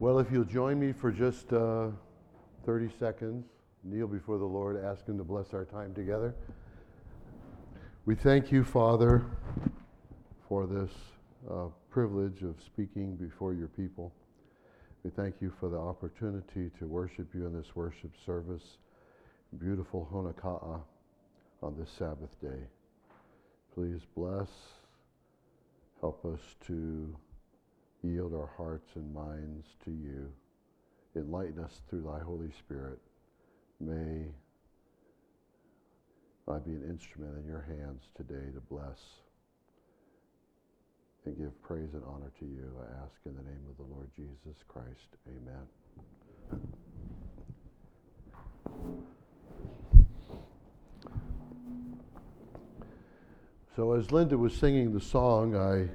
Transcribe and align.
Well, 0.00 0.18
if 0.18 0.32
you'll 0.32 0.44
join 0.44 0.80
me 0.80 0.92
for 0.92 1.12
just 1.12 1.52
uh, 1.52 1.90
30 2.66 2.90
seconds, 2.98 3.46
kneel 3.84 4.08
before 4.08 4.38
the 4.38 4.44
Lord, 4.44 4.82
ask 4.84 5.06
Him 5.06 5.16
to 5.18 5.24
bless 5.24 5.54
our 5.54 5.64
time 5.64 5.94
together. 5.94 6.34
We 8.04 8.16
thank 8.16 8.50
you, 8.50 8.64
Father, 8.64 9.24
for 10.48 10.66
this 10.66 10.90
uh, 11.48 11.66
privilege 11.90 12.42
of 12.42 12.56
speaking 12.60 13.14
before 13.14 13.54
your 13.54 13.68
people. 13.68 14.12
We 15.04 15.10
thank 15.10 15.36
you 15.40 15.52
for 15.60 15.68
the 15.68 15.78
opportunity 15.78 16.72
to 16.80 16.86
worship 16.86 17.28
you 17.32 17.46
in 17.46 17.56
this 17.56 17.76
worship 17.76 18.10
service, 18.26 18.78
beautiful 19.60 20.08
Honoka'a, 20.12 20.80
on 21.62 21.76
this 21.78 21.90
Sabbath 21.96 22.40
day. 22.40 22.66
Please 23.72 24.00
bless, 24.16 24.48
help 26.00 26.24
us 26.24 26.40
to 26.66 27.14
yield 28.04 28.34
our 28.34 28.50
hearts 28.56 28.90
and 28.94 29.12
minds 29.14 29.66
to 29.84 29.90
you. 29.90 30.30
Enlighten 31.16 31.62
us 31.62 31.80
through 31.88 32.02
thy 32.02 32.18
Holy 32.22 32.50
Spirit. 32.58 32.98
May 33.80 34.26
I 36.46 36.58
be 36.58 36.72
an 36.72 36.84
instrument 36.88 37.38
in 37.38 37.46
your 37.46 37.62
hands 37.62 38.02
today 38.16 38.50
to 38.52 38.60
bless 38.60 39.00
and 41.24 41.36
give 41.38 41.62
praise 41.62 41.94
and 41.94 42.02
honor 42.06 42.30
to 42.38 42.44
you. 42.44 42.70
I 42.80 43.04
ask 43.04 43.14
in 43.24 43.34
the 43.34 43.42
name 43.42 43.64
of 43.70 43.76
the 43.76 43.94
Lord 43.94 44.10
Jesus 44.14 44.62
Christ. 44.68 45.16
Amen. 45.28 45.66
So 53.74 53.92
as 53.92 54.12
Linda 54.12 54.36
was 54.36 54.54
singing 54.54 54.92
the 54.92 55.00
song, 55.00 55.56
I 55.56 55.88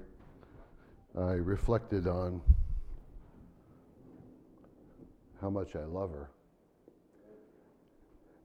I 1.18 1.34
reflected 1.34 2.08
on 2.08 2.42
how 5.42 5.50
much 5.50 5.76
I 5.76 5.86
love 5.86 6.12
her. 6.12 6.30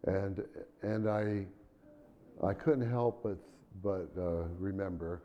And, 0.07 0.45
and 0.83 1.09
I, 1.09 1.47
I 2.47 2.53
couldn't 2.53 2.89
help 2.89 3.23
but, 3.23 3.39
but 3.83 4.11
uh, 4.21 4.45
remember 4.59 5.23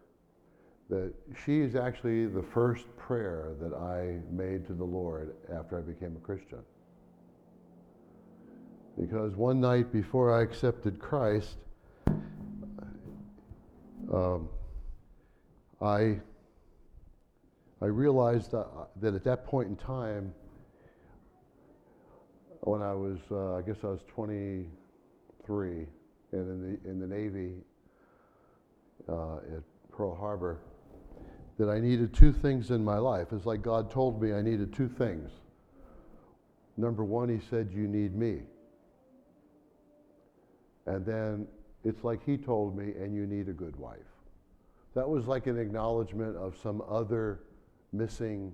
that 0.89 1.13
she 1.45 1.59
is 1.59 1.75
actually 1.75 2.25
the 2.25 2.41
first 2.41 2.85
prayer 2.97 3.53
that 3.61 3.73
I 3.73 4.19
made 4.31 4.65
to 4.67 4.73
the 4.73 4.83
Lord 4.83 5.35
after 5.53 5.77
I 5.77 5.81
became 5.81 6.15
a 6.15 6.19
Christian. 6.19 6.59
Because 8.99 9.35
one 9.35 9.61
night 9.61 9.93
before 9.93 10.33
I 10.37 10.41
accepted 10.41 10.99
Christ, 10.99 11.57
um, 14.11 14.49
I 15.81 16.19
I 17.81 17.85
realized 17.85 18.51
that, 18.51 18.67
that 19.01 19.13
at 19.13 19.23
that 19.23 19.45
point 19.45 19.69
in 19.69 19.75
time, 19.77 20.33
when 22.61 22.81
I 22.81 22.93
was, 22.93 23.19
uh, 23.31 23.55
I 23.55 23.61
guess 23.61 23.77
I 23.83 23.87
was 23.87 24.01
23, 24.07 25.87
and 26.31 26.49
in 26.49 26.61
the, 26.61 26.89
in 26.89 26.99
the 26.99 27.07
Navy 27.07 27.53
uh, 29.07 29.37
at 29.37 29.63
Pearl 29.91 30.13
Harbor, 30.13 30.59
that 31.57 31.69
I 31.69 31.79
needed 31.79 32.13
two 32.13 32.33
things 32.33 32.71
in 32.71 32.83
my 32.83 32.97
life. 32.97 33.27
It's 33.31 33.45
like 33.45 33.61
God 33.61 33.89
told 33.89 34.21
me 34.21 34.33
I 34.33 34.41
needed 34.41 34.73
two 34.73 34.89
things. 34.89 35.31
Number 36.75 37.03
one, 37.03 37.29
He 37.29 37.39
said, 37.49 37.69
You 37.73 37.87
need 37.87 38.15
me. 38.15 38.41
And 40.85 41.05
then 41.05 41.47
it's 41.85 42.03
like 42.03 42.25
He 42.25 42.37
told 42.37 42.77
me, 42.77 42.93
and 42.99 43.13
you 43.13 43.25
need 43.25 43.47
a 43.47 43.53
good 43.53 43.75
wife. 43.77 43.99
That 44.95 45.07
was 45.07 45.27
like 45.27 45.47
an 45.47 45.57
acknowledgement 45.57 46.35
of 46.35 46.57
some 46.61 46.81
other 46.89 47.39
missing 47.91 48.53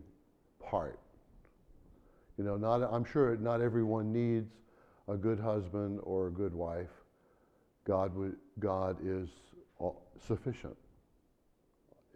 part. 0.59 0.99
You 2.37 2.43
know, 2.43 2.57
not, 2.57 2.81
I'm 2.91 3.05
sure 3.05 3.35
not 3.37 3.61
everyone 3.61 4.11
needs 4.11 4.51
a 5.07 5.15
good 5.15 5.39
husband 5.39 5.99
or 6.03 6.27
a 6.27 6.31
good 6.31 6.53
wife. 6.53 6.89
God, 7.85 8.15
would, 8.15 8.35
God 8.59 8.97
is 9.03 9.29
sufficient 10.25 10.75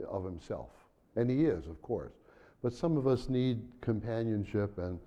of 0.08 0.26
himself. 0.26 0.70
And 1.16 1.30
he 1.30 1.46
is, 1.46 1.68
of 1.68 1.82
course. 1.82 2.14
But 2.62 2.74
some 2.74 2.98
of 2.98 3.08
us 3.08 3.30
need 3.30 3.62
companionship, 3.82 4.78
and 4.78 5.00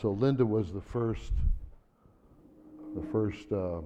so 0.00 0.12
Linda 0.12 0.46
was 0.46 0.72
the 0.72 0.80
first, 0.80 1.32
the 2.94 3.02
first 3.12 3.52
uh, 3.52 3.80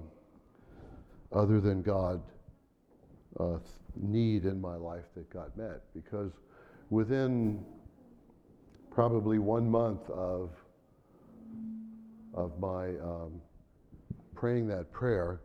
other 1.31 1.59
than 1.59 1.81
God 1.81 2.21
uh, 3.39 3.57
need 3.95 4.45
in 4.45 4.59
my 4.59 4.75
life 4.75 5.05
that 5.15 5.29
got 5.29 5.55
met 5.57 5.81
because 5.93 6.31
within 6.89 7.63
probably 8.91 9.39
one 9.39 9.69
month 9.69 10.09
of, 10.09 10.51
of 12.33 12.59
my 12.59 12.89
um, 12.97 13.41
praying 14.35 14.67
that 14.67 14.91
prayer, 14.91 15.41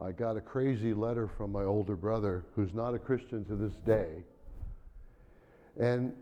I 0.00 0.12
got 0.12 0.36
a 0.36 0.40
crazy 0.40 0.92
letter 0.92 1.26
from 1.26 1.52
my 1.52 1.64
older 1.64 1.96
brother, 1.96 2.44
who's 2.54 2.74
not 2.74 2.94
a 2.94 2.98
Christian 2.98 3.44
to 3.46 3.56
this 3.56 3.74
day. 3.86 4.22
And 5.78 6.12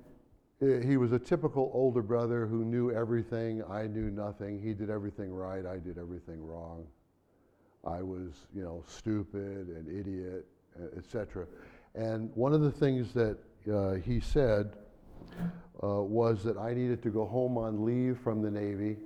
he 0.61 0.97
was 0.97 1.13
a 1.13 1.19
typical 1.19 1.71
older 1.75 2.03
brother 2.03 2.47
who 2.47 2.65
knew 2.65 2.91
everything. 2.91 3.63
I 3.69 3.87
knew 3.87 4.11
nothing. 4.11 4.63
He 4.63 4.73
did 4.73 4.91
everything 4.91 5.33
right. 5.33 5.67
I 5.67 5.79
did 5.79 5.99
everything 5.99 6.45
wrong. 6.47 6.87
I 7.85 8.01
was, 8.03 8.47
you 8.55 8.63
know, 8.63 8.83
stupid 8.87 9.69
and 9.69 9.89
idiot, 9.89 10.47
etc. 10.97 11.47
And 11.95 12.31
one 12.35 12.53
of 12.53 12.63
the 12.63 12.71
things 12.71 13.13
that 13.15 13.37
uh, 13.73 13.93
he 13.95 14.21
said 14.21 14.77
uh, 15.83 16.03
was 16.03 16.43
that 16.45 16.57
I 16.57 16.75
needed 16.75 17.03
to 17.03 17.11
go 17.11 17.27
home 17.27 17.59
on 17.59 17.85
leave 17.85 18.19
from 18.19 18.43
the 18.43 18.51
Navy. 18.51 18.97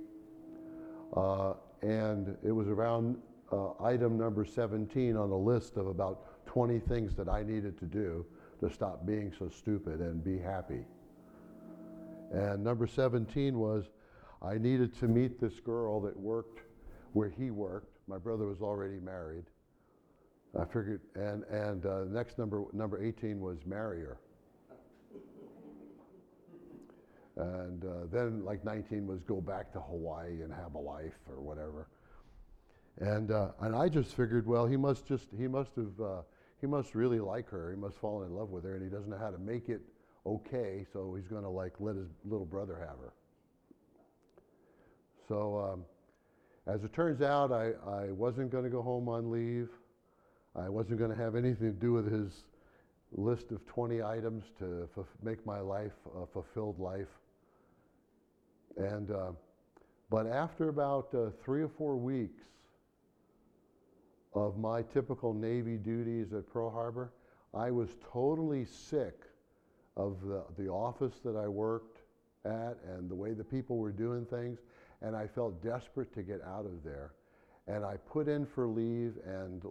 Uh, 1.15 1.53
and 1.81 2.37
it 2.43 2.51
was 2.51 2.67
around 2.67 3.17
uh, 3.51 3.71
item 3.83 4.17
number 4.17 4.45
17 4.45 5.15
on 5.15 5.29
a 5.31 5.37
list 5.37 5.77
of 5.77 5.87
about 5.87 6.45
20 6.45 6.79
things 6.79 7.15
that 7.15 7.27
I 7.27 7.43
needed 7.43 7.77
to 7.79 7.85
do 7.85 8.25
to 8.59 8.69
stop 8.71 9.05
being 9.05 9.33
so 9.37 9.49
stupid 9.49 10.01
and 10.01 10.23
be 10.23 10.37
happy. 10.37 10.85
And 12.31 12.63
number 12.63 12.85
17 12.85 13.57
was 13.57 13.85
I 14.41 14.57
needed 14.57 14.97
to 14.99 15.07
meet 15.07 15.39
this 15.39 15.59
girl 15.59 15.99
that 16.01 16.17
worked 16.17 16.61
where 17.13 17.29
he 17.29 17.49
worked. 17.49 17.97
My 18.07 18.17
brother 18.17 18.45
was 18.45 18.61
already 18.61 18.99
married. 18.99 19.45
I 20.59 20.65
figured, 20.65 21.01
and, 21.15 21.43
and 21.45 21.85
uh, 21.85 22.03
next 22.05 22.37
number, 22.37 22.63
number 22.73 23.03
18 23.03 23.39
was 23.39 23.59
marry 23.65 24.01
her. 24.01 24.19
And 27.39 27.85
uh, 27.85 28.05
then, 28.11 28.43
like 28.43 28.65
19 28.65 29.07
was 29.07 29.23
go 29.23 29.39
back 29.39 29.71
to 29.71 29.79
Hawaii 29.79 30.41
and 30.41 30.51
have 30.51 30.75
a 30.75 30.79
life 30.79 31.15
or 31.29 31.39
whatever. 31.39 31.87
And, 32.99 33.31
uh, 33.31 33.51
and 33.61 33.73
I 33.73 33.87
just 33.87 34.13
figured, 34.13 34.45
well, 34.45 34.67
he 34.67 34.75
must 34.75 35.05
just, 35.05 35.29
he 35.37 35.47
must 35.47 35.73
have, 35.77 36.01
uh, 36.01 36.21
he 36.59 36.67
must 36.67 36.95
really 36.95 37.21
like 37.21 37.49
her. 37.49 37.71
He 37.71 37.77
must 37.77 37.95
fall 37.97 38.23
in 38.23 38.33
love 38.33 38.49
with 38.49 38.65
her 38.65 38.75
and 38.75 38.83
he 38.83 38.89
doesn't 38.89 39.09
know 39.09 39.17
how 39.17 39.31
to 39.31 39.37
make 39.37 39.69
it 39.69 39.79
okay. 40.25 40.85
So 40.91 41.15
he's 41.15 41.27
going 41.27 41.43
to 41.43 41.49
like 41.49 41.75
let 41.79 41.95
his 41.95 42.09
little 42.25 42.45
brother 42.45 42.75
have 42.77 42.97
her. 42.99 43.13
So 45.29 45.71
um, 45.73 45.85
as 46.67 46.83
it 46.83 46.91
turns 46.91 47.21
out, 47.21 47.53
I, 47.53 47.71
I 47.87 48.11
wasn't 48.11 48.51
going 48.51 48.65
to 48.65 48.69
go 48.69 48.81
home 48.81 49.07
on 49.07 49.31
leave. 49.31 49.69
I 50.57 50.67
wasn't 50.67 50.99
going 50.99 51.11
to 51.11 51.17
have 51.17 51.35
anything 51.35 51.73
to 51.73 51.79
do 51.79 51.93
with 51.93 52.11
his 52.11 52.43
list 53.13 53.51
of 53.51 53.65
20 53.65 54.03
items 54.03 54.43
to 54.59 54.89
f- 54.97 55.05
make 55.23 55.45
my 55.45 55.61
life 55.61 55.93
a 56.21 56.25
fulfilled 56.25 56.79
life. 56.79 57.07
And, 58.77 59.11
uh, 59.11 59.31
but 60.09 60.27
after 60.27 60.69
about 60.69 61.13
uh, 61.13 61.29
three 61.43 61.61
or 61.61 61.67
four 61.67 61.97
weeks 61.97 62.43
of 64.33 64.57
my 64.57 64.81
typical 64.81 65.33
Navy 65.33 65.77
duties 65.77 66.33
at 66.33 66.51
Pearl 66.51 66.69
Harbor, 66.69 67.11
I 67.53 67.71
was 67.71 67.89
totally 68.11 68.65
sick 68.65 69.23
of 69.97 70.21
the, 70.21 70.43
the 70.57 70.69
office 70.69 71.15
that 71.25 71.35
I 71.35 71.47
worked 71.47 71.99
at 72.45 72.77
and 72.87 73.09
the 73.09 73.15
way 73.15 73.33
the 73.33 73.43
people 73.43 73.77
were 73.77 73.91
doing 73.91 74.25
things, 74.25 74.59
and 75.01 75.15
I 75.15 75.27
felt 75.27 75.61
desperate 75.63 76.13
to 76.13 76.23
get 76.23 76.41
out 76.43 76.65
of 76.65 76.83
there. 76.83 77.13
And 77.67 77.83
I 77.83 77.97
put 77.97 78.27
in 78.27 78.45
for 78.45 78.67
leave, 78.67 79.17
and 79.25 79.63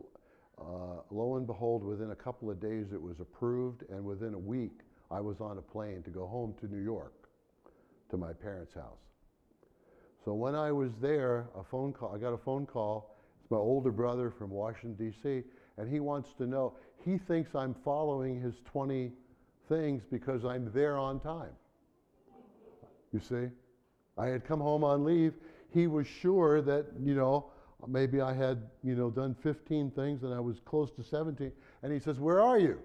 uh, 0.61 1.01
lo 1.11 1.37
and 1.37 1.47
behold, 1.47 1.83
within 1.85 2.11
a 2.11 2.17
couple 2.17 2.51
of 2.51 2.61
days 2.61 2.93
it 2.93 3.01
was 3.01 3.21
approved, 3.21 3.85
and 3.91 4.05
within 4.05 4.35
a 4.35 4.39
week 4.39 4.81
I 5.11 5.21
was 5.21 5.41
on 5.41 5.59
a 5.59 5.63
plane 5.63 6.03
to 6.03 6.11
go 6.11 6.27
home 6.27 6.55
to 6.61 6.67
New 6.67 6.83
York 6.83 7.18
to 8.11 8.17
my 8.17 8.33
parents' 8.33 8.75
house. 8.75 8.99
So 10.25 10.35
when 10.35 10.55
I 10.55 10.73
was 10.73 10.93
there, 11.01 11.49
a 11.59 11.65
phone 11.65 11.93
call, 11.93 12.15
I 12.15 12.19
got 12.19 12.33
a 12.33 12.39
phone 12.39 12.67
call. 12.67 13.17
It's 13.41 13.51
my 13.51 13.57
older 13.57 13.93
brother 13.93 14.31
from 14.31 14.51
Washington, 14.51 14.95
D.C., 14.95 15.43
and 15.79 15.89
he 15.89 16.01
wants 16.01 16.33
to 16.35 16.47
know. 16.47 16.75
He 17.05 17.19
thinks 17.19 17.55
I'm 17.55 17.75
following 17.85 18.41
his 18.41 18.55
20 18.65 19.13
things 19.69 20.03
because 20.11 20.45
I'm 20.45 20.71
there 20.73 20.99
on 20.99 21.21
time. 21.21 21.53
You 23.13 23.21
see? 23.21 23.47
I 24.19 24.27
had 24.27 24.45
come 24.45 24.61
home 24.61 24.83
on 24.85 25.05
leave. 25.05 25.35
He 25.73 25.87
was 25.87 26.07
sure 26.07 26.61
that, 26.63 26.87
you 27.01 27.15
know, 27.15 27.51
maybe 27.87 28.21
I 28.21 28.35
had, 28.35 28.63
you 28.83 28.97
know, 28.97 29.11
done 29.11 29.37
15 29.43 29.93
things 29.93 30.25
and 30.25 30.35
I 30.35 30.41
was 30.41 30.61
close 30.65 30.91
to 30.93 31.05
17. 31.05 31.53
And 31.83 31.93
he 31.93 32.01
says, 32.01 32.19
Where 32.19 32.41
are 32.41 32.59
you? 32.59 32.81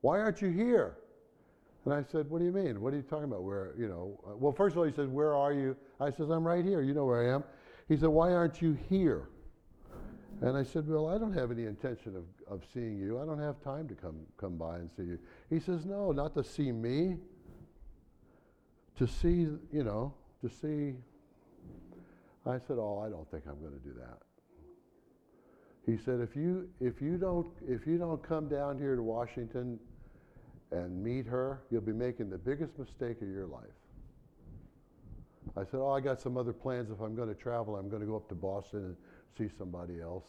Why 0.00 0.20
aren't 0.20 0.40
you 0.40 0.48
here? 0.48 0.96
And 1.90 1.98
I 1.98 2.08
said, 2.08 2.30
What 2.30 2.38
do 2.38 2.44
you 2.44 2.52
mean? 2.52 2.80
What 2.80 2.94
are 2.94 2.98
you 2.98 3.02
talking 3.02 3.24
about? 3.24 3.42
Where, 3.42 3.74
you 3.76 3.88
know, 3.88 4.20
uh, 4.24 4.36
well, 4.36 4.52
first 4.52 4.74
of 4.74 4.78
all, 4.78 4.84
he 4.84 4.92
said, 4.92 5.12
Where 5.12 5.34
are 5.34 5.52
you? 5.52 5.76
I 5.98 6.12
says, 6.12 6.30
I'm 6.30 6.46
right 6.46 6.64
here. 6.64 6.82
You 6.82 6.94
know 6.94 7.04
where 7.04 7.28
I 7.28 7.34
am. 7.34 7.42
He 7.88 7.96
said, 7.96 8.10
Why 8.10 8.32
aren't 8.32 8.62
you 8.62 8.78
here? 8.88 9.28
And 10.40 10.56
I 10.56 10.62
said, 10.62 10.86
Well, 10.86 11.08
I 11.08 11.18
don't 11.18 11.32
have 11.32 11.50
any 11.50 11.64
intention 11.64 12.14
of, 12.14 12.22
of 12.48 12.62
seeing 12.72 12.96
you. 12.96 13.20
I 13.20 13.26
don't 13.26 13.40
have 13.40 13.60
time 13.64 13.88
to 13.88 13.94
come, 13.94 14.20
come 14.36 14.56
by 14.56 14.76
and 14.76 14.88
see 14.96 15.02
you. 15.02 15.18
He 15.50 15.58
says, 15.58 15.84
No, 15.84 16.12
not 16.12 16.32
to 16.34 16.44
see 16.44 16.70
me. 16.70 17.16
To 18.98 19.08
see, 19.08 19.48
you 19.72 19.82
know, 19.82 20.14
to 20.42 20.48
see. 20.48 20.94
I 22.46 22.60
said, 22.68 22.76
Oh, 22.78 23.02
I 23.04 23.10
don't 23.10 23.28
think 23.32 23.46
I'm 23.48 23.58
going 23.58 23.72
to 23.72 23.84
do 23.84 23.94
that. 23.98 24.18
He 25.86 25.96
said, 25.96 26.20
if 26.20 26.36
you, 26.36 26.68
if, 26.78 27.00
you 27.00 27.16
don't, 27.16 27.48
if 27.66 27.84
you 27.84 27.98
don't 27.98 28.22
come 28.22 28.48
down 28.48 28.78
here 28.78 28.94
to 28.94 29.02
Washington 29.02 29.80
and 30.72 31.02
meet 31.02 31.26
her, 31.26 31.62
you'll 31.70 31.80
be 31.80 31.92
making 31.92 32.30
the 32.30 32.38
biggest 32.38 32.78
mistake 32.78 33.20
of 33.22 33.28
your 33.28 33.46
life. 33.46 33.62
I 35.56 35.64
said, 35.64 35.80
Oh, 35.80 35.90
I 35.90 36.00
got 36.00 36.20
some 36.20 36.36
other 36.36 36.52
plans. 36.52 36.90
If 36.90 37.00
I'm 37.00 37.14
going 37.14 37.28
to 37.28 37.34
travel, 37.34 37.76
I'm 37.76 37.88
going 37.88 38.00
to 38.02 38.06
go 38.06 38.16
up 38.16 38.28
to 38.28 38.34
Boston 38.34 38.84
and 38.84 38.96
see 39.36 39.52
somebody 39.58 40.00
else. 40.00 40.24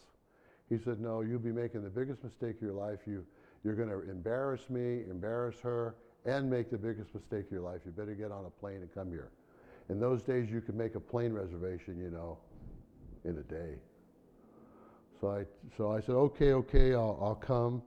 He 0.68 0.78
said, 0.78 1.00
No, 1.00 1.20
you'll 1.20 1.38
be 1.38 1.52
making 1.52 1.82
the 1.82 1.90
biggest 1.90 2.24
mistake 2.24 2.56
of 2.56 2.62
your 2.62 2.72
life. 2.72 3.00
You, 3.06 3.24
you're 3.62 3.76
going 3.76 3.88
to 3.88 4.10
embarrass 4.10 4.68
me, 4.68 5.02
embarrass 5.08 5.60
her, 5.60 5.94
and 6.24 6.50
make 6.50 6.70
the 6.70 6.78
biggest 6.78 7.14
mistake 7.14 7.46
of 7.46 7.52
your 7.52 7.62
life. 7.62 7.80
You 7.84 7.92
better 7.92 8.14
get 8.14 8.32
on 8.32 8.44
a 8.46 8.50
plane 8.50 8.76
and 8.76 8.92
come 8.92 9.10
here. 9.10 9.30
In 9.88 10.00
those 10.00 10.22
days, 10.22 10.50
you 10.50 10.60
could 10.60 10.76
make 10.76 10.94
a 10.94 11.00
plane 11.00 11.32
reservation, 11.32 11.98
you 11.98 12.10
know, 12.10 12.38
in 13.24 13.38
a 13.38 13.42
day. 13.42 13.74
So 15.20 15.30
I, 15.30 15.44
so 15.76 15.92
I 15.92 16.00
said, 16.00 16.14
okay, 16.14 16.52
okay, 16.52 16.94
I'll, 16.94 17.18
I'll 17.20 17.34
come. 17.34 17.82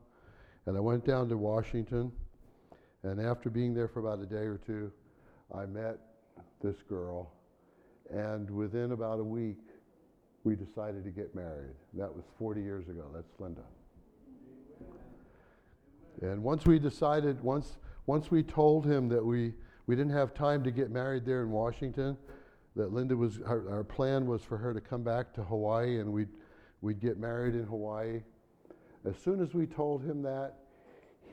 And 0.66 0.78
I 0.78 0.80
went 0.80 1.06
down 1.06 1.28
to 1.30 1.38
Washington. 1.38 2.12
And 3.06 3.22
after 3.22 3.52
being 3.52 3.76
there 3.76 3.88
for 3.88 4.00
about 4.00 4.20
a 4.20 4.26
day 4.26 4.48
or 4.48 4.60
two, 4.66 4.92
I 5.54 5.68
met 5.68 6.00
this 6.60 6.82
girl. 6.90 7.32
And 8.12 8.50
within 8.50 8.94
about 8.94 9.20
a 9.20 9.24
week, 9.24 9.60
we 10.44 10.56
decided 10.56 11.04
to 11.04 11.12
get 11.12 11.36
married. 11.36 11.76
That 11.94 12.12
was 12.14 12.24
40 12.40 12.62
years 12.62 12.90
ago. 12.90 13.06
That's 13.14 13.40
Linda. 13.40 13.62
And 16.24 16.42
once 16.42 16.66
we 16.66 16.80
decided, 16.80 17.44
once, 17.44 17.78
once 18.08 18.32
we 18.32 18.42
told 18.42 18.88
him 18.88 19.08
that 19.10 19.24
we, 19.24 19.54
we 19.86 19.96
didn't 19.96 20.14
have 20.14 20.34
time 20.34 20.64
to 20.64 20.72
get 20.72 20.90
married 20.90 21.28
there 21.28 21.44
in 21.44 21.52
Washington, 21.52 22.18
that 22.76 22.92
Linda 22.92 23.16
was, 23.16 23.40
our, 23.46 23.70
our 23.70 23.84
plan 23.84 24.26
was 24.26 24.42
for 24.42 24.58
her 24.58 24.74
to 24.74 24.82
come 24.82 25.04
back 25.04 25.32
to 25.36 25.44
Hawaii 25.44 26.00
and 26.00 26.12
we'd, 26.12 26.30
we'd 26.82 27.00
get 27.00 27.20
married 27.20 27.54
in 27.54 27.66
Hawaii. 27.66 28.24
As 29.08 29.16
soon 29.20 29.44
as 29.44 29.54
we 29.54 29.68
told 29.68 30.04
him 30.04 30.24
that, 30.24 30.56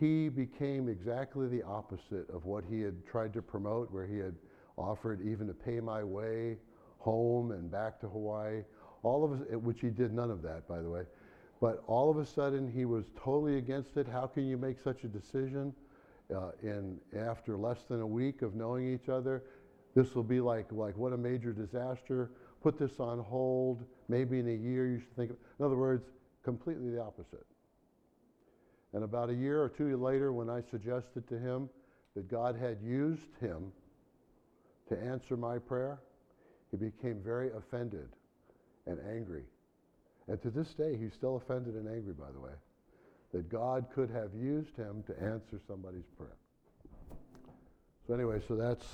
he 0.03 0.29
became 0.29 0.89
exactly 0.89 1.47
the 1.47 1.63
opposite 1.63 2.29
of 2.35 2.45
what 2.45 2.65
he 2.69 2.81
had 2.81 3.07
tried 3.07 3.33
to 3.33 3.41
promote, 3.41 3.89
where 3.93 4.05
he 4.05 4.19
had 4.19 4.35
offered 4.77 5.25
even 5.25 5.47
to 5.47 5.55
pay 5.55 5.79
my 5.79 6.03
way 6.03 6.57
home 6.99 7.53
and 7.53 7.71
back 7.71 8.01
to 8.01 8.09
Hawaii. 8.09 8.65
All 9.05 9.25
of 9.25 9.31
us, 9.31 9.47
which 9.61 9.81
he 9.81 9.91
did 9.91 10.13
none 10.13 10.29
of 10.29 10.43
that, 10.43 10.67
by 10.67 10.81
the 10.81 10.91
way. 10.91 11.03
But 11.61 11.85
all 11.87 12.11
of 12.11 12.19
a 12.19 12.27
sudden, 12.27 12.69
he 12.69 12.85
was 12.85 13.05
totally 13.17 13.59
against 13.59 13.97
it. 13.97 14.09
How 14.09 14.27
can 14.27 14.45
you 14.45 14.59
make 14.59 14.81
such 14.81 15.05
a 15.05 15.07
decision 15.07 15.73
uh, 16.35 16.51
in 16.65 16.99
after 17.17 17.57
less 17.57 17.85
than 17.89 18.01
a 18.01 18.07
week 18.07 18.43
of 18.43 18.57
knowing 18.57 18.93
each 18.93 19.09
other? 19.09 19.45
This 19.95 20.17
will 20.17 20.25
be 20.25 20.41
like 20.41 20.67
like 20.73 20.97
what 20.97 21.13
a 21.13 21.17
major 21.17 21.53
disaster. 21.53 22.33
Put 22.61 22.77
this 22.77 22.99
on 22.99 23.21
hold. 23.21 23.85
Maybe 24.09 24.41
in 24.41 24.49
a 24.49 24.57
year 24.69 24.89
you 24.89 24.99
should 24.99 25.15
think. 25.15 25.31
Of, 25.31 25.37
in 25.61 25.65
other 25.65 25.77
words, 25.77 26.07
completely 26.43 26.91
the 26.91 27.01
opposite. 27.01 27.47
And 28.95 29.05
about 29.05 29.31
a 29.31 29.35
year 29.35 29.63
or 29.63 29.69
two 29.69 29.97
later, 29.97 30.33
when 30.33 30.51
I 30.51 30.61
suggested 30.71 31.27
to 31.29 31.39
him 31.39 31.69
that 32.15 32.29
God 32.29 32.57
had 32.57 32.79
used 32.83 33.35
him 33.41 33.73
to 34.89 34.99
answer 34.99 35.37
my 35.37 35.59
prayer, 35.59 36.01
he 36.71 36.77
became 36.77 37.21
very 37.25 37.51
offended 37.53 38.09
and 38.87 38.99
angry. 39.11 39.45
And 40.29 40.41
to 40.43 40.51
this 40.51 40.75
day, 40.75 40.97
he's 40.97 41.13
still 41.13 41.37
offended 41.37 41.75
and 41.75 41.89
angry, 41.89 42.13
by 42.13 42.31
the 42.33 42.41
way, 42.41 42.53
that 43.33 43.49
God 43.49 43.87
could 43.95 44.11
have 44.11 44.31
used 44.35 44.77
him 44.77 45.03
to 45.07 45.23
answer 45.23 45.61
somebody's 45.67 46.09
prayer. 46.17 46.37
So, 48.07 48.15
anyway, 48.15 48.41
so 48.47 48.57
that's, 48.57 48.85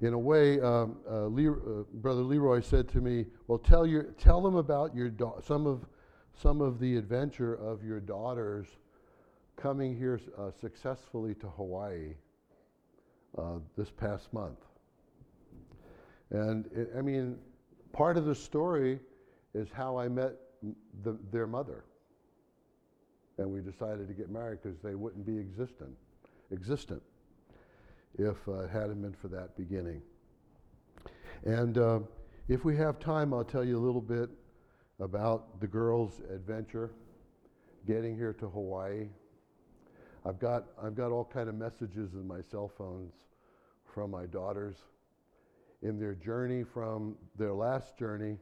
in 0.00 0.12
a 0.12 0.18
way, 0.18 0.60
um, 0.60 0.96
uh, 1.10 1.26
Le- 1.26 1.52
uh, 1.52 1.84
Brother 1.94 2.22
Leroy 2.22 2.60
said 2.60 2.88
to 2.88 3.00
me, 3.00 3.26
Well, 3.46 3.58
tell, 3.58 3.86
your, 3.86 4.04
tell 4.18 4.42
them 4.42 4.56
about 4.56 4.94
your 4.94 5.08
da- 5.08 5.40
some, 5.40 5.66
of, 5.66 5.86
some 6.40 6.60
of 6.60 6.78
the 6.78 6.96
adventure 6.96 7.54
of 7.54 7.82
your 7.82 8.00
daughters 8.00 8.66
coming 9.56 9.96
here 9.96 10.20
uh, 10.38 10.50
successfully 10.60 11.34
to 11.34 11.48
Hawaii 11.48 12.14
uh, 13.38 13.58
this 13.76 13.90
past 13.90 14.32
month. 14.32 14.58
And 16.30 16.66
it, 16.74 16.90
I 16.96 17.00
mean, 17.00 17.38
part 17.92 18.16
of 18.16 18.26
the 18.26 18.34
story 18.34 19.00
is 19.54 19.68
how 19.72 19.96
I 19.96 20.08
met 20.08 20.32
the, 21.02 21.18
their 21.32 21.46
mother. 21.46 21.84
And 23.38 23.50
we 23.50 23.60
decided 23.60 24.08
to 24.08 24.14
get 24.14 24.30
married 24.30 24.58
because 24.62 24.78
they 24.82 24.94
wouldn't 24.94 25.26
be 25.26 25.38
existent, 25.38 25.94
existent 26.52 27.02
if 28.18 28.36
uh, 28.48 28.60
it 28.60 28.70
hadn't 28.70 29.00
been 29.02 29.14
for 29.14 29.28
that 29.28 29.56
beginning. 29.56 30.02
And 31.44 31.78
uh, 31.78 32.00
if 32.48 32.64
we 32.64 32.76
have 32.76 32.98
time, 32.98 33.32
I'll 33.32 33.44
tell 33.44 33.64
you 33.64 33.78
a 33.78 33.84
little 33.84 34.00
bit 34.00 34.30
about 35.00 35.60
the 35.60 35.66
girls' 35.66 36.20
adventure 36.32 36.90
getting 37.86 38.16
here 38.16 38.32
to 38.32 38.48
Hawaii. 38.48 39.08
I've 40.24 40.38
got, 40.38 40.64
I've 40.82 40.96
got 40.96 41.12
all 41.12 41.24
kind 41.24 41.48
of 41.48 41.54
messages 41.54 42.14
in 42.14 42.26
my 42.26 42.40
cell 42.40 42.70
phones 42.76 43.12
from 43.84 44.10
my 44.10 44.26
daughters 44.26 44.76
in 45.82 45.98
their 46.00 46.14
journey 46.14 46.64
from 46.64 47.16
their 47.36 47.52
last 47.52 47.96
journey 47.98 48.36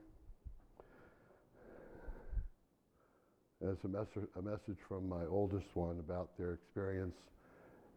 as 3.62 3.76
a, 3.84 3.88
mes- 3.88 4.28
a 4.38 4.42
message 4.42 4.78
from 4.88 5.08
my 5.08 5.24
oldest 5.28 5.66
one 5.74 5.98
about 5.98 6.36
their 6.38 6.52
experience 6.52 7.16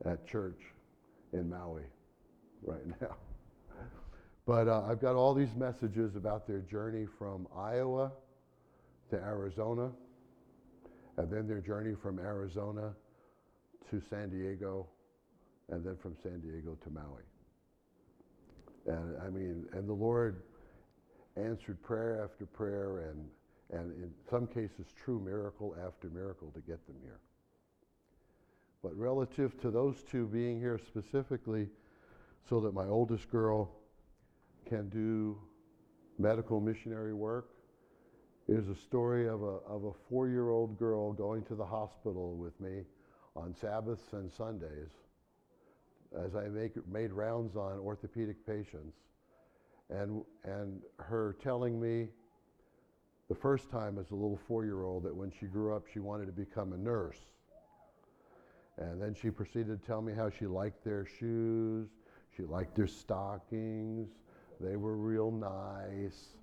at 0.05 0.27
church 0.27 0.59
in 1.33 1.49
Maui 1.49 1.83
right 2.63 2.85
now. 3.01 3.15
But 4.45 4.67
uh, 4.67 4.83
I've 4.83 5.01
got 5.01 5.15
all 5.15 5.33
these 5.33 5.53
messages 5.55 6.15
about 6.15 6.47
their 6.47 6.61
journey 6.61 7.05
from 7.17 7.47
Iowa 7.55 8.11
to 9.09 9.15
Arizona, 9.17 9.91
and 11.17 11.31
then 11.31 11.47
their 11.47 11.61
journey 11.61 11.95
from 12.01 12.19
Arizona 12.19 12.93
to 13.89 14.01
San 14.09 14.29
Diego, 14.29 14.87
and 15.69 15.83
then 15.83 15.95
from 15.97 16.15
San 16.21 16.39
Diego 16.41 16.77
to 16.83 16.89
Maui. 16.89 17.23
And 18.85 19.17
I 19.21 19.29
mean, 19.29 19.65
and 19.73 19.87
the 19.87 19.93
Lord 19.93 20.43
answered 21.35 21.81
prayer 21.83 22.23
after 22.23 22.45
prayer, 22.45 23.09
and 23.09 23.27
and 23.69 23.91
in 24.01 24.11
some 24.29 24.47
cases, 24.47 24.87
true 24.95 25.19
miracle 25.19 25.75
after 25.85 26.09
miracle 26.09 26.51
to 26.51 26.61
get 26.61 26.85
them 26.87 26.95
here. 27.03 27.19
But 28.81 28.95
relative 28.97 29.59
to 29.61 29.71
those 29.71 30.03
two 30.03 30.25
being 30.25 30.59
here 30.59 30.79
specifically, 30.87 31.67
so 32.47 32.61
that 32.61 32.73
my 32.73 32.85
oldest 32.85 33.29
girl 33.29 33.71
can 34.65 34.87
do 34.89 35.37
medical 36.17 36.61
missionary 36.61 37.13
work, 37.13 37.49
is 38.47 38.69
a 38.69 38.75
story 38.75 39.27
of 39.27 39.41
a, 39.43 39.57
of 39.67 39.83
a 39.85 39.91
four 40.09 40.27
year 40.29 40.49
old 40.49 40.77
girl 40.77 41.11
going 41.11 41.43
to 41.43 41.55
the 41.55 41.65
hospital 41.65 42.35
with 42.35 42.59
me 42.61 42.83
on 43.35 43.53
Sabbaths 43.53 44.13
and 44.13 44.31
Sundays 44.31 44.89
as 46.25 46.35
I 46.35 46.47
make, 46.47 46.71
made 46.87 47.11
rounds 47.11 47.55
on 47.55 47.79
orthopedic 47.79 48.45
patients, 48.45 48.95
and, 49.89 50.23
and 50.43 50.81
her 50.97 51.35
telling 51.41 51.79
me 51.79 52.07
the 53.29 53.35
first 53.35 53.69
time 53.69 53.97
as 53.99 54.11
a 54.11 54.15
little 54.15 54.39
four 54.47 54.63
year 54.63 54.83
old 54.83 55.03
that 55.03 55.15
when 55.15 55.31
she 55.31 55.47
grew 55.47 55.75
up, 55.75 55.85
she 55.91 55.99
wanted 55.99 56.27
to 56.27 56.31
become 56.31 56.73
a 56.73 56.77
nurse. 56.77 57.19
And 58.77 59.01
then 59.01 59.15
she 59.19 59.31
proceeded 59.31 59.81
to 59.81 59.87
tell 59.87 60.01
me 60.01 60.13
how 60.13 60.29
she 60.29 60.45
liked 60.45 60.83
their 60.83 61.05
shoes, 61.05 61.89
she 62.35 62.43
liked 62.43 62.75
their 62.75 62.87
stockings, 62.87 64.09
they 64.59 64.75
were 64.75 64.95
real 64.95 65.31
nice. 65.31 66.37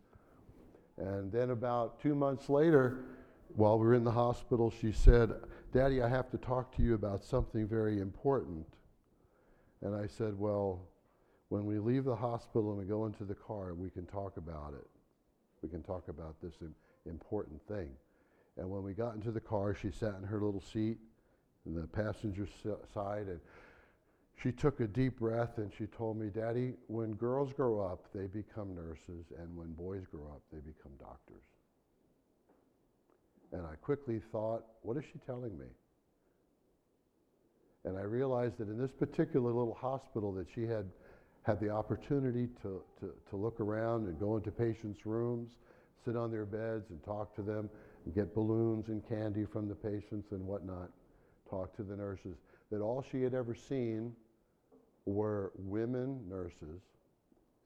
And 0.99 1.33
then 1.33 1.51
about 1.51 2.01
two 2.01 2.15
months 2.15 2.49
later, 2.49 2.99
while 3.57 3.79
we 3.79 3.87
were 3.87 3.95
in 3.95 4.05
the 4.05 4.11
hospital, 4.11 4.73
she 4.81 4.93
said, 4.93 5.33
Daddy, 5.73 6.03
I 6.03 6.09
have 6.09 6.31
to 6.31 6.39
talk 6.39 6.75
to 6.77 6.83
you 6.83 6.95
about 6.95 7.25
something 7.25 7.67
very 7.67 8.01
important. 8.01 8.67
And 9.83 9.95
I 9.95 10.07
said, 10.07 10.39
Well, 10.39 10.81
when 11.49 11.67
we 11.67 11.79
leave 11.79 12.05
the 12.05 12.17
hospital 12.17 12.71
and 12.71 12.79
we 12.79 12.85
go 12.85 13.07
into 13.07 13.25
the 13.25 13.35
car, 13.35 13.75
we 13.75 13.91
can 13.91 14.07
talk 14.07 14.37
about 14.37 14.75
it. 14.75 14.89
We 15.63 15.69
can 15.69 15.83
talk 15.83 16.09
about 16.09 16.37
this 16.43 16.55
important 17.07 17.61
thing. 17.69 17.91
And 18.57 18.71
when 18.71 18.83
we 18.83 18.93
got 18.93 19.15
into 19.15 19.31
the 19.31 19.41
car, 19.41 19.75
she 19.75 19.91
sat 19.91 20.15
in 20.21 20.25
her 20.25 20.41
little 20.41 20.61
seat 20.61 20.99
in 21.67 21.75
the 21.75 21.87
passenger 21.87 22.47
side 22.93 23.27
and 23.27 23.41
she 24.43 24.53
took 24.53 24.81
a 24.81 24.87
deep 24.87 25.19
breath 25.19 25.57
and 25.57 25.73
she 25.77 25.87
told 25.87 26.19
me, 26.19 26.29
Daddy, 26.29 26.75
when 26.89 27.15
girls 27.15 27.53
grow 27.53 27.81
up, 27.81 28.09
they 28.15 28.27
become 28.27 28.75
nurses, 28.75 29.27
and 29.39 29.57
when 29.57 29.73
boys 29.73 30.05
grow 30.11 30.27
up, 30.27 30.43
they 30.53 30.59
become 30.59 30.93
doctors. 30.99 31.43
And 33.53 33.63
I 33.63 33.77
quickly 33.77 34.21
thought, 34.33 34.65
what 34.83 34.97
is 34.97 35.05
she 35.05 35.19
telling 35.25 35.57
me? 35.57 35.67
And 37.85 37.97
I 37.97 38.03
realized 38.03 38.59
that 38.59 38.69
in 38.69 38.79
this 38.79 38.93
particular 38.93 39.53
little 39.53 39.75
hospital 39.75 40.33
that 40.33 40.47
she 40.55 40.63
had 40.63 40.91
had 41.43 41.61
the 41.61 41.71
opportunity 41.71 42.49
to, 42.63 42.83
to, 43.01 43.13
to 43.31 43.37
look 43.37 43.61
around 43.61 44.09
and 44.09 44.19
go 44.19 44.37
into 44.37 44.51
patients' 44.51 45.05
rooms, 45.05 45.53
sit 46.05 46.17
on 46.17 46.31
their 46.31 46.47
beds 46.47 46.91
and 46.91 47.03
talk 47.05 47.35
to 47.37 47.43
them, 47.43 47.69
and 48.05 48.15
get 48.15 48.35
balloons 48.35 48.89
and 48.89 49.07
candy 49.09 49.45
from 49.45 49.69
the 49.69 49.75
patients 49.75 50.33
and 50.33 50.45
whatnot, 50.45 50.91
talk 51.49 51.75
to 51.77 51.83
the 51.83 51.97
nurses, 51.97 52.37
that 52.71 52.81
all 52.81 53.05
she 53.11 53.23
had 53.23 53.35
ever 53.35 53.55
seen 53.55 54.15
were 55.07 55.53
women 55.57 56.21
nurses 56.29 56.81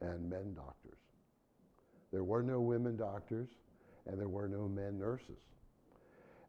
and 0.01 0.29
men 0.29 0.53
doctors. 0.53 0.99
There 2.11 2.23
were 2.23 2.43
no 2.43 2.59
women 2.59 2.97
doctors 2.97 3.49
and 4.05 4.19
there 4.19 4.27
were 4.27 4.47
no 4.47 4.67
men 4.67 4.99
nurses. 4.99 5.37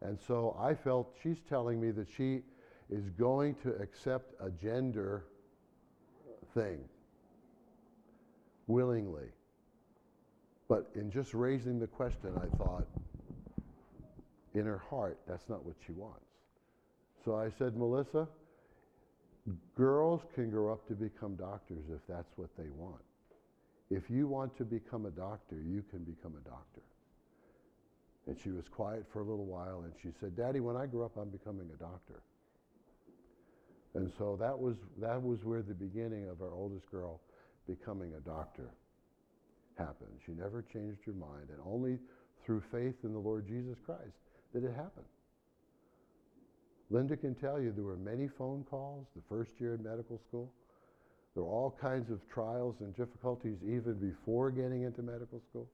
And 0.03 0.19
so 0.27 0.57
I 0.59 0.75
felt 0.75 1.15
she's 1.23 1.41
telling 1.49 1.81
me 1.81 1.91
that 1.91 2.09
she 2.17 2.41
is 2.89 3.11
going 3.11 3.55
to 3.57 3.75
accept 3.77 4.35
a 4.41 4.51
gender 4.51 5.27
thing 6.55 6.81
willingly. 8.67 9.29
But 10.69 10.91
in 10.95 11.11
just 11.11 11.35
raising 11.35 11.79
the 11.79 11.87
question, 11.87 12.31
I 12.37 12.57
thought, 12.57 12.87
in 14.55 14.65
her 14.65 14.79
heart, 14.79 15.19
that's 15.29 15.49
not 15.49 15.65
what 15.65 15.77
she 15.85 15.93
wants. 15.93 16.25
So 17.25 17.37
I 17.37 17.51
said, 17.51 17.77
Melissa, 17.77 18.27
girls 19.77 20.23
can 20.35 20.51
grow 20.51 20.73
up 20.73 20.87
to 20.89 20.95
become 20.95 21.37
doctors 21.37 21.85
if 21.93 22.01
that's 22.09 22.33
what 22.37 22.51
they 22.57 22.71
want. 22.77 23.01
If 23.91 24.09
you 24.09 24.29
want 24.29 24.57
to 24.59 24.65
become 24.65 25.07
a 25.07 25.11
doctor, 25.11 25.57
you 25.57 25.83
can 25.91 26.05
become 26.05 26.35
a 26.37 26.49
doctor. 26.49 26.83
And 28.27 28.39
she 28.39 28.51
was 28.51 28.69
quiet 28.69 29.05
for 29.13 29.21
a 29.21 29.25
little 29.25 29.47
while 29.47 29.83
and 29.85 29.93
she 30.03 30.11
said, 30.21 30.37
Daddy, 30.37 30.61
when 30.61 30.77
I 30.77 30.87
grow 30.87 31.07
up, 31.07 31.17
I'm 31.17 31.31
becoming 31.31 31.69
a 31.75 31.79
doctor. 31.79 32.23
And 33.95 34.13
so 34.19 34.37
that 34.39 34.57
was, 34.57 34.77
that 34.99 35.21
was 35.21 35.43
where 35.43 35.63
the 35.63 35.75
beginning 35.75 36.29
of 36.29 36.41
our 36.43 36.53
oldest 36.53 36.89
girl 36.91 37.21
becoming 37.67 38.13
a 38.15 38.21
doctor 38.21 38.71
happened. 39.77 40.13
She 40.25 40.33
never 40.33 40.63
changed 40.73 41.01
her 41.07 41.13
mind, 41.13 41.49
and 41.49 41.59
only 41.67 41.99
through 42.45 42.63
faith 42.71 42.95
in 43.03 43.13
the 43.13 43.19
Lord 43.19 43.49
Jesus 43.49 43.77
Christ 43.85 44.15
did 44.53 44.65
it 44.65 44.75
happen. 44.77 45.05
Linda 46.91 47.17
can 47.17 47.37
tell 47.37 47.61
you 47.61 47.73
there 47.73 47.85
were 47.85 47.97
many 47.97 48.27
phone 48.27 48.65
calls 48.69 49.07
the 49.15 49.23
first 49.29 49.61
year 49.61 49.75
in 49.75 49.83
medical 49.83 50.19
school. 50.19 50.53
There 51.35 51.45
were 51.45 51.51
all 51.51 51.79
kinds 51.81 52.11
of 52.11 52.29
trials 52.29 52.81
and 52.81 52.95
difficulties 52.97 53.59
even 53.63 53.95
before 53.95 54.51
getting 54.51 54.83
into 54.83 55.03
medical 55.03 55.41
school. 55.49 55.69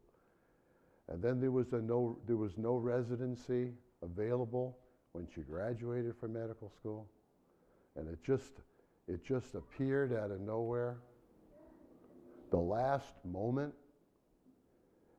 And 1.08 1.23
then 1.23 1.40
there 1.40 1.50
was, 1.50 1.73
a 1.73 1.80
no, 1.80 2.18
there 2.26 2.37
was 2.37 2.58
no 2.58 2.76
residency 2.76 3.73
available 4.02 4.76
when 5.12 5.26
she 5.35 5.40
graduated 5.40 6.14
from 6.20 6.35
medical 6.35 6.70
school. 6.78 7.08
And 7.96 8.06
it 8.08 8.18
just, 8.23 8.52
it 9.08 9.25
just 9.25 9.54
appeared 9.54 10.12
out 10.12 10.30
of 10.30 10.40
nowhere. 10.40 10.99
The 12.50 12.58
last 12.58 13.14
moment. 13.25 13.73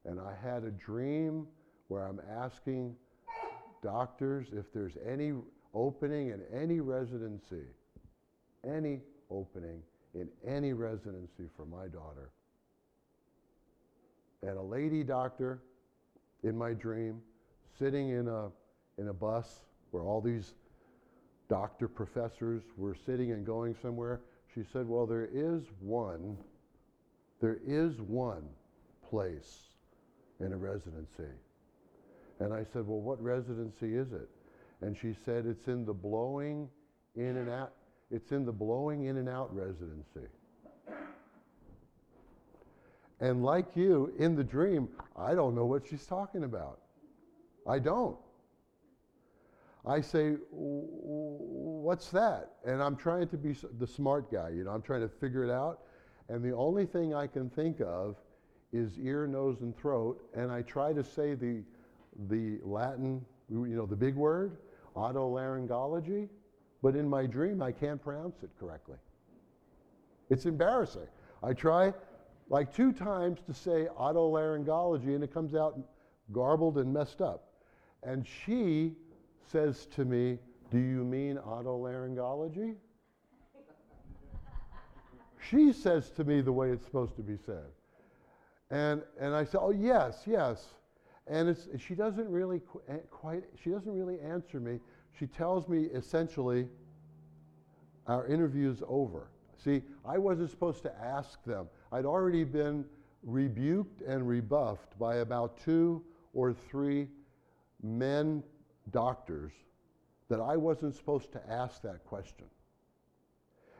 And 0.06 0.20
I 0.20 0.36
had 0.44 0.63
a 0.63 0.72
dream 0.72 1.48
where 1.88 2.04
I'm 2.04 2.22
asking 2.39 2.96
doctors 3.82 4.50
if 4.54 4.72
there's 4.72 4.98
any 5.06 5.34
opening 5.77 6.29
in 6.29 6.41
any 6.51 6.79
residency, 6.79 7.67
any 8.65 9.00
opening 9.29 9.81
in 10.15 10.27
any 10.46 10.74
residency 10.74 11.48
for 11.55 11.65
my 11.65 11.88
daughter. 11.88 12.31
And 14.41 14.57
a 14.57 14.62
lady 14.62 15.03
doctor 15.03 15.62
in 16.43 16.57
my 16.57 16.74
dream, 16.74 17.22
sitting 17.77 18.10
in 18.10 18.27
a, 18.27 18.50
in 18.98 19.10
a 19.10 19.13
bus 19.13 19.60
where 19.91 20.03
all 20.03 20.19
these 20.19 20.53
doctor 21.48 21.88
professors 21.88 22.63
were 22.75 22.96
sitting 23.05 23.31
and 23.31 23.46
going 23.46 23.75
somewhere. 23.81 24.22
She 24.53 24.63
said, 24.74 24.88
Well, 24.88 25.05
there 25.05 25.29
is 25.31 25.63
one, 25.79 26.38
there 27.39 27.60
is 27.65 28.01
one 28.01 28.43
place 29.10 29.60
in 30.39 30.53
a 30.53 30.57
residency. 30.57 31.31
And 32.39 32.53
I 32.53 32.65
said, 32.74 32.88
Well, 32.88 33.00
what 33.00 33.22
residency 33.22 33.96
is 33.96 34.12
it? 34.12 34.29
And 34.81 34.96
she 34.96 35.15
said, 35.25 35.46
It's 35.46 35.67
in 35.67 35.86
the 35.86 35.93
blowing 35.93 36.69
in 37.15 37.38
and 37.38 37.50
out, 37.50 37.74
it's 38.12 38.31
in 38.31 38.46
the 38.46 38.51
blowing 38.51 39.05
in 39.05 39.17
and 39.17 39.27
out 39.27 39.53
residency. 39.55 40.27
And 43.19 43.43
like 43.43 43.75
you, 43.75 44.13
in 44.19 44.36
the 44.36 44.43
dream, 44.43 44.88
I 45.17 45.34
don't 45.34 45.55
know 45.55 45.65
what 45.65 45.88
she's 45.88 46.05
talking 46.05 46.43
about. 46.43 46.79
I 47.67 47.79
don't. 47.79 48.17
I 49.86 50.01
say, 50.01 50.36
what's 50.51 52.12
that? 52.12 52.51
And 52.65 52.84
I'm 52.84 52.96
trying 52.96 53.27
to 53.29 53.38
be 53.38 53.55
the 53.79 53.88
smart 53.88 54.31
guy, 54.31 54.50
you 54.50 54.65
know, 54.65 54.72
I'm 54.72 54.81
trying 54.81 55.01
to 55.01 55.07
figure 55.07 55.43
it 55.43 55.50
out. 55.50 55.79
And 56.29 56.43
the 56.43 56.53
only 56.53 56.86
thing 56.86 57.15
I 57.15 57.25
can 57.25 57.50
think 57.50 57.79
of 57.79 58.17
is 58.74 59.00
ear, 59.00 59.25
nose, 59.27 59.62
and 59.62 59.75
throat. 59.77 60.22
And 60.36 60.51
I 60.51 60.62
try 60.62 60.91
to 60.91 61.03
say 61.03 61.36
the, 61.36 61.63
the 62.27 62.60
Latin, 62.63 63.25
you 63.50 63.67
know, 63.67 63.86
the 63.86 63.96
big 63.96 64.15
word, 64.15 64.57
otolaryngology. 64.98 66.30
But 66.82 66.96
in 66.96 67.08
my 67.08 67.25
dream, 67.25 67.62
I 67.62 67.72
can't 67.72 68.01
pronounce 68.01 68.44
it 68.44 68.50
correctly. 68.60 68.98
It's 70.30 70.46
embarrassing. 70.46 71.08
I 71.44 71.54
try 71.54 71.94
like 72.50 72.74
two 72.74 72.92
times 72.92 73.39
to 73.48 73.54
say 73.54 73.88
otolaryngology, 73.98 75.16
and 75.16 75.24
it 75.24 75.34
comes 75.34 75.56
out 75.56 75.80
garbled 76.32 76.77
and 76.77 76.94
messed 76.94 77.22
up. 77.22 77.48
And 78.04 78.25
she 78.25 78.94
says 79.51 79.86
to 79.96 80.06
me, 80.06 80.39
Do 80.72 80.77
you 80.77 81.04
mean 81.04 81.38
otolaryngology? 81.38 82.75
she 85.50 85.72
says 85.72 86.10
to 86.12 86.24
me 86.24 86.42
the 86.42 86.51
way 86.51 86.72
it's 86.72 86.86
supposed 86.86 87.16
to 87.16 87.22
be 87.22 87.38
said. 87.46 87.66
And, 88.70 89.01
and 89.20 89.34
I 89.34 89.46
say, 89.46 89.58
Oh, 89.60 89.72
yes, 89.72 90.24
yes. 90.25 90.66
And 91.29 91.50
it's, 91.50 91.67
she 91.79 91.93
doesn't 91.96 92.29
really 92.29 92.62
qu- 92.72 92.81
eh, 92.88 92.98
quite, 93.12 93.43
she 93.62 93.69
doesn't 93.69 93.93
really 93.93 94.19
answer 94.19 94.60
me. 94.60 94.79
She 95.17 95.27
tells 95.27 95.67
me 95.67 95.84
essentially, 95.93 96.67
our 98.07 98.25
interview's 98.27 98.81
over. 98.88 99.29
See, 99.57 99.81
I 100.05 100.17
wasn't 100.17 100.50
supposed 100.50 100.84
to 100.84 100.93
ask 101.03 101.43
them. 101.43 101.67
I'd 101.91 102.05
already 102.05 102.43
been 102.43 102.86
rebuked 103.24 104.01
and 104.01 104.27
rebuffed 104.27 104.98
by 104.98 105.17
about 105.17 105.57
two 105.57 106.03
or 106.34 106.53
three 106.53 107.07
men 107.84 108.43
doctors 108.91 109.51
that 110.29 110.39
I 110.39 110.55
wasn't 110.55 110.96
supposed 110.96 111.31
to 111.34 111.50
ask 111.50 111.81
that 111.81 112.05
question. 112.05 112.46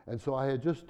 And 0.06 0.20
so 0.20 0.34
I 0.34 0.46
had 0.46 0.62
just 0.62 0.86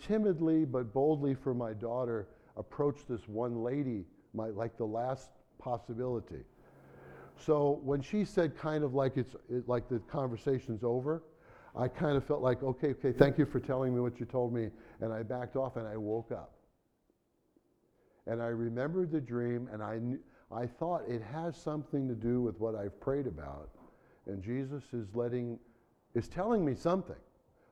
timidly 0.00 0.64
but 0.64 0.92
boldly 0.92 1.34
for 1.34 1.54
my 1.54 1.72
daughter 1.72 2.28
approached 2.56 3.08
this 3.08 3.28
one 3.28 3.62
lady, 3.62 4.04
my, 4.34 4.48
like 4.48 4.76
the 4.76 4.86
last 4.86 5.30
possibility. 5.62 6.44
So 7.38 7.80
when 7.82 8.02
she 8.02 8.24
said 8.24 8.56
kind 8.56 8.84
of 8.84 8.94
like 8.94 9.16
it's 9.16 9.34
it, 9.50 9.68
like 9.68 9.88
the 9.88 9.98
conversation's 10.00 10.84
over, 10.84 11.22
I 11.74 11.88
kind 11.88 12.16
of 12.16 12.24
felt 12.24 12.42
like, 12.42 12.62
okay, 12.62 12.88
okay, 12.88 13.12
thank 13.12 13.38
you 13.38 13.46
for 13.46 13.58
telling 13.58 13.94
me 13.94 14.00
what 14.00 14.20
you 14.20 14.26
told 14.26 14.52
me. 14.52 14.68
And 15.00 15.12
I 15.12 15.22
backed 15.22 15.56
off 15.56 15.76
and 15.76 15.86
I 15.86 15.96
woke 15.96 16.30
up. 16.30 16.52
And 18.26 18.42
I 18.42 18.48
remembered 18.48 19.10
the 19.10 19.20
dream 19.20 19.68
and 19.72 19.82
I, 19.82 19.98
knew, 19.98 20.18
I 20.50 20.66
thought 20.66 21.02
it 21.08 21.22
has 21.22 21.56
something 21.56 22.06
to 22.08 22.14
do 22.14 22.40
with 22.40 22.60
what 22.60 22.74
I've 22.74 23.00
prayed 23.00 23.26
about. 23.26 23.70
And 24.26 24.42
Jesus 24.42 24.84
is 24.92 25.08
letting, 25.14 25.58
is 26.14 26.28
telling 26.28 26.64
me 26.64 26.74
something. 26.74 27.16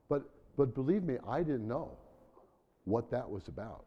But, 0.09 0.23
but 0.57 0.75
believe 0.75 1.05
me, 1.05 1.19
I 1.29 1.43
didn't 1.43 1.69
know 1.69 1.93
what 2.85 3.11
that 3.11 3.31
was 3.31 3.49
about. 3.49 3.85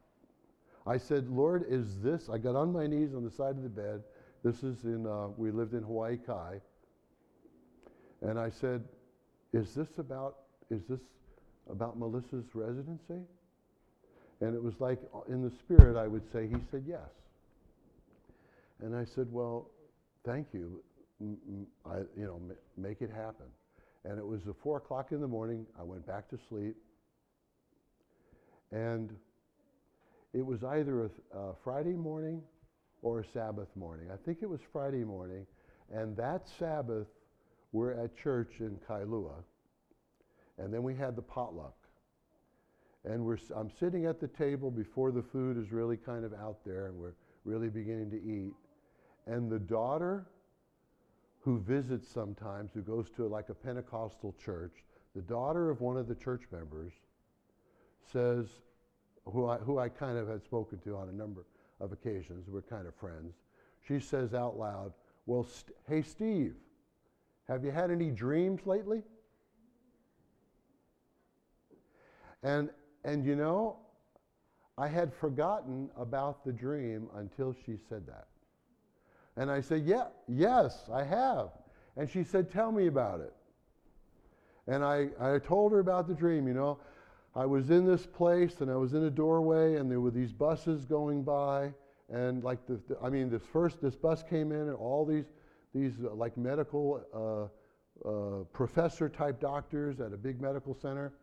I 0.86 0.98
said, 0.98 1.30
Lord, 1.30 1.66
is 1.70 2.02
this, 2.02 2.30
I 2.30 2.38
got 2.38 2.56
on 2.56 2.74
my 2.74 2.88
knees 2.88 3.14
on 3.16 3.24
the 3.24 3.32
side 3.32 3.56
of 3.56 3.64
the 3.64 3.70
bed. 3.70 4.04
This 4.44 4.64
is 4.64 4.84
in, 4.84 5.08
uh, 5.08 5.28
we 5.38 5.52
lived 5.52 5.74
in 5.74 5.84
Hawaii 5.84 6.18
Kai. 6.18 6.60
And 8.22 8.38
I 8.38 8.50
said, 8.50 8.84
is 9.54 9.74
this 9.74 9.88
about, 9.98 10.36
is 10.70 10.82
this 10.90 11.00
about 11.70 11.98
Melissa's 11.98 12.46
residency? 12.54 13.22
And 14.42 14.56
it 14.56 14.62
was 14.62 14.74
like 14.80 15.00
uh, 15.14 15.22
in 15.32 15.42
the 15.42 15.52
spirit, 15.52 15.98
I 15.98 16.08
would 16.08 16.30
say, 16.34 16.48
he 16.48 16.58
said, 16.70 16.84
yes. 16.86 17.00
And 18.82 18.94
I 18.94 19.06
said, 19.06 19.28
well, 19.32 19.70
thank 20.26 20.48
you. 20.54 20.84
I, 21.86 22.00
you 22.18 22.26
know, 22.26 22.42
make 22.76 23.02
it 23.02 23.10
happen. 23.10 23.46
And 24.04 24.20
it 24.20 24.26
was 24.26 24.42
at 24.48 24.56
four 24.62 24.78
o'clock 24.78 25.14
in 25.14 25.22
the 25.22 25.28
morning. 25.28 25.66
I 25.80 25.84
went 25.84 26.06
back 26.06 26.30
to 26.32 26.40
sleep. 26.50 26.76
And 28.74 29.16
it 30.34 30.46
was 30.46 30.64
either 30.64 31.04
a, 31.04 31.38
a 31.38 31.54
Friday 31.64 31.94
morning 31.94 32.42
or 33.02 33.20
a 33.20 33.26
Sabbath 33.26 33.68
morning. 33.76 34.08
I 34.12 34.18
think 34.26 34.40
it 34.42 34.50
was 34.50 34.62
Friday 34.72 35.04
morning. 35.04 35.46
And 35.92 36.18
that 36.18 36.48
Sabbath, 36.58 37.08
we're 37.72 37.94
at 37.94 38.16
church 38.18 38.56
in 38.60 38.78
Kailua. 38.90 39.44
And 40.58 40.74
then 40.74 40.84
we 40.84 40.96
had 40.96 41.16
the 41.16 41.22
potluck. 41.22 41.76
And 43.06 43.26
we're, 43.26 43.38
I'm 43.56 43.70
sitting 43.70 44.06
at 44.06 44.20
the 44.20 44.30
table 44.30 44.72
before 44.72 45.12
the 45.12 45.22
food 45.22 45.58
is 45.58 45.72
really 45.72 45.98
kind 45.98 46.24
of 46.24 46.34
out 46.34 46.60
there 46.66 46.88
and 46.88 46.98
we're 46.98 47.16
really 47.44 47.70
beginning 47.70 48.10
to 48.12 48.18
eat. 48.24 48.54
And 49.28 49.52
the 49.52 49.60
daughter 49.60 50.26
who 51.42 51.60
visits 51.60 52.08
sometimes, 52.08 52.72
who 52.74 52.82
goes 52.82 53.10
to 53.18 53.28
like 53.28 53.50
a 53.50 53.54
Pentecostal 53.54 54.34
church, 54.44 54.72
the 55.14 55.22
daughter 55.22 55.70
of 55.70 55.82
one 55.82 55.98
of 55.98 56.08
the 56.08 56.16
church 56.16 56.44
members 56.52 56.94
says, 58.12 58.48
who 59.26 59.48
I, 59.48 59.58
who 59.58 59.80
I 59.80 59.90
kind 59.90 60.18
of 60.18 60.28
had 60.28 60.44
spoken 60.44 60.80
to 60.80 60.96
on 60.98 61.10
a 61.10 61.14
number 61.14 61.46
of 61.80 61.92
occasions, 61.92 62.48
we're 62.50 62.62
kind 62.62 62.88
of 62.88 62.96
friends, 62.96 63.36
she 63.88 64.00
says 64.00 64.34
out 64.34 64.58
loud, 64.58 64.94
Well, 65.26 65.44
st- 65.44 65.76
hey, 65.88 66.02
Steve, 66.02 66.56
have 67.48 67.64
you 67.64 67.72
had 67.72 67.92
any 67.92 68.12
dreams 68.12 68.62
lately? 68.66 69.04
And, 72.42 72.70
and 73.04 73.26
you 73.26 73.36
know, 73.36 73.78
I 74.78 74.88
had 74.88 75.14
forgotten 75.14 75.90
about 75.98 76.44
the 76.44 76.52
dream 76.52 77.10
until 77.16 77.56
she 77.66 77.78
said 77.90 78.06
that. 78.08 78.28
And 79.36 79.50
I 79.52 79.62
said, 79.62 79.84
Yeah, 79.86 80.08
yes, 80.28 80.90
I 80.92 81.04
have. 81.04 81.50
And 81.96 82.10
she 82.10 82.24
said, 82.24 82.52
Tell 82.52 82.72
me 82.72 82.88
about 82.88 83.20
it. 83.20 83.34
And 84.68 84.84
I, 84.84 85.10
I 85.20 85.40
told 85.40 85.72
her 85.74 85.80
about 85.80 86.08
the 86.08 86.14
dream. 86.14 86.48
You 86.48 86.54
know, 86.54 86.80
I 87.36 87.46
was 87.46 87.72
in 87.72 87.86
this 87.86 88.06
place 88.06 88.62
and 88.62 88.70
I 88.70 88.76
was 88.76 88.94
in 88.94 89.06
a 89.06 89.10
doorway 89.10 89.76
and 89.76 89.90
there 89.90 90.00
were 90.00 90.12
these 90.12 90.32
buses 90.32 90.86
going 90.86 91.24
by. 91.24 91.74
And 92.10 92.44
like, 92.44 92.66
the, 92.68 92.80
the 92.88 92.98
I 93.02 93.10
mean, 93.10 93.30
this 93.30 93.42
first, 93.52 93.82
this 93.82 93.96
bus 93.96 94.24
came 94.24 94.52
in 94.52 94.62
and 94.62 94.76
all 94.76 95.04
these, 95.04 95.26
these 95.74 95.94
uh, 96.04 96.14
like 96.14 96.38
medical 96.38 97.02
uh, 97.14 98.08
uh, 98.08 98.44
professor 98.54 99.10
type 99.10 99.40
doctors 99.40 100.00
at 100.00 100.14
a 100.14 100.18
big 100.18 100.42
medical 100.42 100.76
center 100.76 101.14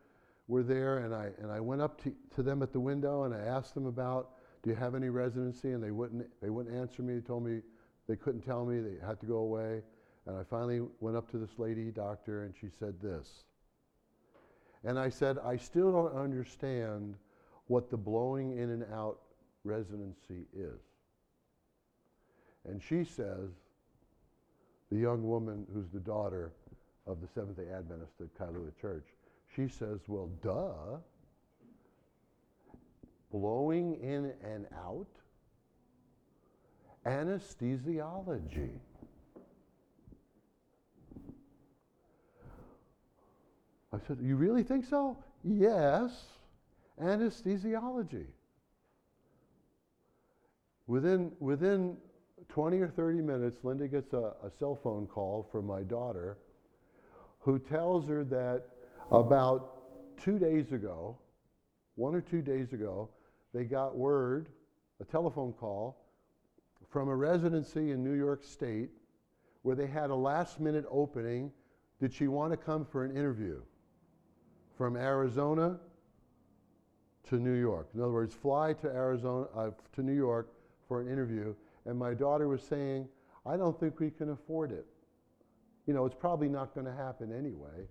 were 0.48 0.64
there. 0.64 0.98
And 0.98 1.14
I, 1.14 1.30
and 1.40 1.52
I 1.52 1.60
went 1.60 1.80
up 1.80 2.02
to, 2.02 2.12
to 2.34 2.42
them 2.42 2.62
at 2.62 2.72
the 2.72 2.80
window 2.80 3.22
and 3.22 3.32
I 3.32 3.40
asked 3.40 3.74
them 3.74 3.86
about, 3.86 4.30
do 4.64 4.70
you 4.70 4.76
have 4.76 4.96
any 4.96 5.10
residency? 5.10 5.70
And 5.72 5.82
they 5.82 5.92
wouldn't, 5.92 6.26
they 6.42 6.50
wouldn't 6.50 6.74
answer 6.74 7.02
me. 7.02 7.14
They 7.14 7.20
told 7.20 7.44
me 7.44 7.60
they 8.08 8.16
couldn't 8.16 8.42
tell 8.42 8.64
me. 8.64 8.80
They 8.80 9.06
had 9.06 9.20
to 9.20 9.26
go 9.26 9.36
away. 9.36 9.82
And 10.26 10.36
I 10.36 10.42
finally 10.42 10.80
went 10.98 11.16
up 11.16 11.30
to 11.30 11.38
this 11.38 11.50
lady 11.56 11.92
doctor 11.92 12.42
and 12.44 12.54
she 12.60 12.66
said 12.80 13.00
this. 13.00 13.44
And 14.84 14.98
I 14.98 15.08
said, 15.08 15.38
I 15.44 15.56
still 15.56 15.92
don't 15.92 16.16
understand 16.16 17.14
what 17.66 17.90
the 17.90 17.96
blowing 17.96 18.58
in 18.58 18.70
and 18.70 18.84
out 18.92 19.18
residency 19.64 20.46
is. 20.54 20.80
And 22.68 22.82
she 22.82 23.04
says, 23.04 23.50
the 24.90 24.98
young 24.98 25.22
woman 25.22 25.66
who's 25.72 25.88
the 25.90 26.00
daughter 26.00 26.52
of 27.06 27.20
the 27.20 27.28
Seventh 27.28 27.56
day 27.56 27.70
Adventist 27.72 28.14
at 28.20 28.34
Kailua 28.34 28.70
Church, 28.80 29.06
she 29.54 29.68
says, 29.68 30.00
Well, 30.06 30.30
duh. 30.42 30.98
Blowing 33.30 33.94
in 34.02 34.32
and 34.44 34.66
out? 34.76 35.06
Anesthesiology. 37.06 38.70
I 43.92 43.98
said, 44.06 44.18
You 44.20 44.36
really 44.36 44.62
think 44.62 44.84
so? 44.84 45.16
Yes. 45.44 46.10
Anesthesiology. 47.02 48.26
Within, 50.86 51.32
within 51.40 51.96
20 52.48 52.80
or 52.80 52.88
30 52.88 53.22
minutes, 53.22 53.58
Linda 53.62 53.88
gets 53.88 54.12
a, 54.12 54.34
a 54.44 54.50
cell 54.58 54.78
phone 54.82 55.06
call 55.06 55.48
from 55.50 55.66
my 55.66 55.82
daughter 55.82 56.36
who 57.38 57.58
tells 57.58 58.06
her 58.08 58.24
that 58.24 58.64
about 59.10 60.16
two 60.22 60.38
days 60.38 60.72
ago, 60.72 61.16
one 61.94 62.14
or 62.14 62.20
two 62.20 62.42
days 62.42 62.72
ago, 62.72 63.08
they 63.54 63.64
got 63.64 63.96
word, 63.96 64.48
a 65.00 65.04
telephone 65.04 65.52
call, 65.52 65.96
from 66.90 67.08
a 67.08 67.16
residency 67.16 67.92
in 67.92 68.04
New 68.04 68.14
York 68.14 68.44
State 68.44 68.90
where 69.62 69.76
they 69.76 69.86
had 69.86 70.10
a 70.10 70.14
last 70.14 70.60
minute 70.60 70.84
opening. 70.90 71.50
Did 72.00 72.12
she 72.12 72.28
want 72.28 72.52
to 72.52 72.56
come 72.56 72.84
for 72.84 73.04
an 73.04 73.16
interview? 73.16 73.60
From 74.80 74.96
Arizona 74.96 75.78
to 77.28 77.36
New 77.36 77.52
York. 77.52 77.90
In 77.92 78.00
other 78.00 78.12
words, 78.12 78.34
fly 78.34 78.72
to 78.72 78.86
Arizona, 78.86 79.44
uh, 79.54 79.70
to 79.92 80.02
New 80.02 80.14
York 80.14 80.54
for 80.88 81.02
an 81.02 81.06
interview. 81.06 81.54
And 81.84 81.98
my 81.98 82.14
daughter 82.14 82.48
was 82.48 82.62
saying, 82.62 83.06
I 83.44 83.58
don't 83.58 83.78
think 83.78 84.00
we 84.00 84.10
can 84.10 84.30
afford 84.30 84.72
it. 84.72 84.86
You 85.86 85.92
know, 85.92 86.06
it's 86.06 86.16
probably 86.18 86.48
not 86.48 86.74
going 86.74 86.86
to 86.86 86.94
happen 86.94 87.30
anyway. 87.30 87.86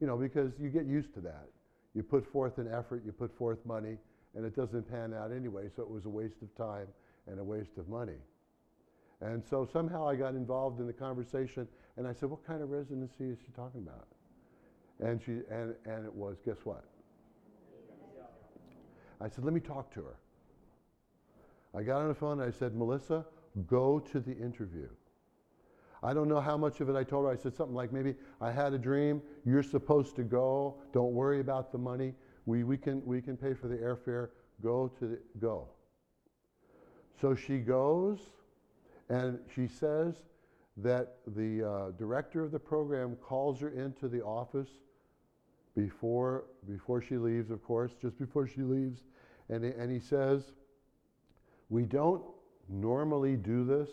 You 0.00 0.08
know, 0.08 0.16
because 0.16 0.50
you 0.58 0.68
get 0.68 0.84
used 0.84 1.14
to 1.14 1.20
that. 1.20 1.46
You 1.94 2.02
put 2.02 2.26
forth 2.26 2.58
an 2.58 2.66
effort, 2.66 3.04
you 3.06 3.12
put 3.12 3.32
forth 3.38 3.64
money, 3.64 3.98
and 4.34 4.44
it 4.44 4.56
doesn't 4.56 4.90
pan 4.90 5.14
out 5.14 5.30
anyway, 5.30 5.70
so 5.76 5.82
it 5.82 5.88
was 5.88 6.06
a 6.06 6.10
waste 6.10 6.42
of 6.42 6.52
time 6.56 6.88
and 7.28 7.38
a 7.38 7.44
waste 7.44 7.78
of 7.78 7.88
money. 7.88 8.18
And 9.20 9.44
so 9.48 9.64
somehow 9.72 10.08
I 10.08 10.16
got 10.16 10.34
involved 10.34 10.80
in 10.80 10.88
the 10.88 10.92
conversation, 10.92 11.68
and 11.96 12.04
I 12.04 12.14
said, 12.14 12.30
What 12.30 12.44
kind 12.44 12.64
of 12.64 12.70
residency 12.70 13.30
is 13.30 13.38
she 13.46 13.52
talking 13.52 13.82
about? 13.82 14.08
And, 15.00 15.20
she, 15.22 15.32
and, 15.50 15.74
and 15.84 16.04
it 16.04 16.12
was, 16.12 16.36
guess 16.44 16.58
what? 16.64 16.84
I 19.20 19.28
said, 19.28 19.44
Let 19.44 19.52
me 19.52 19.60
talk 19.60 19.92
to 19.94 20.00
her. 20.02 20.16
I 21.74 21.82
got 21.82 22.00
on 22.00 22.08
the 22.08 22.14
phone 22.14 22.40
and 22.40 22.48
I 22.48 22.56
said, 22.56 22.74
Melissa, 22.74 23.24
go 23.66 23.98
to 23.98 24.20
the 24.20 24.36
interview. 24.36 24.88
I 26.02 26.14
don't 26.14 26.28
know 26.28 26.40
how 26.40 26.56
much 26.56 26.80
of 26.80 26.88
it 26.88 26.96
I 26.96 27.02
told 27.02 27.24
her. 27.24 27.32
I 27.32 27.36
said 27.36 27.56
something 27.56 27.74
like, 27.74 27.92
maybe 27.92 28.14
I 28.40 28.52
had 28.52 28.72
a 28.72 28.78
dream. 28.78 29.20
You're 29.44 29.64
supposed 29.64 30.14
to 30.16 30.22
go. 30.22 30.76
Don't 30.92 31.12
worry 31.12 31.40
about 31.40 31.72
the 31.72 31.78
money. 31.78 32.14
We, 32.46 32.62
we, 32.62 32.78
can, 32.78 33.04
we 33.04 33.20
can 33.20 33.36
pay 33.36 33.52
for 33.54 33.68
the 33.68 33.76
airfare. 33.76 34.30
Go 34.62 34.88
to 34.98 35.06
the, 35.06 35.18
go. 35.40 35.68
So 37.20 37.34
she 37.34 37.58
goes 37.58 38.18
and 39.08 39.38
she 39.54 39.66
says 39.66 40.14
that 40.76 41.16
the 41.26 41.68
uh, 41.68 41.90
director 41.98 42.44
of 42.44 42.52
the 42.52 42.58
program 42.58 43.16
calls 43.16 43.60
her 43.60 43.70
into 43.70 44.08
the 44.08 44.22
office 44.22 44.68
before, 45.78 46.46
before 46.68 47.00
she 47.00 47.16
leaves, 47.16 47.52
of 47.52 47.62
course, 47.62 47.92
just 48.02 48.18
before 48.18 48.48
she 48.48 48.62
leaves. 48.62 49.02
And, 49.48 49.64
and 49.64 49.92
he 49.92 50.00
says, 50.00 50.52
We 51.68 51.84
don't 51.84 52.22
normally 52.68 53.36
do 53.36 53.64
this. 53.64 53.88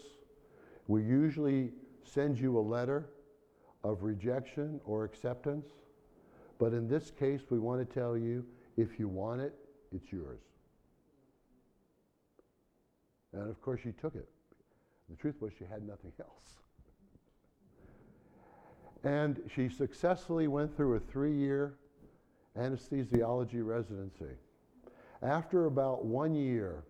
We 0.88 1.04
usually 1.04 1.69
send 2.04 2.39
you 2.39 2.58
a 2.58 2.60
letter 2.60 3.10
of 3.84 4.02
rejection 4.02 4.82
or 4.84 5.04
acceptance. 5.04 5.67
But 6.58 6.74
in 6.74 6.88
this 6.88 7.12
case, 7.12 7.41
we 7.52 7.60
want 7.60 7.88
to 7.88 8.00
tell 8.00 8.17
you 8.17 8.43
if 8.78 8.98
you 8.98 9.08
want 9.08 9.41
it, 9.41 9.54
it's 9.93 10.12
yours. 10.12 10.41
And 13.32 13.48
of 13.48 13.62
course, 13.62 13.82
she 13.84 13.91
took 13.91 14.15
it. 14.15 14.28
The 15.10 15.15
truth 15.17 15.36
was, 15.39 15.54
she 15.60 15.65
had 15.65 15.84
nothing 15.84 16.13
else. 16.19 16.64
And 19.05 19.39
she 19.53 19.69
successfully 19.69 20.47
went 20.47 20.75
through 20.75 20.95
a 20.95 20.99
three 20.99 21.33
year 21.33 21.75
anesthesiology 22.57 23.65
residency. 23.65 24.35
After 25.21 25.67
about 25.67 26.05
one 26.05 26.33
year, 26.33 26.83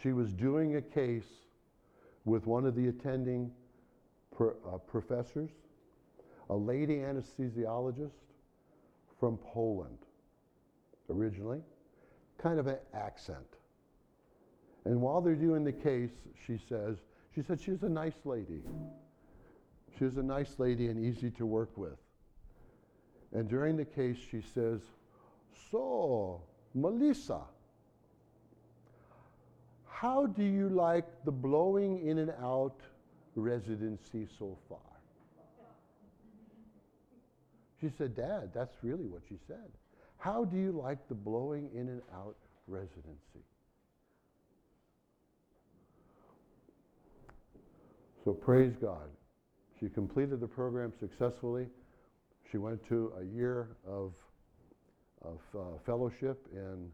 she 0.00 0.12
was 0.12 0.32
doing 0.32 0.76
a 0.76 0.82
case 0.82 1.26
with 2.24 2.46
one 2.46 2.64
of 2.64 2.76
the 2.76 2.88
attending 2.88 3.50
pro, 4.34 4.54
uh, 4.72 4.78
professors, 4.78 5.50
a 6.48 6.56
lady 6.56 6.98
anesthesiologist 6.98 8.12
from 9.18 9.36
Poland 9.38 9.98
originally, 11.10 11.60
kind 12.38 12.60
of 12.60 12.68
an 12.68 12.78
accent. 12.94 13.46
And 14.84 15.00
while 15.02 15.20
they're 15.20 15.34
doing 15.34 15.64
the 15.64 15.72
case, 15.72 16.12
she 16.46 16.58
says, 16.68 16.98
she 17.34 17.42
said 17.42 17.60
she's 17.60 17.82
a 17.82 17.88
nice 17.88 18.24
lady. 18.24 18.62
She 20.00 20.06
was 20.06 20.16
a 20.16 20.22
nice 20.22 20.54
lady 20.56 20.86
and 20.86 20.98
easy 20.98 21.30
to 21.32 21.44
work 21.44 21.76
with. 21.76 21.98
And 23.34 23.46
during 23.46 23.76
the 23.76 23.84
case, 23.84 24.16
she 24.30 24.40
says, 24.54 24.80
So, 25.70 26.40
Melissa, 26.74 27.42
how 29.84 30.24
do 30.24 30.42
you 30.42 30.70
like 30.70 31.04
the 31.26 31.30
blowing 31.30 32.08
in 32.08 32.16
and 32.16 32.32
out 32.42 32.80
residency 33.34 34.26
so 34.38 34.56
far? 34.70 34.78
She 37.78 37.90
said, 37.98 38.16
Dad, 38.16 38.52
that's 38.54 38.76
really 38.82 39.06
what 39.06 39.20
she 39.28 39.36
said. 39.46 39.68
How 40.16 40.46
do 40.46 40.56
you 40.56 40.72
like 40.72 41.06
the 41.08 41.14
blowing 41.14 41.68
in 41.74 41.90
and 41.90 42.00
out 42.14 42.36
residency? 42.66 43.44
So 48.24 48.32
praise 48.32 48.72
God. 48.80 49.10
She 49.80 49.88
completed 49.88 50.40
the 50.40 50.46
program 50.46 50.92
successfully. 51.00 51.66
She 52.50 52.58
went 52.58 52.86
to 52.88 53.14
a 53.18 53.24
year 53.24 53.76
of, 53.88 54.12
of 55.22 55.38
uh, 55.56 55.60
fellowship 55.86 56.46
in 56.52 56.90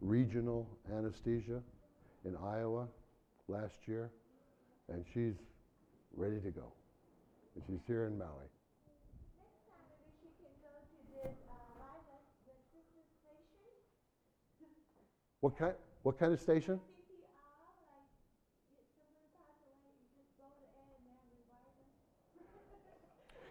regional 0.00 0.66
anesthesia 0.90 1.60
in 2.24 2.34
Iowa 2.36 2.86
last 3.48 3.74
year, 3.86 4.10
and 4.88 5.04
she's 5.12 5.34
ready 6.16 6.40
to 6.40 6.50
go. 6.50 6.72
And 7.54 7.64
she's 7.66 7.86
here 7.86 8.06
in 8.06 8.16
Maui. 8.16 8.28
What 15.40 15.58
kind, 15.58 15.74
what 16.02 16.18
kind 16.18 16.32
of 16.32 16.40
station? 16.40 16.80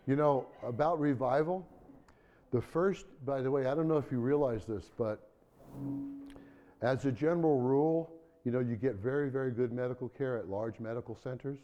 You 0.10 0.15
know, 0.15 0.48
about 0.63 1.00
revival, 1.00 1.67
the 2.50 2.60
first, 2.60 3.06
by 3.28 3.43
the 3.43 3.52
way, 3.52 3.67
I 3.67 3.76
don't 3.76 3.88
know 3.88 3.98
if 3.98 4.12
you 4.12 4.19
realize 4.19 4.65
this, 4.65 4.89
but 4.98 5.30
as 6.82 7.06
a 7.06 7.12
general 7.12 7.60
rule, 7.60 8.12
you 8.43 8.52
know, 8.52 8.60
you 8.60 8.76
get 8.76 8.95
very, 8.95 9.30
very 9.30 9.52
good 9.52 9.72
medical 9.72 10.10
care 10.10 10.36
at 10.39 10.50
large 10.50 10.80
medical 10.80 11.15
centers 11.15 11.60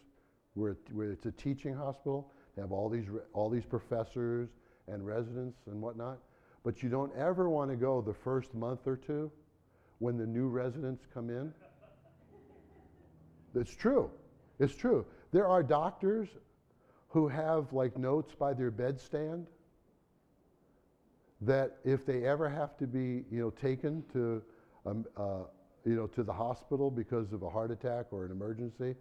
where, 0.54 0.78
where 0.92 1.10
it's 1.12 1.26
a 1.26 1.32
teaching 1.32 1.74
hospital. 1.74 2.32
They 2.56 2.62
have 2.62 2.72
all 2.72 2.88
these, 2.88 3.08
all 3.34 3.50
these 3.50 3.66
professors 3.66 4.50
and 4.88 5.04
residents 5.04 5.58
and 5.66 5.82
whatnot. 5.82 6.20
But 6.64 6.84
you 6.84 6.90
don't 6.90 7.16
ever 7.18 7.50
want 7.50 7.72
to 7.72 7.76
go 7.76 8.00
the 8.00 8.14
first 8.14 8.54
month 8.54 8.86
or 8.86 8.96
two 8.96 9.32
when 9.98 10.20
the 10.20 10.28
new 10.28 10.50
residents 10.50 11.08
come 11.12 11.32
in. 11.32 11.52
It's 13.56 13.76
true. 13.76 14.12
It's 14.60 14.76
true. 14.76 15.04
There 15.32 15.48
are 15.48 15.64
doctors 15.64 16.30
who 17.16 17.30
have 17.30 17.72
like 17.72 17.98
notes 17.98 18.36
by 18.36 18.54
their 18.54 18.70
bedstand 18.70 19.46
that 21.40 21.78
if 21.86 22.06
they 22.06 22.26
ever 22.26 22.50
have 22.50 22.76
to 22.76 22.86
be, 22.86 23.24
you 23.32 23.40
know, 23.40 23.50
taken 23.52 24.04
to, 24.12 24.44
um, 24.86 25.06
uh, 25.16 25.44
you 25.86 25.96
know, 25.96 26.08
to 26.08 26.24
the 26.24 26.34
hospital 26.34 26.92
because 26.92 27.32
of 27.32 27.42
a 27.42 27.50
heart 27.50 27.72
attack 27.72 28.08
or 28.12 28.26
an 28.26 28.32
emergency, 28.32 28.96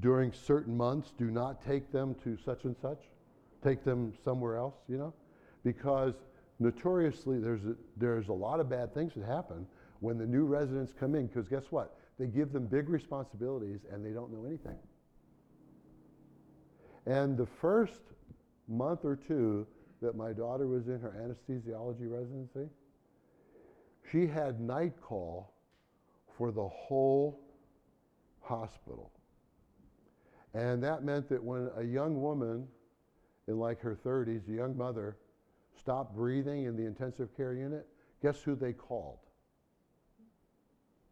during 0.00 0.32
certain 0.32 0.74
months, 0.74 1.12
do 1.18 1.30
not 1.30 1.62
take 1.62 1.92
them 1.92 2.14
to 2.24 2.38
such 2.42 2.64
and 2.64 2.74
such. 2.80 3.02
Take 3.62 3.84
them 3.84 4.14
somewhere 4.24 4.56
else, 4.56 4.76
you 4.88 4.96
know, 4.96 5.12
because 5.64 6.14
notoriously 6.60 7.38
there's 7.38 7.64
a, 7.66 7.76
there's 7.98 8.28
a 8.28 8.32
lot 8.32 8.58
of 8.58 8.70
bad 8.70 8.94
things 8.94 9.12
that 9.16 9.26
happen 9.26 9.66
when 10.00 10.16
the 10.16 10.26
new 10.26 10.46
residents 10.46 10.94
come 10.98 11.14
in. 11.14 11.26
Because 11.26 11.46
guess 11.46 11.64
what? 11.68 11.94
They 12.18 12.26
give 12.26 12.54
them 12.54 12.64
big 12.64 12.88
responsibilities 12.88 13.80
and 13.92 14.02
they 14.02 14.12
don't 14.12 14.32
know 14.32 14.46
anything. 14.46 14.78
And 17.06 17.36
the 17.36 17.46
first 17.46 18.00
month 18.68 19.04
or 19.04 19.16
two 19.16 19.66
that 20.00 20.16
my 20.16 20.32
daughter 20.32 20.66
was 20.66 20.88
in 20.88 21.00
her 21.00 21.14
anesthesiology 21.18 22.10
residency, 22.10 22.68
she 24.10 24.26
had 24.26 24.60
night 24.60 24.94
call 25.00 25.54
for 26.36 26.50
the 26.50 26.68
whole 26.68 27.40
hospital. 28.40 29.12
And 30.54 30.82
that 30.82 31.04
meant 31.04 31.28
that 31.28 31.42
when 31.42 31.70
a 31.76 31.82
young 31.82 32.20
woman 32.20 32.66
in 33.48 33.58
like 33.58 33.80
her 33.80 33.96
30s, 33.96 34.48
a 34.48 34.52
young 34.52 34.76
mother, 34.76 35.16
stopped 35.78 36.14
breathing 36.14 36.64
in 36.64 36.76
the 36.76 36.84
intensive 36.84 37.34
care 37.36 37.54
unit, 37.54 37.86
guess 38.20 38.40
who 38.42 38.54
they 38.54 38.72
called? 38.72 39.18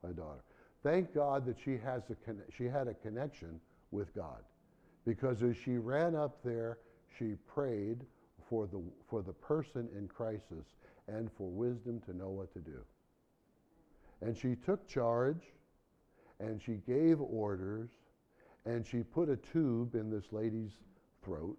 My 0.03 0.11
daughter. 0.13 0.45
Thank 0.83 1.15
God 1.15 1.45
that 1.47 1.57
she, 1.63 1.77
has 1.79 2.03
a 2.11 2.15
conne- 2.15 2.45
she 2.57 2.65
had 2.65 2.89
a 2.89 2.95
connection 2.95 3.61
with 3.91 4.15
God. 4.15 4.43
Because 5.07 5.43
as 5.43 5.57
she 5.57 5.79
ran 5.79 6.15
up 6.15 6.43
there, 6.45 6.79
she 7.19 7.35
prayed 7.47 8.05
for 8.49 8.67
the, 8.67 8.81
for 9.09 9.23
the 9.23 9.33
person 9.33 9.89
in 9.97 10.09
crisis 10.09 10.75
and 11.09 11.31
for 11.33 11.49
wisdom 11.49 12.01
to 12.07 12.17
know 12.17 12.29
what 12.29 12.53
to 12.53 12.61
do. 12.61 12.79
And 14.21 14.37
she 14.37 14.55
took 14.55 14.87
charge 14.87 15.43
and 16.39 16.61
she 16.61 16.75
gave 16.87 17.21
orders 17.21 17.91
and 18.67 18.87
she 18.87 19.03
put 19.03 19.29
a 19.29 19.37
tube 19.37 19.95
in 19.95 20.11
this 20.11 20.33
lady's 20.33 20.73
throat 21.25 21.57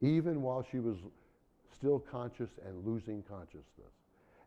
even 0.00 0.42
while 0.42 0.62
she 0.62 0.80
was 0.80 0.98
still 1.72 1.98
conscious 1.98 2.50
and 2.66 2.84
losing 2.84 3.22
consciousness. 3.22 3.92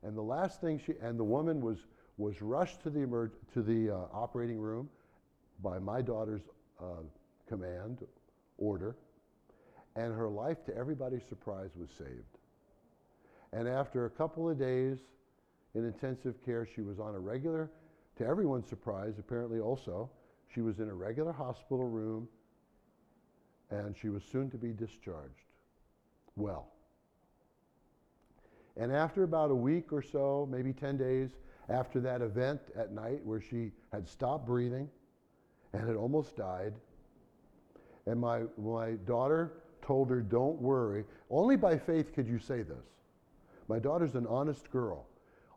And 0.04 0.16
the 0.16 0.22
last 0.22 0.62
thing 0.62 0.80
she 0.80 0.94
and 1.02 1.20
the 1.20 1.24
woman 1.24 1.62
was 1.62 1.80
was 2.18 2.42
rushed 2.42 2.82
to 2.82 2.90
the 2.90 3.00
emerg- 3.00 3.32
to 3.54 3.62
the 3.62 3.92
uh, 3.92 3.98
operating 4.14 4.60
room 4.60 4.90
by 5.62 5.80
my 5.80 6.02
daughter's 6.02 6.42
uh, 6.82 7.04
command 7.48 8.06
order, 8.58 8.96
and 9.96 10.14
her 10.14 10.30
life, 10.30 10.64
to 10.66 10.76
everybody's 10.76 11.26
surprise, 11.28 11.72
was 11.76 11.90
saved. 11.90 12.38
And 13.54 13.68
after 13.68 14.06
a 14.06 14.10
couple 14.10 14.50
of 14.50 14.60
days 14.60 15.00
in 15.74 15.86
intensive 15.86 16.44
care, 16.44 16.66
she 16.66 16.82
was 16.82 17.00
on 17.00 17.16
a 17.16 17.20
regular, 17.20 17.72
to 18.18 18.26
everyone's 18.26 18.68
surprise, 18.68 19.14
apparently 19.20 19.60
also, 19.60 20.10
she 20.54 20.62
was 20.62 20.80
in 20.80 20.90
a 20.90 20.94
regular 20.94 21.32
hospital 21.32 21.88
room 21.88 22.28
and 23.70 23.96
she 23.98 24.10
was 24.10 24.24
soon 24.24 24.50
to 24.50 24.58
be 24.58 24.72
discharged. 24.72 25.46
Well. 26.36 26.68
And 28.78 28.92
after 28.92 29.24
about 29.24 29.52
a 29.52 29.56
week 29.56 29.92
or 29.92 30.02
so, 30.02 30.48
maybe 30.50 30.72
10 30.72 30.98
days 30.98 31.32
after 31.70 32.00
that 32.02 32.22
event 32.22 32.62
at 32.78 32.94
night 32.94 33.20
where 33.24 33.42
she 33.42 33.72
had 33.92 34.08
stopped 34.08 34.46
breathing 34.46 34.90
and 35.74 35.88
had 35.88 35.96
almost 35.96 36.36
died, 36.36 36.74
and 38.06 38.20
my, 38.20 38.44
my 38.58 38.92
daughter 39.06 39.54
told 39.82 40.10
her, 40.10 40.22
Don't 40.22 40.62
worry. 40.62 41.04
Only 41.30 41.56
by 41.56 41.78
faith 41.78 42.14
could 42.14 42.28
you 42.28 42.40
say 42.40 42.62
this. 42.62 42.86
My 43.68 43.80
daughter's 43.80 44.16
an 44.16 44.26
honest 44.28 44.72
girl. 44.72 45.06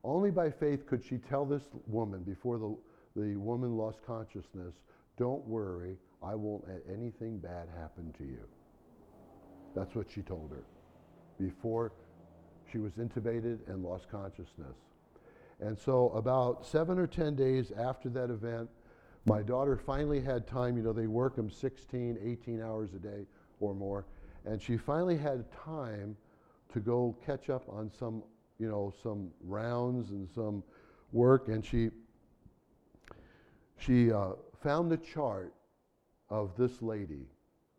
Only 0.02 0.30
by 0.30 0.50
faith 0.50 0.86
could 0.86 1.04
she 1.04 1.18
tell 1.18 1.44
this 1.44 1.62
woman 1.86 2.22
before 2.22 2.58
the, 2.58 2.76
the 3.20 3.36
woman 3.36 3.76
lost 3.76 3.98
consciousness, 4.06 4.74
Don't 5.16 5.46
worry, 5.46 5.96
I 6.22 6.34
won't 6.34 6.66
let 6.66 6.82
anything 6.92 7.38
bad 7.38 7.68
happen 7.78 8.12
to 8.18 8.24
you. 8.24 8.46
That's 9.74 9.94
what 9.94 10.10
she 10.10 10.22
told 10.22 10.50
her 10.50 10.64
before 11.38 11.92
she 12.70 12.78
was 12.78 12.92
intubated 12.94 13.58
and 13.68 13.82
lost 13.84 14.10
consciousness. 14.10 14.76
And 15.60 15.78
so, 15.78 16.08
about 16.10 16.66
seven 16.66 16.98
or 16.98 17.06
10 17.06 17.36
days 17.36 17.70
after 17.72 18.08
that 18.10 18.30
event, 18.30 18.68
my 19.26 19.42
daughter 19.42 19.76
finally 19.76 20.20
had 20.20 20.46
time. 20.46 20.76
You 20.76 20.82
know, 20.82 20.92
they 20.92 21.06
work 21.06 21.36
them 21.36 21.50
16, 21.50 22.18
18 22.22 22.62
hours 22.62 22.90
a 22.94 22.98
day 22.98 23.26
or 23.60 23.74
more. 23.74 24.06
And 24.44 24.60
she 24.60 24.76
finally 24.76 25.18
had 25.18 25.44
time 25.52 26.16
to 26.72 26.80
go 26.80 27.16
catch 27.24 27.50
up 27.50 27.68
on 27.68 27.90
some, 27.98 28.22
you 28.58 28.68
know, 28.68 28.94
some 29.02 29.30
rounds 29.44 30.10
and 30.10 30.28
some 30.34 30.62
work. 31.12 31.48
And 31.48 31.64
she, 31.64 31.90
she 33.78 34.10
uh, 34.10 34.32
found 34.62 34.90
the 34.90 34.96
chart 34.96 35.52
of 36.30 36.56
this 36.56 36.80
lady 36.80 37.26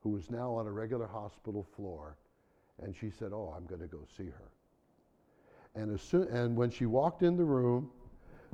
who 0.02 0.10
was 0.10 0.30
now 0.30 0.54
on 0.54 0.68
a 0.68 0.72
regular 0.72 1.08
hospital 1.08 1.66
floor. 1.76 2.18
And 2.84 2.96
she 2.96 3.10
said, 3.10 3.32
Oh, 3.34 3.54
I'm 3.56 3.66
going 3.66 3.82
to 3.82 3.88
go 3.88 4.06
see 4.18 4.26
her. 4.26 4.52
And, 5.74 5.94
as 5.94 6.02
soon, 6.02 6.28
and 6.28 6.56
when 6.56 6.70
she 6.70 6.86
walked 6.86 7.24
in 7.24 7.38
the 7.38 7.46
room, 7.46 7.90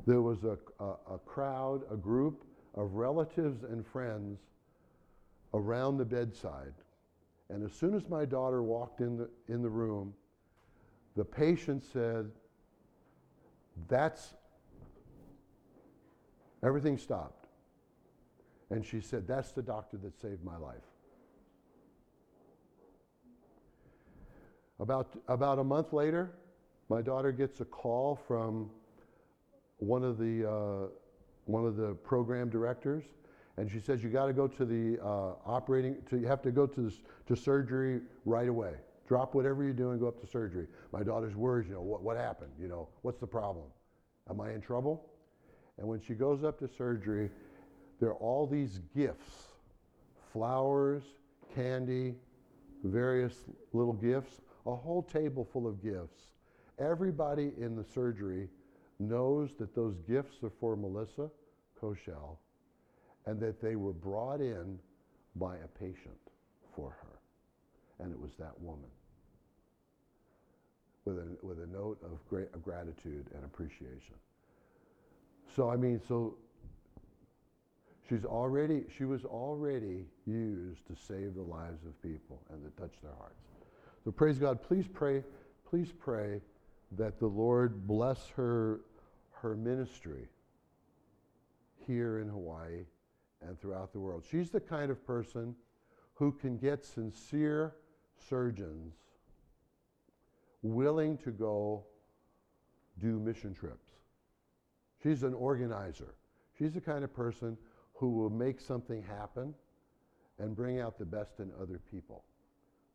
there 0.06 0.22
was 0.22 0.44
a, 0.44 0.56
a, 0.78 1.14
a 1.14 1.18
crowd, 1.18 1.82
a 1.90 1.96
group 1.96 2.44
of 2.78 2.94
relatives 2.94 3.64
and 3.64 3.84
friends 3.84 4.38
around 5.52 5.98
the 5.98 6.04
bedside. 6.04 6.72
And 7.50 7.64
as 7.64 7.72
soon 7.72 7.94
as 7.94 8.08
my 8.08 8.24
daughter 8.24 8.62
walked 8.62 9.00
in 9.00 9.18
the, 9.18 9.28
in 9.48 9.62
the 9.62 9.68
room, 9.68 10.14
the 11.16 11.24
patient 11.24 11.84
said, 11.92 12.30
That's, 13.88 14.34
everything 16.62 16.96
stopped. 16.96 17.48
And 18.70 18.86
she 18.86 19.00
said, 19.00 19.26
That's 19.26 19.50
the 19.50 19.62
doctor 19.62 19.96
that 19.98 20.20
saved 20.20 20.44
my 20.44 20.56
life. 20.56 20.76
About, 24.78 25.08
about 25.26 25.58
a 25.58 25.64
month 25.64 25.92
later, 25.92 26.30
my 26.88 27.02
daughter 27.02 27.32
gets 27.32 27.60
a 27.60 27.64
call 27.64 28.14
from 28.14 28.70
one 29.78 30.04
of 30.04 30.18
the, 30.18 30.48
uh, 30.48 30.86
one 31.48 31.64
of 31.64 31.76
the 31.76 31.94
program 31.94 32.50
directors, 32.50 33.04
and 33.56 33.70
she 33.70 33.80
says, 33.80 34.02
You 34.02 34.10
got 34.10 34.26
to 34.26 34.32
go 34.32 34.46
to 34.46 34.64
the 34.64 35.02
uh, 35.02 35.32
operating, 35.46 35.96
to, 36.10 36.18
you 36.18 36.26
have 36.26 36.42
to 36.42 36.52
go 36.52 36.66
to, 36.66 36.80
this, 36.82 37.00
to 37.26 37.34
surgery 37.34 38.02
right 38.24 38.48
away. 38.48 38.74
Drop 39.08 39.34
whatever 39.34 39.64
you're 39.64 39.72
doing, 39.72 39.98
go 39.98 40.06
up 40.06 40.20
to 40.20 40.26
surgery. 40.26 40.66
My 40.92 41.02
daughter's 41.02 41.34
worried, 41.34 41.66
you 41.66 41.74
know, 41.74 41.80
what, 41.80 42.02
what 42.02 42.16
happened? 42.16 42.52
You 42.60 42.68
know, 42.68 42.88
what's 43.02 43.18
the 43.18 43.26
problem? 43.26 43.64
Am 44.28 44.40
I 44.40 44.52
in 44.52 44.60
trouble? 44.60 45.06
And 45.78 45.88
when 45.88 46.00
she 46.00 46.12
goes 46.12 46.44
up 46.44 46.58
to 46.58 46.68
surgery, 46.68 47.30
there 48.00 48.10
are 48.10 48.16
all 48.16 48.46
these 48.46 48.80
gifts 48.94 49.46
flowers, 50.32 51.02
candy, 51.54 52.14
various 52.84 53.34
little 53.72 53.94
gifts, 53.94 54.42
a 54.66 54.74
whole 54.74 55.02
table 55.02 55.48
full 55.50 55.66
of 55.66 55.82
gifts. 55.82 56.28
Everybody 56.78 57.52
in 57.58 57.74
the 57.74 57.82
surgery 57.82 58.48
knows 58.98 59.50
that 59.58 59.74
those 59.74 59.94
gifts 60.08 60.42
are 60.42 60.52
for 60.60 60.76
Melissa 60.76 61.30
Koshel 61.80 62.36
and 63.26 63.40
that 63.40 63.60
they 63.60 63.76
were 63.76 63.92
brought 63.92 64.40
in 64.40 64.78
by 65.36 65.56
a 65.56 65.68
patient 65.78 66.18
for 66.74 66.96
her. 67.02 67.18
And 68.00 68.12
it 68.12 68.20
was 68.20 68.30
that 68.38 68.58
woman 68.60 68.90
with 71.04 71.18
a, 71.18 71.46
with 71.46 71.58
a 71.62 71.66
note 71.66 71.98
of, 72.02 72.18
great, 72.28 72.48
of 72.54 72.62
gratitude 72.62 73.26
and 73.34 73.44
appreciation. 73.44 74.14
So, 75.54 75.70
I 75.70 75.76
mean, 75.76 76.00
so 76.06 76.36
she's 78.08 78.24
already, 78.24 78.84
she 78.96 79.04
was 79.04 79.24
already 79.24 80.04
used 80.26 80.86
to 80.86 80.94
save 80.94 81.34
the 81.34 81.42
lives 81.42 81.84
of 81.86 82.00
people 82.02 82.40
and 82.50 82.62
to 82.62 82.80
touch 82.80 82.94
their 83.02 83.14
hearts. 83.18 83.40
So 84.04 84.10
praise 84.10 84.38
God. 84.38 84.62
Please 84.62 84.86
pray, 84.92 85.22
please 85.68 85.92
pray 85.98 86.40
that 86.92 87.18
the 87.18 87.26
Lord 87.26 87.86
bless 87.86 88.28
her, 88.36 88.80
her 89.32 89.54
ministry 89.56 90.28
here 91.86 92.20
in 92.20 92.28
Hawaii 92.28 92.84
and 93.42 93.60
throughout 93.60 93.92
the 93.92 94.00
world. 94.00 94.24
She's 94.30 94.50
the 94.50 94.60
kind 94.60 94.90
of 94.90 95.04
person 95.06 95.54
who 96.14 96.32
can 96.32 96.56
get 96.58 96.84
sincere 96.84 97.74
surgeons 98.28 98.94
willing 100.62 101.16
to 101.18 101.30
go 101.30 101.84
do 103.00 103.20
mission 103.20 103.54
trips. 103.54 103.90
She's 105.02 105.22
an 105.22 105.34
organizer. 105.34 106.14
She's 106.58 106.74
the 106.74 106.80
kind 106.80 107.04
of 107.04 107.14
person 107.14 107.56
who 107.94 108.10
will 108.10 108.30
make 108.30 108.60
something 108.60 109.02
happen 109.02 109.54
and 110.38 110.56
bring 110.56 110.80
out 110.80 110.98
the 110.98 111.04
best 111.04 111.38
in 111.38 111.50
other 111.60 111.80
people. 111.90 112.24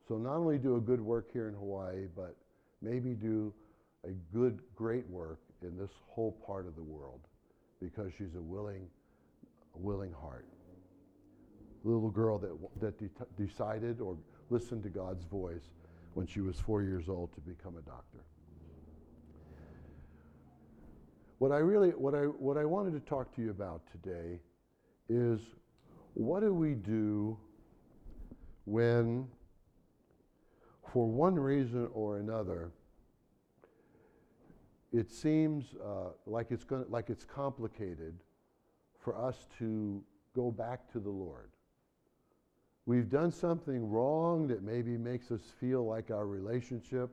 So 0.08 0.18
not 0.18 0.36
only 0.36 0.58
do 0.58 0.76
a 0.76 0.82
good 0.82 1.00
work 1.00 1.32
here 1.32 1.48
in 1.48 1.54
Hawaii, 1.54 2.08
but 2.14 2.36
maybe 2.82 3.14
do 3.14 3.54
a 4.06 4.12
good, 4.34 4.60
great 4.76 5.08
work 5.10 5.40
in 5.62 5.78
this 5.78 5.92
whole 6.08 6.34
part 6.46 6.68
of 6.68 6.76
the 6.76 6.84
world 6.84 7.22
because 7.82 8.12
she's 8.18 8.36
a 8.36 8.42
willing, 8.42 8.88
a 9.76 9.78
willing 9.78 10.14
heart. 10.14 10.46
Little 11.84 12.10
girl 12.10 12.38
that, 12.40 12.58
that 12.80 12.98
de- 12.98 13.46
decided 13.46 14.00
or 14.02 14.18
listened 14.50 14.84
to 14.84 14.90
God's 14.90 15.26
voice 15.26 15.72
when 16.14 16.28
she 16.28 16.42
was 16.42 16.60
four 16.60 16.84
years 16.84 17.10
old 17.10 17.34
to 17.34 17.42
become 17.42 17.78
a 17.78 17.82
doctor. 17.82 18.24
What 21.40 21.52
I 21.52 21.58
really, 21.58 21.90
what 21.90 22.16
I, 22.16 22.24
what 22.24 22.58
I 22.58 22.64
wanted 22.64 22.94
to 22.94 23.00
talk 23.02 23.36
to 23.36 23.42
you 23.42 23.50
about 23.50 23.82
today 23.92 24.40
is 25.10 25.42
what 26.14 26.42
do 26.42 26.54
we 26.54 26.74
do 26.74 27.38
when, 28.66 29.28
for 30.94 31.06
one 31.06 31.36
reason 31.36 31.90
or 31.94 32.18
another, 32.18 32.72
it 34.94 35.12
seems 35.12 35.76
uh, 35.84 36.10
like 36.28 36.52
it's 36.52 36.64
going 36.64 36.86
like 36.88 37.10
it's 37.10 37.26
complicated 37.26 38.16
for 39.00 39.18
us 39.18 39.48
to 39.58 40.02
go 40.36 40.52
back 40.52 40.90
to 40.92 41.00
the 41.00 41.10
Lord. 41.10 41.50
We've 42.86 43.10
done 43.10 43.32
something 43.32 43.90
wrong 43.90 44.48
that 44.48 44.62
maybe 44.62 44.98
makes 44.98 45.32
us 45.32 45.42
feel 45.60 45.86
like 45.86 46.12
our 46.12 46.28
relationship. 46.28 47.10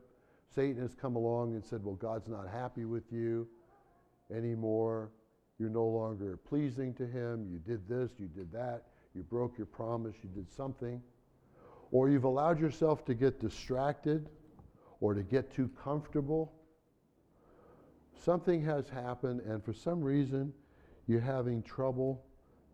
Satan 0.55 0.83
has 0.83 0.95
come 0.95 1.16
along 1.16 1.55
and 1.55 1.64
said, 1.64 1.83
Well, 1.83 1.95
God's 1.95 2.29
not 2.29 2.49
happy 2.49 2.85
with 2.85 3.05
you 3.11 3.49
anymore. 4.35 5.11
You're 5.59 5.71
no 5.71 5.87
longer 5.87 6.38
pleasing 6.49 6.93
to 6.95 7.07
him. 7.07 7.47
You 7.51 7.59
did 7.59 7.88
this, 7.88 8.11
you 8.19 8.27
did 8.27 8.53
that. 8.53 8.85
You 9.14 9.23
broke 9.23 9.57
your 9.57 9.66
promise, 9.66 10.16
you 10.23 10.29
did 10.31 10.51
something. 10.51 11.01
Or 11.93 12.09
you've 12.09 12.25
allowed 12.25 12.61
yourself 12.61 13.05
to 13.07 13.14
get 13.14 13.40
distracted 13.40 14.29
or 15.01 15.14
to 15.14 15.23
get 15.23 15.53
too 15.53 15.71
comfortable. 15.83 16.53
Something 18.23 18.63
has 18.65 18.89
happened, 18.89 19.41
and 19.41 19.65
for 19.65 19.73
some 19.73 20.03
reason, 20.03 20.53
you're 21.07 21.21
having 21.21 21.63
trouble 21.63 22.23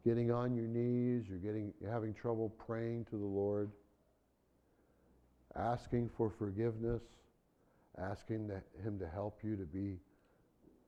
getting 0.04 0.32
on 0.32 0.56
your 0.56 0.66
knees, 0.66 1.24
you're, 1.28 1.38
getting, 1.38 1.72
you're 1.80 1.90
having 1.90 2.12
trouble 2.14 2.48
praying 2.50 3.04
to 3.10 3.16
the 3.16 3.24
Lord, 3.24 3.70
asking 5.54 6.10
for 6.16 6.30
forgiveness, 6.30 7.02
asking 7.96 8.50
Him 8.82 8.98
to 8.98 9.08
help 9.08 9.40
you 9.44 9.56
to 9.56 9.64
be 9.64 9.98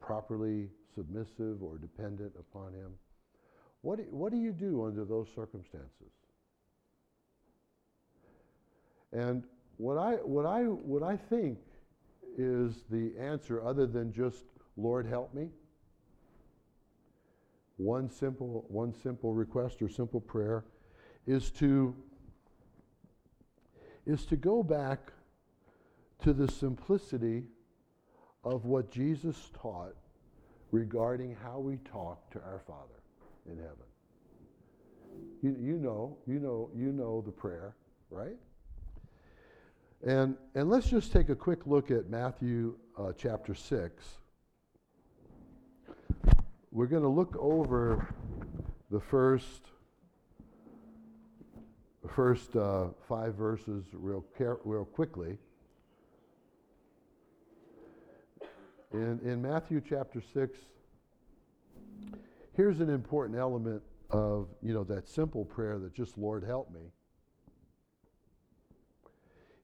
properly 0.00 0.68
submissive 0.94 1.62
or 1.62 1.78
dependent 1.78 2.32
upon 2.38 2.72
Him. 2.74 2.92
What 3.82 3.98
do, 3.98 4.06
what 4.10 4.32
do 4.32 4.38
you 4.38 4.50
do 4.50 4.84
under 4.84 5.04
those 5.04 5.28
circumstances? 5.34 6.12
And 9.12 9.44
what 9.76 9.98
I, 9.98 10.14
what, 10.14 10.46
I, 10.46 10.62
what 10.64 11.04
I 11.04 11.16
think 11.16 11.58
is 12.38 12.84
the 12.88 13.12
answer, 13.18 13.62
other 13.62 13.86
than 13.86 14.12
just, 14.12 14.44
Lord, 14.76 15.06
help 15.06 15.34
me, 15.34 15.48
one 17.76 18.08
simple, 18.08 18.64
one 18.68 18.94
simple 18.94 19.34
request 19.34 19.82
or 19.82 19.88
simple 19.88 20.20
prayer 20.20 20.64
is 21.26 21.50
to, 21.52 21.94
is 24.06 24.24
to 24.26 24.36
go 24.36 24.62
back 24.62 25.12
to 26.22 26.32
the 26.32 26.50
simplicity 26.50 27.44
of 28.44 28.64
what 28.64 28.90
Jesus 28.90 29.50
taught 29.60 29.94
regarding 30.70 31.36
how 31.42 31.58
we 31.58 31.76
talk 31.78 32.30
to 32.30 32.40
our 32.40 32.60
Father 32.66 33.02
in 33.50 33.56
heaven. 33.56 33.74
You, 35.42 35.56
you 35.60 35.78
know, 35.78 36.16
you 36.26 36.38
know, 36.38 36.70
you 36.74 36.92
know 36.92 37.22
the 37.24 37.32
prayer, 37.32 37.74
right? 38.10 38.36
And, 40.04 40.36
and 40.54 40.70
let's 40.70 40.88
just 40.88 41.12
take 41.12 41.28
a 41.28 41.34
quick 41.34 41.66
look 41.66 41.90
at 41.90 42.08
Matthew 42.08 42.76
uh, 42.96 43.12
chapter 43.16 43.52
6. 43.52 44.04
We're 46.70 46.86
going 46.86 47.02
to 47.02 47.08
look 47.08 47.34
over 47.36 48.14
the 48.92 49.00
first, 49.00 49.70
first 52.14 52.54
uh, 52.54 52.88
five 53.08 53.34
verses 53.34 53.86
real, 53.92 54.24
real 54.64 54.84
quickly. 54.84 55.36
In, 58.92 59.18
in 59.24 59.42
Matthew 59.42 59.82
chapter 59.86 60.22
6, 60.32 60.58
here's 62.56 62.80
an 62.80 62.88
important 62.88 63.36
element 63.36 63.82
of, 64.10 64.46
you 64.62 64.72
know, 64.72 64.84
that 64.84 65.08
simple 65.08 65.44
prayer 65.44 65.78
that 65.80 65.92
just, 65.92 66.16
Lord, 66.16 66.44
help 66.44 66.72
me. 66.72 66.92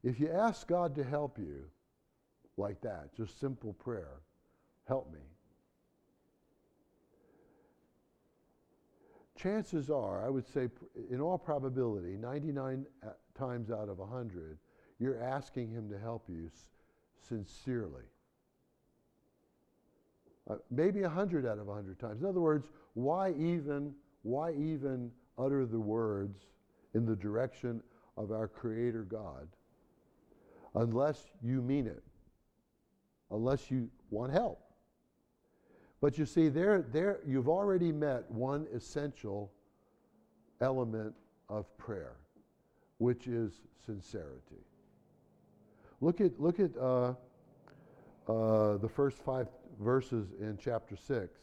If 0.05 0.21
you 0.21 0.31
ask 0.31 0.69
God 0.69 0.95
to 0.97 1.03
help 1.03 1.39
you 1.39 1.65
like 2.59 2.83
that, 2.83 3.17
just 3.17 3.41
simple 3.41 3.73
prayer, 3.73 4.21
help 4.87 5.11
me. 5.11 5.21
Chances 9.35 9.89
are, 9.89 10.25
I 10.25 10.29
would 10.29 10.47
say, 10.47 10.69
in 11.11 11.23
all 11.23 11.39
probability, 11.39 12.19
99 12.19 12.87
uh, 13.03 13.09
times 13.37 13.71
out 13.71 13.89
of 13.89 13.99
100, 13.99 14.59
you're 15.01 15.21
asking 15.23 15.71
Him 15.71 15.89
to 15.89 15.99
help 15.99 16.29
you 16.29 16.51
sincerely. 17.27 18.05
Uh, 20.49 20.57
maybe 20.71 21.01
100 21.01 21.47
out 21.47 21.59
of 21.59 21.67
100 21.67 21.99
times. 21.99 22.21
In 22.21 22.29
other 22.29 22.41
words, 22.41 22.69
why 22.93 23.33
even, 23.33 23.95
why 24.23 24.53
even 24.53 25.11
utter 25.39 25.65
the 25.65 25.81
words 25.81 26.43
in 26.93 27.07
the 27.07 27.17
direction 27.17 27.83
of 28.19 28.31
our 28.31 28.47
Creator 28.47 29.05
God 29.05 29.49
unless 30.75 31.31
you 31.43 31.63
mean 31.63 31.87
it, 31.87 32.03
unless 33.31 33.71
you 33.71 33.89
want 34.11 34.33
help? 34.33 34.61
But 36.01 36.19
you 36.19 36.27
see, 36.27 36.49
there, 36.49 36.83
there, 36.93 37.21
you've 37.27 37.49
already 37.49 37.91
met 37.93 38.31
one 38.31 38.67
essential 38.75 39.51
element 40.61 41.15
of 41.49 41.77
prayer, 41.79 42.17
which 42.99 43.27
is 43.27 43.53
sincerity. 43.87 44.65
Look 46.01 46.21
at, 46.21 46.39
look 46.39 46.61
at 46.61 46.77
uh, 46.77 47.15
uh, 48.29 48.77
the 48.79 48.89
first 48.89 49.19
five 49.19 49.49
verses 49.81 50.33
in 50.41 50.59
chapter 50.63 50.97
6, 50.97 51.41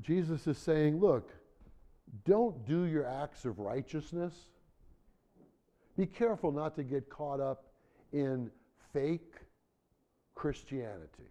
Jesus 0.00 0.46
is 0.46 0.58
saying, 0.58 0.98
Look, 0.98 1.30
don't 2.24 2.66
do 2.66 2.84
your 2.84 3.06
acts 3.06 3.44
of 3.44 3.58
righteousness. 3.58 4.34
Be 5.96 6.06
careful 6.06 6.50
not 6.50 6.74
to 6.76 6.82
get 6.82 7.08
caught 7.08 7.40
up 7.40 7.64
in 8.12 8.50
fake 8.92 9.34
Christianity. 10.34 11.30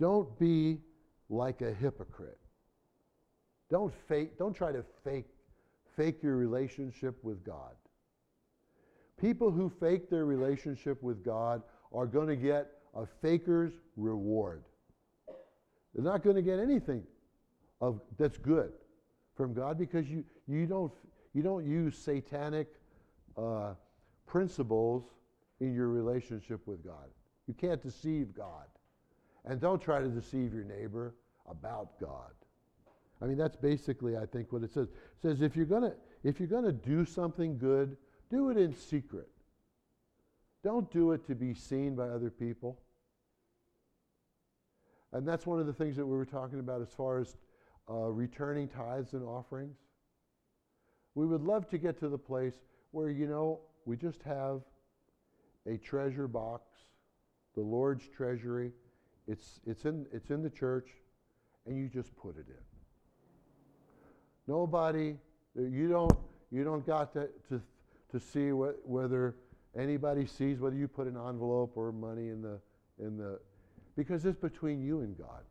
Don't 0.00 0.36
be 0.38 0.78
like 1.28 1.60
a 1.60 1.72
hypocrite. 1.72 2.38
Don't 3.70 3.92
fake, 4.08 4.36
don't 4.38 4.54
try 4.54 4.72
to 4.72 4.84
fake, 5.04 5.28
fake 5.96 6.22
your 6.22 6.36
relationship 6.36 7.16
with 7.22 7.44
God. 7.44 7.72
People 9.20 9.50
who 9.50 9.70
fake 9.80 10.10
their 10.10 10.26
relationship 10.26 11.02
with 11.02 11.24
God 11.24 11.62
are 11.92 12.06
going 12.06 12.28
to 12.28 12.36
get 12.36 12.66
a 12.94 13.06
faker's 13.22 13.72
reward. 13.96 14.64
They're 15.94 16.04
not 16.04 16.24
going 16.24 16.36
to 16.36 16.42
get 16.42 16.58
anything 16.58 17.04
of, 17.80 18.00
that's 18.18 18.38
good 18.38 18.72
from 19.36 19.54
God 19.54 19.78
because 19.78 20.08
you, 20.08 20.24
you, 20.48 20.66
don't, 20.66 20.92
you 21.32 21.42
don't 21.42 21.64
use 21.64 21.96
satanic 21.96 22.68
uh, 23.36 23.74
principles 24.26 25.04
in 25.60 25.74
your 25.74 25.88
relationship 25.88 26.66
with 26.66 26.84
God. 26.84 27.08
You 27.46 27.54
can't 27.54 27.82
deceive 27.82 28.34
God. 28.34 28.66
And 29.44 29.60
don't 29.60 29.80
try 29.80 30.00
to 30.00 30.08
deceive 30.08 30.54
your 30.54 30.64
neighbor 30.64 31.14
about 31.48 32.00
God. 32.00 32.32
I 33.20 33.26
mean, 33.26 33.36
that's 33.36 33.56
basically, 33.56 34.16
I 34.16 34.26
think, 34.26 34.52
what 34.52 34.62
it 34.62 34.72
says. 34.72 34.88
It 34.88 35.22
says 35.22 35.42
if 35.42 35.56
you're 35.56 35.66
gonna 35.66 35.94
if 36.22 36.40
you're 36.40 36.48
gonna 36.48 36.72
do 36.72 37.04
something 37.04 37.58
good, 37.58 37.96
do 38.30 38.50
it 38.50 38.56
in 38.56 38.74
secret. 38.74 39.28
Don't 40.62 40.90
do 40.90 41.12
it 41.12 41.26
to 41.26 41.34
be 41.34 41.54
seen 41.54 41.94
by 41.94 42.08
other 42.08 42.30
people. 42.30 42.80
And 45.12 45.28
that's 45.28 45.46
one 45.46 45.60
of 45.60 45.66
the 45.66 45.72
things 45.72 45.96
that 45.96 46.06
we 46.06 46.16
were 46.16 46.24
talking 46.24 46.58
about 46.58 46.80
as 46.80 46.88
far 46.88 47.20
as 47.20 47.36
uh, 47.88 48.10
returning 48.10 48.66
tithes 48.66 49.12
and 49.12 49.22
offerings. 49.22 49.76
We 51.14 51.26
would 51.26 51.42
love 51.42 51.68
to 51.68 51.78
get 51.78 52.00
to 52.00 52.08
the 52.08 52.18
place 52.18 52.54
where, 52.94 53.10
you 53.10 53.26
know, 53.26 53.60
we 53.84 53.96
just 53.96 54.22
have 54.22 54.60
a 55.66 55.76
treasure 55.76 56.28
box, 56.28 56.62
the 57.54 57.62
Lord's 57.62 58.08
treasury. 58.08 58.72
It's, 59.26 59.60
it's, 59.66 59.84
in, 59.84 60.06
it's 60.12 60.30
in 60.30 60.42
the 60.42 60.50
church, 60.50 60.90
and 61.66 61.76
you 61.76 61.88
just 61.88 62.14
put 62.16 62.36
it 62.36 62.46
in. 62.48 62.64
Nobody 64.46 65.16
You 65.56 65.88
don't, 65.88 66.12
you 66.50 66.64
don't 66.64 66.84
got 66.86 67.12
to, 67.14 67.28
to, 67.48 67.60
to 68.10 68.20
see 68.20 68.52
what, 68.52 68.76
whether 68.84 69.36
anybody 69.78 70.26
sees 70.26 70.58
whether 70.58 70.76
you 70.76 70.88
put 70.88 71.06
an 71.06 71.16
envelope 71.16 71.72
or 71.76 71.92
money 71.92 72.28
in 72.28 72.42
the, 72.42 72.60
in 72.98 73.16
the, 73.16 73.38
because 73.96 74.24
it's 74.24 74.38
between 74.38 74.82
you 74.82 75.00
and 75.00 75.16
God, 75.16 75.44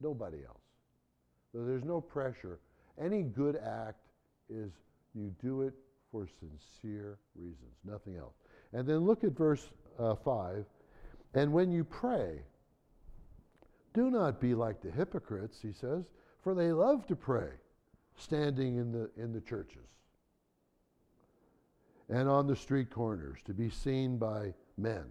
nobody 0.00 0.38
else. 0.46 0.62
So 1.52 1.64
there's 1.64 1.84
no 1.84 2.00
pressure. 2.00 2.60
Any 3.00 3.22
good 3.22 3.56
act 3.56 4.06
is 4.48 4.70
you 5.14 5.34
do 5.42 5.62
it 5.62 5.74
for 6.12 6.28
sincere 6.38 7.18
reasons, 7.34 7.74
nothing 7.84 8.16
else. 8.16 8.34
And 8.72 8.86
then 8.86 8.98
look 8.98 9.24
at 9.24 9.32
verse 9.32 9.70
uh, 9.98 10.14
5. 10.14 10.64
And 11.34 11.52
when 11.52 11.72
you 11.72 11.82
pray, 11.82 12.42
do 13.94 14.10
not 14.10 14.40
be 14.40 14.54
like 14.54 14.80
the 14.82 14.90
hypocrites, 14.90 15.58
he 15.60 15.72
says, 15.72 16.04
for 16.42 16.54
they 16.54 16.70
love 16.72 17.06
to 17.06 17.16
pray, 17.16 17.48
standing 18.16 18.76
in 18.76 18.92
the, 18.92 19.10
in 19.16 19.32
the 19.32 19.40
churches 19.40 19.88
and 22.12 22.28
on 22.28 22.46
the 22.46 22.56
street 22.56 22.90
corners 22.90 23.38
to 23.44 23.54
be 23.54 23.70
seen 23.70 24.18
by 24.18 24.52
men. 24.76 25.04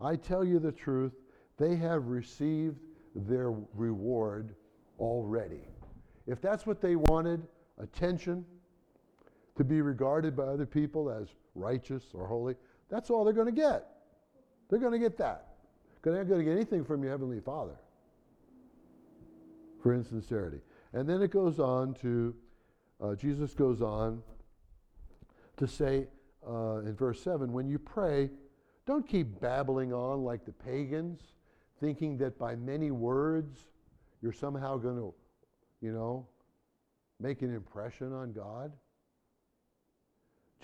I 0.00 0.16
tell 0.16 0.44
you 0.44 0.58
the 0.58 0.72
truth, 0.72 1.12
they 1.58 1.74
have 1.76 2.06
received 2.06 2.76
their 3.14 3.52
reward 3.74 4.54
already. 4.98 5.64
If 6.26 6.40
that's 6.40 6.66
what 6.66 6.80
they 6.80 6.96
wanted, 6.96 7.42
attention, 7.78 8.44
to 9.56 9.64
be 9.64 9.80
regarded 9.80 10.36
by 10.36 10.44
other 10.44 10.66
people 10.66 11.10
as 11.10 11.28
righteous 11.54 12.04
or 12.12 12.26
holy, 12.26 12.54
that's 12.88 13.10
all 13.10 13.24
they're 13.24 13.32
going 13.32 13.46
to 13.46 13.52
get. 13.52 13.86
They're 14.68 14.78
going 14.78 14.92
to 14.92 14.98
get 14.98 15.16
that. 15.18 15.48
They're 16.02 16.14
not 16.14 16.28
going 16.28 16.38
to 16.38 16.44
get 16.44 16.52
anything 16.52 16.84
from 16.84 17.02
your 17.02 17.10
Heavenly 17.10 17.40
Father 17.40 17.76
for 19.82 19.94
insincerity. 19.94 20.60
And 20.92 21.08
then 21.08 21.20
it 21.20 21.30
goes 21.30 21.58
on 21.58 21.94
to, 21.94 22.34
uh, 23.02 23.14
Jesus 23.14 23.54
goes 23.54 23.82
on 23.82 24.22
to 25.56 25.66
say 25.66 26.06
uh, 26.46 26.78
in 26.78 26.94
verse 26.94 27.22
7 27.22 27.52
when 27.52 27.68
you 27.68 27.78
pray, 27.78 28.30
don't 28.86 29.06
keep 29.06 29.40
babbling 29.40 29.92
on 29.92 30.22
like 30.22 30.44
the 30.44 30.52
pagans, 30.52 31.20
thinking 31.80 32.16
that 32.18 32.38
by 32.38 32.54
many 32.54 32.90
words 32.90 33.66
you're 34.22 34.32
somehow 34.32 34.76
going 34.76 34.96
to, 34.96 35.12
you 35.80 35.92
know, 35.92 36.26
make 37.20 37.42
an 37.42 37.54
impression 37.54 38.12
on 38.12 38.32
God. 38.32 38.72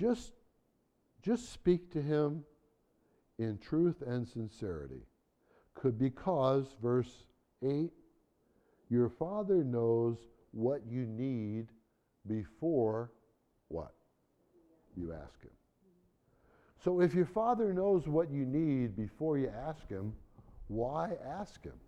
Just, 0.03 0.33
just 1.23 1.53
speak 1.53 1.93
to 1.93 2.03
Him 2.03 2.43
in 3.38 3.57
truth 3.59 4.03
and 4.05 4.27
sincerity. 4.27 5.07
Could 5.75 5.97
because, 5.97 6.75
verse 6.83 7.27
8, 7.65 7.93
your 8.91 9.09
Father 9.09 9.62
knows 9.62 10.17
what 10.51 10.81
you 10.91 11.07
need 11.07 11.69
before 12.27 13.12
what? 13.69 13.95
You 14.97 15.12
ask 15.12 15.41
Him. 15.41 15.53
So 16.83 17.01
if 17.01 17.15
your 17.15 17.27
Father 17.27 17.73
knows 17.73 18.09
what 18.09 18.29
you 18.29 18.45
need 18.45 18.97
before 18.97 19.38
you 19.38 19.53
ask 19.69 19.88
Him, 19.88 20.12
why 20.67 21.12
ask 21.25 21.62
Him? 21.62 21.79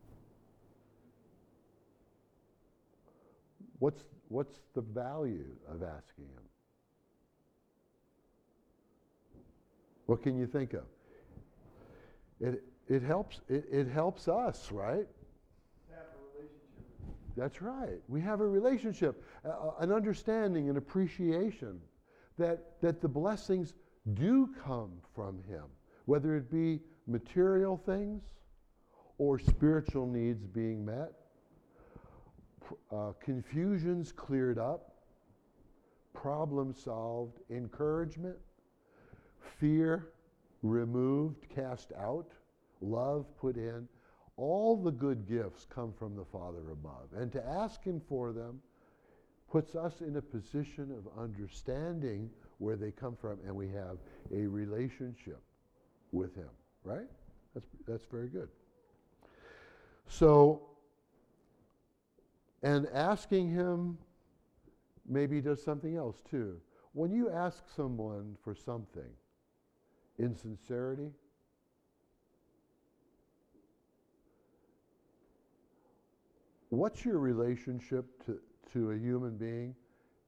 What's, 3.81 4.05
what's 4.29 4.61
the 4.75 4.83
value 4.83 5.57
of 5.69 5.83
asking 5.83 6.27
Him? 6.27 6.44
What 10.07 10.23
can 10.23 10.37
you 10.37 10.47
think 10.47 10.75
of? 10.75 10.85
It, 12.41 12.63
it, 12.89 13.03
helps, 13.03 13.41
it, 13.49 13.65
it 13.71 13.89
helps 13.89 14.29
us, 14.29 14.71
right? 14.71 15.07
That's 17.37 17.61
right. 17.61 18.01
We 18.09 18.21
have 18.21 18.41
a 18.41 18.47
relationship, 18.47 19.25
uh, 19.45 19.71
an 19.81 19.91
understanding, 19.91 20.69
an 20.71 20.77
appreciation 20.77 21.81
that, 22.39 22.81
that 22.81 23.01
the 23.01 23.09
blessings 23.09 23.75
do 24.15 24.51
come 24.65 24.93
from 25.15 25.43
Him, 25.49 25.65
whether 26.05 26.37
it 26.37 26.51
be 26.51 26.81
material 27.07 27.77
things 27.77 28.23
or 29.19 29.39
spiritual 29.39 30.07
needs 30.07 30.47
being 30.47 30.85
met, 30.85 31.13
uh, 32.93 33.13
confusions 33.21 34.13
cleared 34.13 34.59
up, 34.59 34.95
problem 36.13 36.73
solved, 36.73 37.39
encouragement, 37.51 38.37
fear 39.59 40.09
removed, 40.63 41.49
cast 41.55 41.93
out, 41.99 42.33
love 42.81 43.27
put 43.39 43.57
in. 43.57 43.89
All 44.37 44.77
the 44.77 44.91
good 44.91 45.29
gifts 45.29 45.67
come 45.73 45.93
from 45.93 46.17
the 46.17 46.25
Father 46.25 46.71
above. 46.73 47.09
And 47.17 47.31
to 47.33 47.47
ask 47.47 47.85
Him 47.85 48.01
for 48.09 48.33
them 48.33 48.61
puts 49.51 49.77
us 49.77 50.01
in 50.01 50.17
a 50.17 50.23
position 50.23 50.91
of 50.91 51.23
understanding 51.23 52.29
where 52.59 52.77
they 52.77 52.91
come 52.91 53.15
from, 53.15 53.39
and 53.47 53.55
we 53.55 53.69
have 53.69 53.99
a 54.33 54.47
relationship 54.47 55.41
with 56.11 56.35
Him, 56.35 56.49
right? 56.83 57.07
That's, 57.55 57.69
that's 57.87 58.05
very 58.11 58.29
good. 58.29 58.49
So, 60.09 60.63
and 62.63 62.89
asking 62.93 63.51
Him 63.51 63.99
maybe 65.07 65.41
does 65.41 65.63
something 65.63 65.97
else 65.97 66.23
too. 66.29 66.57
When 66.93 67.13
you 67.13 67.31
ask 67.31 67.63
someone 67.77 68.37
for 68.43 68.55
something 68.55 69.11
in 70.19 70.37
sincerity, 70.37 71.11
what's 76.71 77.05
your 77.05 77.19
relationship 77.19 78.25
to, 78.27 78.39
to 78.73 78.93
a 78.93 78.99
human 78.99 79.37
being 79.37 79.75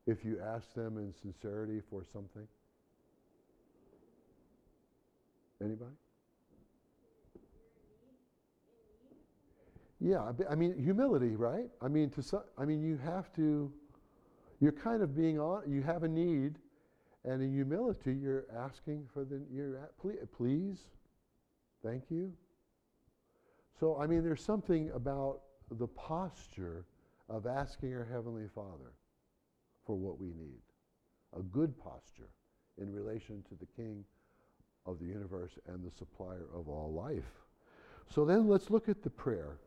if 0.07 0.25
you 0.25 0.41
ask 0.41 0.75
them 0.75 0.99
in 0.99 1.13
sincerity 1.13 1.81
for 1.91 2.05
something? 2.13 2.47
Anybody? 5.63 5.95
Yeah, 10.01 10.33
I 10.49 10.55
mean 10.55 10.77
humility, 10.83 11.37
right? 11.37 11.69
I 11.81 11.89
mean 11.89 12.11
to 12.11 12.23
some, 12.23 12.43
I 12.59 12.65
mean 12.65 12.83
you 12.83 12.99
have 12.99 13.33
to 13.37 13.73
you're 14.61 14.73
kind 14.73 15.03
of 15.03 15.17
being 15.17 15.41
on 15.41 15.63
you 15.67 15.83
have 15.83 16.03
a 16.03 16.09
need 16.09 16.57
and 17.27 17.43
in 17.43 17.53
humility 17.53 18.15
you're 18.15 18.47
asking 18.57 19.07
for 19.13 19.25
the 19.25 19.43
you're 19.53 19.77
at, 19.77 19.91
please, 20.33 20.79
thank 21.85 22.05
you. 22.11 22.33
So 23.79 23.99
I 24.01 24.07
mean 24.07 24.23
there's 24.23 24.43
something 24.43 24.91
about 24.95 25.41
the 25.71 25.89
posture 25.89 26.87
of 27.29 27.47
asking 27.47 27.93
our 27.95 28.07
heavenly 28.11 28.47
Father 28.55 28.93
for 29.85 29.97
what 29.97 30.19
we 30.19 30.29
need. 30.29 30.63
A 31.37 31.43
good 31.43 31.79
posture 31.79 32.31
in 32.81 32.93
relation 32.93 33.43
to 33.49 33.55
the 33.59 33.67
King 33.67 34.05
of 34.87 34.99
the 35.01 35.07
universe 35.07 35.59
and 35.67 35.85
the 35.85 35.91
supplier 35.91 36.47
of 36.55 36.69
all 36.69 36.93
life. 36.93 37.25
So 38.09 38.25
then 38.25 38.47
let's 38.47 38.71
look 38.71 38.89
at 38.89 39.03
the 39.03 39.11
prayer. 39.11 39.59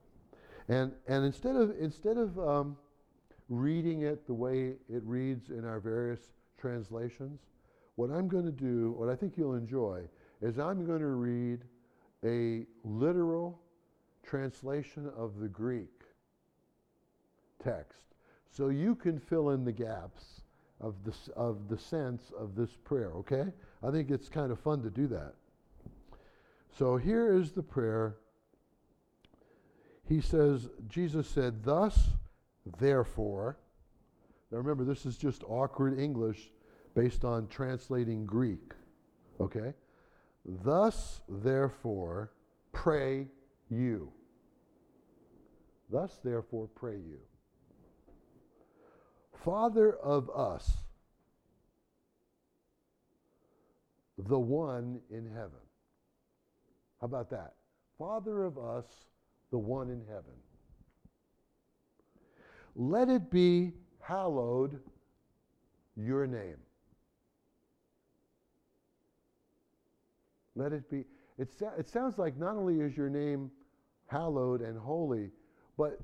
And, 0.69 0.93
and 1.07 1.25
instead 1.25 1.55
of, 1.55 1.73
instead 1.79 2.17
of 2.17 2.39
um, 2.39 2.77
reading 3.49 4.03
it 4.03 4.25
the 4.27 4.33
way 4.33 4.75
it 4.87 5.03
reads 5.03 5.49
in 5.49 5.65
our 5.65 5.79
various 5.79 6.21
translations, 6.59 7.39
what 7.95 8.09
I'm 8.09 8.27
going 8.27 8.45
to 8.45 8.51
do, 8.51 8.91
what 8.97 9.09
I 9.09 9.15
think 9.15 9.33
you'll 9.37 9.55
enjoy, 9.55 10.01
is 10.41 10.57
I'm 10.57 10.85
going 10.85 10.99
to 10.99 11.07
read 11.07 11.59
a 12.23 12.65
literal 12.83 13.59
translation 14.23 15.11
of 15.17 15.39
the 15.39 15.47
Greek 15.47 16.03
text 17.63 18.03
so 18.51 18.69
you 18.69 18.95
can 18.95 19.19
fill 19.19 19.51
in 19.51 19.63
the 19.63 19.71
gaps 19.71 20.41
of 20.81 20.95
the, 21.03 21.13
of 21.35 21.67
the 21.67 21.77
sense 21.77 22.31
of 22.37 22.55
this 22.55 22.71
prayer, 22.83 23.11
okay? 23.15 23.45
I 23.83 23.91
think 23.91 24.09
it's 24.09 24.29
kind 24.29 24.51
of 24.51 24.59
fun 24.59 24.81
to 24.83 24.89
do 24.89 25.07
that. 25.07 25.33
So 26.77 26.97
here 26.97 27.33
is 27.33 27.51
the 27.51 27.63
prayer. 27.63 28.15
He 30.07 30.21
says, 30.21 30.69
Jesus 30.87 31.27
said, 31.27 31.63
Thus, 31.63 32.09
therefore, 32.77 33.57
now 34.51 34.57
remember, 34.57 34.83
this 34.83 35.05
is 35.05 35.17
just 35.17 35.43
awkward 35.47 35.99
English 35.99 36.51
based 36.95 37.23
on 37.23 37.47
translating 37.47 38.25
Greek, 38.25 38.73
okay? 39.39 39.73
Thus, 40.43 41.21
therefore, 41.29 42.31
pray 42.71 43.27
you. 43.69 44.11
Thus, 45.91 46.19
therefore, 46.23 46.67
pray 46.75 46.97
you. 46.97 47.19
Father 49.43 49.95
of 49.97 50.29
us, 50.31 50.77
the 54.17 54.39
one 54.39 54.99
in 55.09 55.25
heaven. 55.27 55.51
How 56.99 57.05
about 57.05 57.29
that? 57.29 57.53
Father 57.97 58.43
of 58.43 58.57
us, 58.57 58.85
the 59.51 59.57
one 59.57 59.89
in 59.89 60.01
heaven. 60.07 60.33
Let 62.75 63.09
it 63.09 63.31
be 63.31 63.73
hallowed 64.09 64.79
your 65.95 66.25
name. 66.25 66.57
Let 70.55 70.73
it 70.73 70.89
be. 70.89 71.05
It, 71.37 71.49
it 71.77 71.87
sounds 71.87 72.17
like 72.17 72.35
not 72.35 72.55
only 72.55 72.81
is 72.81 72.97
your 72.97 73.09
name 73.09 73.51
hallowed 74.07 74.61
and 74.61 74.77
holy, 74.77 75.29
but 75.77 75.99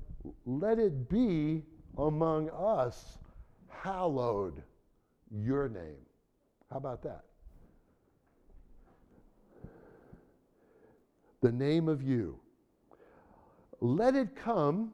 let 0.46 0.78
it 0.78 1.10
be 1.10 1.64
among 1.98 2.48
us 2.50 3.18
hallowed 3.68 4.62
your 5.30 5.68
name. 5.68 6.06
How 6.70 6.76
about 6.76 7.02
that? 7.02 7.24
The 11.42 11.52
name 11.52 11.88
of 11.88 12.02
you. 12.02 12.38
Let 13.80 14.14
it 14.14 14.36
come 14.36 14.92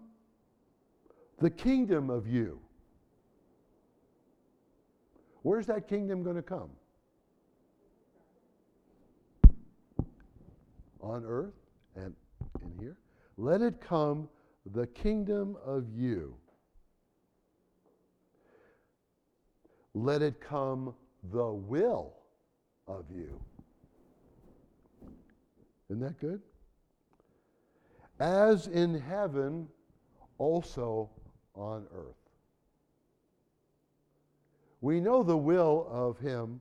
the 1.40 1.50
kingdom 1.50 2.08
of 2.08 2.26
you. 2.26 2.58
Where's 5.42 5.66
that 5.66 5.88
kingdom 5.88 6.22
going 6.22 6.36
to 6.36 6.42
come? 6.42 6.70
On 11.00 11.24
earth 11.26 11.54
and 11.96 12.14
in 12.62 12.72
here. 12.78 12.96
Let 13.36 13.60
it 13.60 13.80
come 13.80 14.28
the 14.66 14.86
kingdom 14.86 15.56
of 15.64 15.86
you. 15.92 16.36
Let 19.94 20.22
it 20.22 20.40
come 20.40 20.94
the 21.32 21.52
will 21.52 22.14
of 22.86 23.04
you. 23.10 23.38
Isn't 25.90 26.00
that 26.00 26.18
good? 26.20 26.40
As 28.20 28.68
in 28.68 28.98
heaven, 28.98 29.68
also 30.38 31.10
on 31.54 31.86
earth. 31.94 32.21
We 34.82 35.00
know 35.00 35.22
the 35.22 35.36
will 35.36 35.86
of 35.88 36.18
Him 36.18 36.60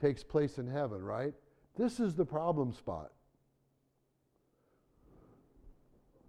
takes 0.00 0.22
place 0.22 0.58
in 0.58 0.66
heaven, 0.66 1.02
right? 1.02 1.32
This 1.78 2.00
is 2.00 2.14
the 2.14 2.26
problem 2.26 2.74
spot. 2.74 3.12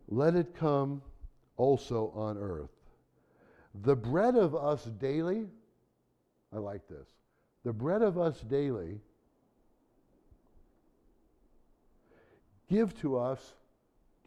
Let 0.08 0.36
it 0.36 0.56
come 0.56 1.02
also 1.58 2.12
on 2.16 2.38
earth. 2.38 2.70
The 3.84 3.96
bread 3.96 4.36
of 4.36 4.56
us 4.56 4.86
daily, 4.86 5.48
I 6.54 6.60
like 6.60 6.88
this. 6.88 7.08
The 7.64 7.74
bread 7.74 8.04
of 8.04 8.20
us 8.20 8.40
daily, 8.42 9.02
give 12.70 12.98
to 13.02 13.18
us 13.18 13.54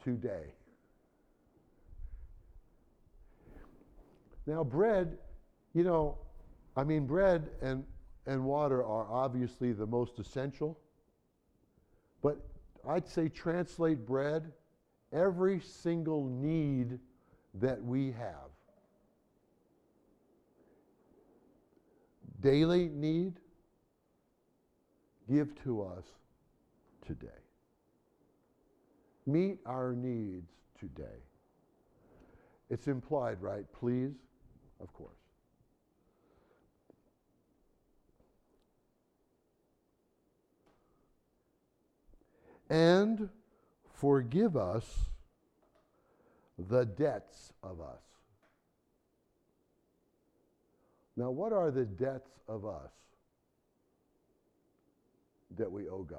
today. 0.02 0.52
Now, 4.46 4.64
bread, 4.64 5.16
you 5.74 5.84
know, 5.84 6.18
I 6.78 6.84
mean, 6.84 7.06
bread 7.06 7.50
and, 7.60 7.82
and 8.24 8.44
water 8.44 8.84
are 8.84 9.10
obviously 9.10 9.72
the 9.72 9.84
most 9.84 10.20
essential, 10.20 10.78
but 12.22 12.38
I'd 12.88 13.08
say 13.08 13.28
translate 13.28 14.06
bread 14.06 14.52
every 15.12 15.58
single 15.58 16.28
need 16.28 17.00
that 17.54 17.82
we 17.82 18.12
have. 18.12 18.52
Daily 22.40 22.90
need, 22.90 23.40
give 25.28 25.60
to 25.64 25.82
us 25.82 26.04
today. 27.04 27.26
Meet 29.26 29.58
our 29.66 29.94
needs 29.94 30.52
today. 30.78 31.24
It's 32.70 32.86
implied, 32.86 33.42
right? 33.42 33.64
Please, 33.72 34.14
of 34.80 34.92
course. 34.92 35.17
And 42.70 43.28
forgive 43.94 44.56
us 44.56 44.84
the 46.58 46.84
debts 46.84 47.52
of 47.62 47.80
us. 47.80 48.02
Now, 51.16 51.30
what 51.30 51.52
are 51.52 51.70
the 51.70 51.84
debts 51.84 52.30
of 52.48 52.64
us 52.64 52.92
that 55.56 55.70
we 55.70 55.88
owe 55.88 56.02
God? 56.02 56.18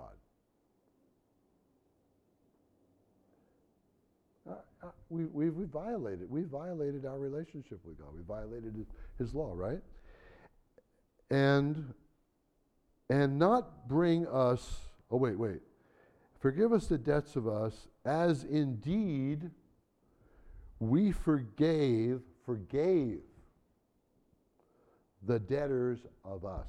Uh, 4.50 4.54
uh, 4.84 4.88
we, 5.10 5.26
we, 5.26 5.50
we 5.52 5.66
violated. 5.66 6.30
We 6.30 6.43
violated 6.43 7.06
our 7.06 7.20
relationship 7.20 7.80
with 7.86 7.97
God. 7.97 8.10
We 8.16 8.24
violated 8.24 8.74
his, 8.76 8.88
his 9.18 9.34
law, 9.34 9.54
right? 9.56 9.80
And 11.30 11.93
and 13.10 13.39
not 13.39 13.88
bring 13.88 14.28
us. 14.28 14.82
Oh 15.12 15.18
wait, 15.18 15.38
wait. 15.38 15.62
Forgive 16.39 16.71
us 16.71 16.87
the 16.87 16.97
debts 16.97 17.35
of 17.35 17.47
us, 17.47 17.87
as 18.05 18.45
indeed 18.45 19.51
we 20.79 21.11
forgave, 21.11 22.21
forgave 22.45 23.19
the 25.21 25.37
debtors 25.37 25.99
of 26.23 26.45
us. 26.45 26.67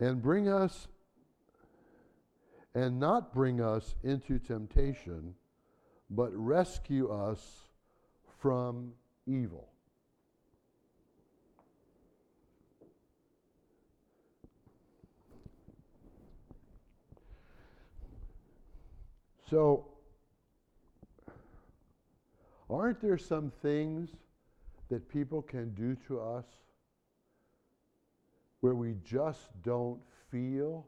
And 0.00 0.20
bring 0.20 0.48
us, 0.48 0.88
and 2.74 2.98
not 2.98 3.32
bring 3.32 3.60
us 3.60 3.94
into 4.02 4.40
temptation, 4.40 5.36
but 6.10 6.32
rescue 6.34 7.08
us 7.08 7.68
from 8.40 8.94
evil. 9.26 9.71
So, 19.52 19.84
aren't 22.70 23.02
there 23.02 23.18
some 23.18 23.52
things 23.60 24.08
that 24.88 25.10
people 25.10 25.42
can 25.42 25.74
do 25.74 25.94
to 26.06 26.20
us 26.22 26.46
where 28.62 28.74
we 28.74 28.94
just 29.04 29.50
don't 29.62 30.00
feel 30.30 30.86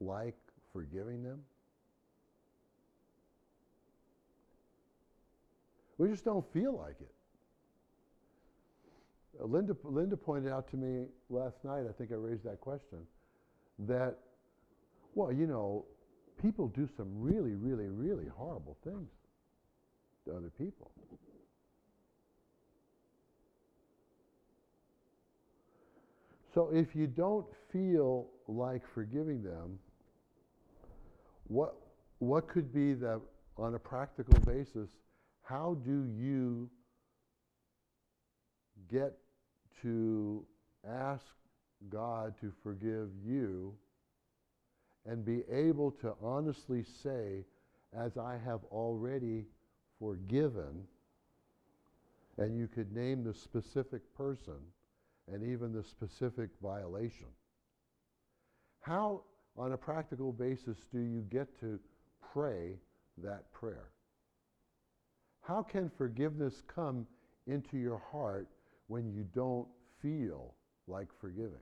like 0.00 0.36
forgiving 0.72 1.24
them? 1.24 1.40
We 5.98 6.08
just 6.08 6.24
don't 6.24 6.46
feel 6.52 6.76
like 6.76 7.00
it. 7.00 7.12
Uh, 9.40 9.46
Linda, 9.46 9.76
Linda 9.82 10.16
pointed 10.16 10.52
out 10.52 10.70
to 10.70 10.76
me 10.76 11.06
last 11.28 11.64
night, 11.64 11.86
I 11.90 11.92
think 11.92 12.12
I 12.12 12.14
raised 12.14 12.44
that 12.44 12.60
question, 12.60 12.98
that, 13.80 14.16
well, 15.16 15.32
you 15.32 15.48
know, 15.48 15.86
people 16.40 16.68
do 16.68 16.88
some 16.96 17.08
really, 17.14 17.54
really, 17.54 17.88
really 17.88 18.26
horrible 18.34 18.76
things 18.84 19.08
to 20.24 20.32
other 20.36 20.50
people. 20.58 20.90
So 26.54 26.70
if 26.72 26.96
you 26.96 27.06
don't 27.06 27.46
feel 27.70 28.28
like 28.48 28.82
forgiving 28.94 29.42
them, 29.42 29.78
what 31.48 31.74
what 32.18 32.48
could 32.48 32.72
be 32.72 32.94
that 32.94 33.20
on 33.58 33.74
a 33.74 33.78
practical 33.78 34.38
basis, 34.40 34.88
how 35.42 35.76
do 35.84 36.06
you 36.16 36.70
get 38.90 39.12
to 39.82 40.44
ask 40.88 41.26
God 41.90 42.34
to 42.40 42.52
forgive 42.62 43.10
you 43.24 43.74
and 45.08 45.24
be 45.24 45.42
able 45.50 45.90
to 45.90 46.14
honestly 46.22 46.82
say, 47.02 47.44
as 47.96 48.16
I 48.16 48.38
have 48.44 48.60
already 48.70 49.44
forgiven, 49.98 50.84
and 52.38 52.56
you 52.58 52.68
could 52.68 52.92
name 52.92 53.24
the 53.24 53.32
specific 53.32 54.02
person 54.14 54.58
and 55.32 55.42
even 55.42 55.72
the 55.72 55.82
specific 55.82 56.50
violation. 56.62 57.26
How, 58.80 59.22
on 59.56 59.72
a 59.72 59.76
practical 59.76 60.32
basis, 60.32 60.78
do 60.92 61.00
you 61.00 61.24
get 61.30 61.58
to 61.60 61.80
pray 62.32 62.76
that 63.18 63.50
prayer? 63.52 63.90
How 65.40 65.62
can 65.62 65.90
forgiveness 65.96 66.62
come 66.72 67.06
into 67.46 67.78
your 67.78 68.02
heart 68.12 68.48
when 68.88 69.10
you 69.12 69.24
don't 69.34 69.68
feel 70.02 70.54
like 70.86 71.08
forgiving? 71.20 71.52
Does 71.52 71.60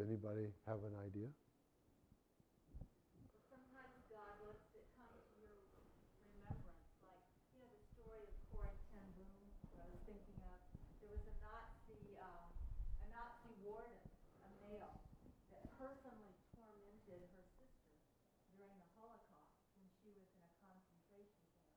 anybody 0.00 0.50
have 0.66 0.82
an 0.86 0.94
idea? 1.02 1.26
Sometimes 3.50 3.98
God 4.06 4.34
lets 4.46 4.70
it 4.74 4.86
come 4.94 5.10
to 5.10 5.42
your 5.42 5.58
remembrance, 6.22 6.86
like, 7.02 7.22
you 7.50 7.58
know, 7.58 7.70
the 7.74 7.82
story 7.98 8.22
of 8.22 8.34
Corrie 8.54 8.78
ten 8.94 9.02
Boom, 9.18 9.50
that 9.74 9.82
I 9.82 9.88
was 9.90 10.02
thinking 10.06 10.38
of. 10.46 10.58
There 11.02 11.10
was 11.10 11.26
a 11.26 11.34
Nazi, 11.42 12.14
um, 12.22 12.50
a 13.02 13.06
Nazi 13.10 13.50
warden, 13.66 13.98
a 14.44 14.48
male, 14.62 15.02
that 15.50 15.66
personally 15.74 16.34
tormented 16.54 17.22
her 17.34 17.44
sister 17.58 17.90
during 18.54 18.78
the 18.78 18.90
Holocaust 18.98 19.58
when 19.74 19.86
she 19.98 20.14
was 20.14 20.26
in 20.30 20.42
a 20.46 20.52
concentration 20.62 21.42
camp. 21.58 21.74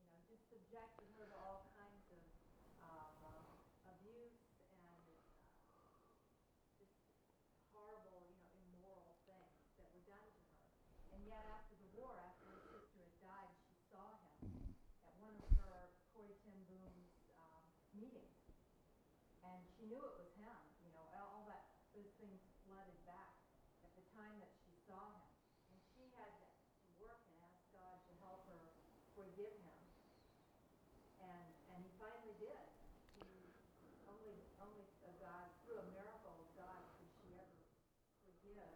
You 0.00 0.04
know, 0.12 0.18
just 0.28 0.44
subjected 0.52 1.08
her 1.16 1.26
to 1.30 1.36
all 1.40 1.72
kinds 1.72 2.04
of, 2.12 2.22
um, 2.84 3.12
uh, 3.24 3.92
abuse 3.96 4.36
and, 4.72 4.84
uh, 4.84 5.16
yet 11.36 11.52
after 11.52 11.76
the 11.76 11.88
war, 12.00 12.16
after 12.16 12.48
her 12.48 12.64
sister 12.64 12.96
had 12.96 13.12
died, 13.20 13.52
she 13.68 13.76
saw 13.92 14.08
him 14.40 14.72
at 15.04 15.12
one 15.20 15.36
of 15.36 15.52
her 15.60 15.92
Corrie 16.16 16.40
ten 16.48 16.56
Boom's, 16.64 17.12
um, 17.36 17.60
meetings. 17.92 18.40
And 19.44 19.60
she 19.76 19.84
knew 19.84 20.00
it 20.00 20.16
was 20.16 20.32
him, 20.40 20.56
you 20.80 20.88
know, 20.96 21.04
all 21.12 21.28
all 21.36 21.44
that, 21.52 21.68
those 21.92 22.08
things 22.16 22.40
flooded 22.64 22.96
back 23.04 23.36
at 23.84 23.92
the 24.00 24.04
time 24.16 24.32
that 24.40 24.48
she 24.64 24.72
saw 24.88 25.12
him. 25.12 25.28
And 25.68 25.76
she 25.92 26.08
had 26.16 26.32
to 26.40 26.48
work 27.04 27.20
and 27.28 27.36
ask 27.52 27.60
God 27.76 28.00
to 28.08 28.12
help 28.24 28.48
her 28.48 28.72
forgive 29.12 29.52
him. 29.60 29.80
And, 31.20 31.46
and 31.68 31.78
he 31.84 31.92
finally 32.00 32.32
did. 32.40 32.64
He, 33.20 33.28
only, 34.08 34.40
only 34.56 34.88
a 35.04 35.12
God, 35.20 35.52
through 35.68 35.84
a 35.84 35.86
miracle 35.92 36.32
of 36.32 36.48
God, 36.56 36.80
could 36.96 37.12
she 37.20 37.36
ever 37.36 37.60
forgive 38.24 38.56
that, 38.56 38.72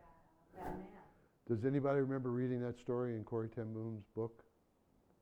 uh, 0.00 0.16
that 0.56 0.72
man. 0.80 1.04
Does 1.50 1.64
anybody 1.64 1.98
remember 1.98 2.30
reading 2.30 2.60
that 2.60 2.78
story 2.78 3.16
in 3.16 3.24
Corrie 3.24 3.48
ten 3.48 3.72
Boom's 3.72 4.04
book? 4.14 4.44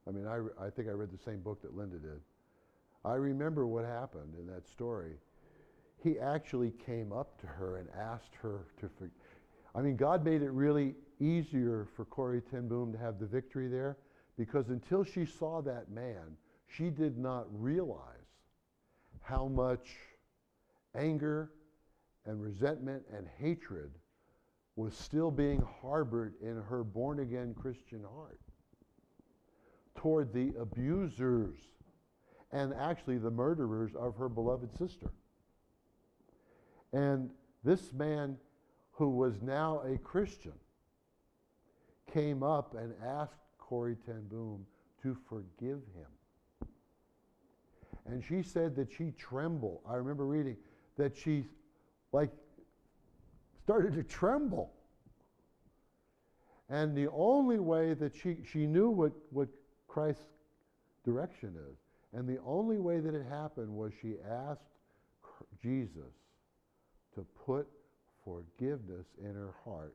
I 0.07 0.11
mean, 0.11 0.27
I, 0.27 0.41
I 0.63 0.69
think 0.69 0.87
I 0.89 0.91
read 0.91 1.11
the 1.11 1.25
same 1.25 1.41
book 1.41 1.63
that 1.63 1.75
Linda 1.75 1.97
did. 1.97 2.21
I 3.03 3.15
remember 3.15 3.67
what 3.67 3.87
happened 3.87 4.35
in 4.39 4.47
that 4.49 4.69
story. 4.69 5.13
He 6.05 6.19
actually 6.19 6.75
came 6.85 7.13
up 7.15 7.41
to 7.41 7.47
her 7.47 7.79
and 7.79 7.89
asked 7.99 8.35
her 8.43 8.67
to. 8.81 8.91
I 9.75 9.81
mean, 9.81 9.97
God 9.97 10.23
made 10.23 10.43
it 10.43 10.51
really 10.51 10.95
easier 11.19 11.89
for 11.97 12.05
Corrie 12.05 12.43
ten 12.43 12.69
Boom 12.69 12.93
to 12.93 12.99
have 12.99 13.19
the 13.19 13.27
victory 13.27 13.67
there 13.67 13.97
because 14.37 14.69
until 14.69 15.05
she 15.05 15.25
saw 15.25 15.63
that 15.63 15.91
man, 15.91 16.37
she 16.67 16.91
did 16.91 17.17
not 17.17 17.47
realize 17.51 18.03
how 19.23 19.47
much 19.47 19.97
anger 20.95 21.53
and 22.27 22.43
resentment 22.43 23.03
and 23.17 23.27
hatred 23.39 23.93
was 24.79 24.95
still 24.95 25.33
being 25.33 25.61
harbored 25.83 26.35
in 26.41 26.55
her 26.55 26.85
born 26.85 27.19
again 27.19 27.53
Christian 27.53 28.05
heart 28.15 28.39
toward 29.97 30.33
the 30.33 30.53
abusers 30.57 31.59
and 32.53 32.73
actually 32.75 33.19
the 33.19 33.31
murderers 33.31 33.97
of 33.97 34.15
her 34.15 34.29
beloved 34.29 34.71
sister. 34.79 35.11
And 36.93 37.29
this 37.65 37.93
man, 37.93 38.37
who 38.93 39.11
was 39.11 39.43
now 39.43 39.81
a 39.81 39.99
Christian, 39.99 40.53
came 42.13 42.45
up 42.45 42.77
and 42.77 42.95
asked 43.05 43.41
Corrie 43.59 43.97
Ten 44.07 44.29
Boom 44.29 44.65
to 45.03 45.17
forgive 45.29 45.81
him. 45.97 46.69
And 48.07 48.23
she 48.23 48.45
said 48.45 48.77
that 48.77 48.93
she 48.97 49.11
trembled. 49.19 49.81
I 49.91 49.97
remember 49.97 50.25
reading 50.25 50.57
that 50.97 51.17
she, 51.17 51.47
like, 52.13 52.31
started 53.69 53.93
to 53.93 54.03
tremble. 54.03 54.73
And 56.71 56.97
the 56.97 57.11
only 57.11 57.59
way 57.59 57.93
that 57.93 58.15
she, 58.15 58.39
she 58.51 58.65
knew 58.65 58.89
what, 58.89 59.13
what 59.29 59.49
Christ's 59.87 60.25
direction 61.05 61.53
is. 61.71 61.77
And 62.15 62.27
the 62.27 62.39
only 62.47 62.79
way 62.79 63.01
that 63.01 63.15
it 63.15 63.27
happened 63.29 63.69
was 63.69 63.93
she 64.01 64.15
asked 64.27 64.63
Jesus 65.63 66.15
to 67.15 67.27
put 67.45 67.69
forgiveness 68.25 69.05
in 69.23 69.35
her 69.35 69.53
heart 69.67 69.95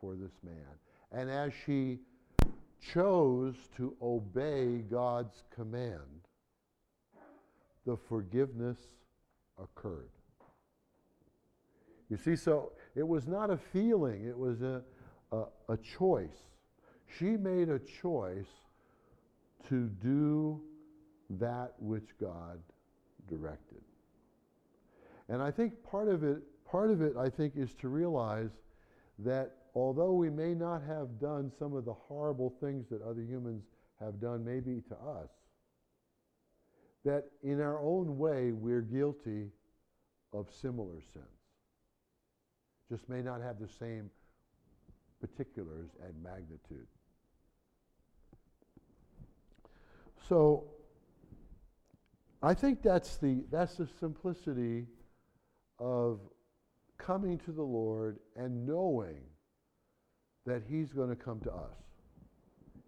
for 0.00 0.14
this 0.14 0.30
man. 0.44 0.54
And 1.10 1.28
as 1.28 1.52
she 1.66 1.98
chose 2.92 3.56
to 3.78 3.96
obey 4.00 4.84
God's 4.88 5.42
command, 5.52 6.22
the 7.84 7.96
forgiveness 7.96 8.78
occurred. 9.60 10.10
You 12.10 12.16
see, 12.16 12.36
so 12.36 12.72
it 12.98 13.06
was 13.06 13.28
not 13.28 13.48
a 13.48 13.56
feeling, 13.56 14.26
it 14.26 14.36
was 14.36 14.60
a, 14.60 14.82
a, 15.30 15.44
a 15.68 15.76
choice. 15.76 16.42
She 17.16 17.36
made 17.36 17.68
a 17.68 17.78
choice 17.78 18.48
to 19.68 19.88
do 20.02 20.60
that 21.38 21.74
which 21.78 22.08
God 22.20 22.58
directed. 23.28 23.82
And 25.28 25.40
I 25.40 25.52
think 25.52 25.80
part 25.84 26.08
of 26.08 26.24
it, 26.24 26.38
part 26.68 26.90
of 26.90 27.00
it, 27.00 27.14
I 27.16 27.28
think, 27.28 27.52
is 27.56 27.72
to 27.74 27.88
realize 27.88 28.50
that 29.20 29.52
although 29.76 30.12
we 30.12 30.28
may 30.28 30.52
not 30.52 30.82
have 30.82 31.20
done 31.20 31.52
some 31.56 31.74
of 31.74 31.84
the 31.84 31.94
horrible 31.94 32.52
things 32.60 32.86
that 32.90 33.00
other 33.02 33.22
humans 33.22 33.62
have 34.00 34.20
done, 34.20 34.44
maybe 34.44 34.82
to 34.88 34.94
us, 34.94 35.28
that 37.04 37.26
in 37.44 37.60
our 37.60 37.78
own 37.80 38.18
way 38.18 38.50
we're 38.50 38.82
guilty 38.82 39.50
of 40.32 40.48
similar 40.50 41.00
sins. 41.12 41.37
Just 42.90 43.08
may 43.08 43.20
not 43.20 43.42
have 43.42 43.58
the 43.58 43.68
same 43.68 44.10
particulars 45.20 45.90
and 46.04 46.22
magnitude. 46.22 46.86
So 50.28 50.64
I 52.42 52.54
think 52.54 52.82
that's 52.82 53.16
the, 53.16 53.44
that's 53.50 53.76
the 53.76 53.88
simplicity 53.98 54.86
of 55.78 56.20
coming 56.98 57.38
to 57.38 57.52
the 57.52 57.62
Lord 57.62 58.18
and 58.36 58.66
knowing 58.66 59.20
that 60.46 60.62
He's 60.68 60.92
going 60.92 61.08
to 61.08 61.16
come 61.16 61.40
to 61.40 61.52
us. 61.52 61.76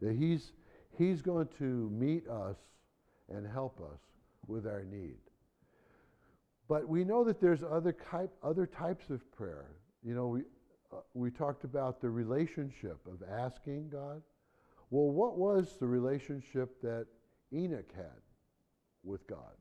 That 0.00 0.14
He's, 0.14 0.52
he's 0.96 1.22
going 1.22 1.48
to 1.58 1.90
meet 1.90 2.28
us 2.28 2.56
and 3.28 3.46
help 3.46 3.80
us 3.80 4.00
with 4.46 4.66
our 4.66 4.84
need. 4.84 5.18
But 6.68 6.88
we 6.88 7.04
know 7.04 7.24
that 7.24 7.40
there's 7.40 7.62
other, 7.62 7.92
type, 7.92 8.32
other 8.42 8.66
types 8.66 9.10
of 9.10 9.20
prayer. 9.32 9.66
You 10.02 10.14
know, 10.14 10.28
we, 10.28 10.40
uh, 10.92 10.96
we 11.14 11.30
talked 11.30 11.64
about 11.64 12.00
the 12.00 12.10
relationship 12.10 12.98
of 13.06 13.22
asking 13.28 13.90
God. 13.90 14.22
Well, 14.90 15.10
what 15.10 15.38
was 15.38 15.76
the 15.78 15.86
relationship 15.86 16.80
that 16.82 17.06
Enoch 17.52 17.92
had 17.94 18.20
with 19.04 19.26
God? 19.26 19.54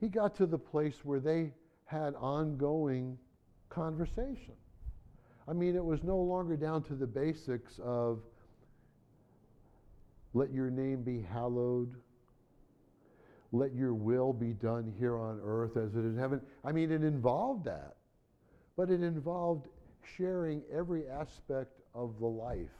He 0.00 0.08
got 0.08 0.36
to 0.36 0.46
the 0.46 0.58
place 0.58 0.96
where 1.02 1.20
they 1.20 1.52
had 1.86 2.14
ongoing 2.14 3.18
conversation. 3.68 4.54
I 5.48 5.54
mean, 5.54 5.74
it 5.74 5.84
was 5.84 6.02
no 6.04 6.18
longer 6.18 6.56
down 6.56 6.82
to 6.84 6.94
the 6.94 7.06
basics 7.06 7.80
of 7.82 8.20
let 10.34 10.52
your 10.52 10.70
name 10.70 11.02
be 11.02 11.22
hallowed, 11.22 11.94
let 13.50 13.74
your 13.74 13.94
will 13.94 14.32
be 14.32 14.52
done 14.52 14.92
here 14.98 15.16
on 15.18 15.40
earth 15.42 15.76
as 15.76 15.94
it 15.94 16.00
is 16.00 16.14
in 16.14 16.18
heaven. 16.18 16.42
I 16.64 16.72
mean, 16.72 16.92
it 16.92 17.02
involved 17.02 17.64
that, 17.64 17.96
but 18.78 18.90
it 18.90 19.02
involved 19.02 19.66
sharing 20.16 20.62
every 20.72 21.08
aspect 21.08 21.80
of 21.96 22.14
the 22.20 22.26
life. 22.26 22.78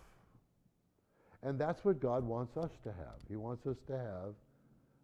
And 1.43 1.59
that's 1.59 1.85
what 1.85 1.99
God 1.99 2.23
wants 2.23 2.57
us 2.57 2.71
to 2.85 2.91
have. 2.91 3.19
He 3.29 3.35
wants 3.35 3.67
us 3.67 3.79
to 3.89 3.99
have 3.99 4.35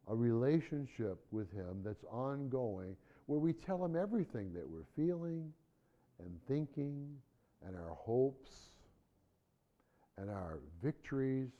a 0.06 0.14
relationship 0.14 1.18
with 1.32 1.52
Him 1.52 1.82
that's 1.84 2.04
ongoing, 2.04 2.94
where 3.26 3.40
we 3.40 3.52
tell 3.52 3.84
Him 3.84 3.96
everything 3.96 4.52
that 4.54 4.68
we're 4.68 4.86
feeling 4.94 5.52
and 6.20 6.38
thinking, 6.46 7.08
and 7.66 7.74
our 7.74 7.94
hopes, 7.94 8.50
and 10.16 10.30
our 10.30 10.60
victories, 10.80 11.50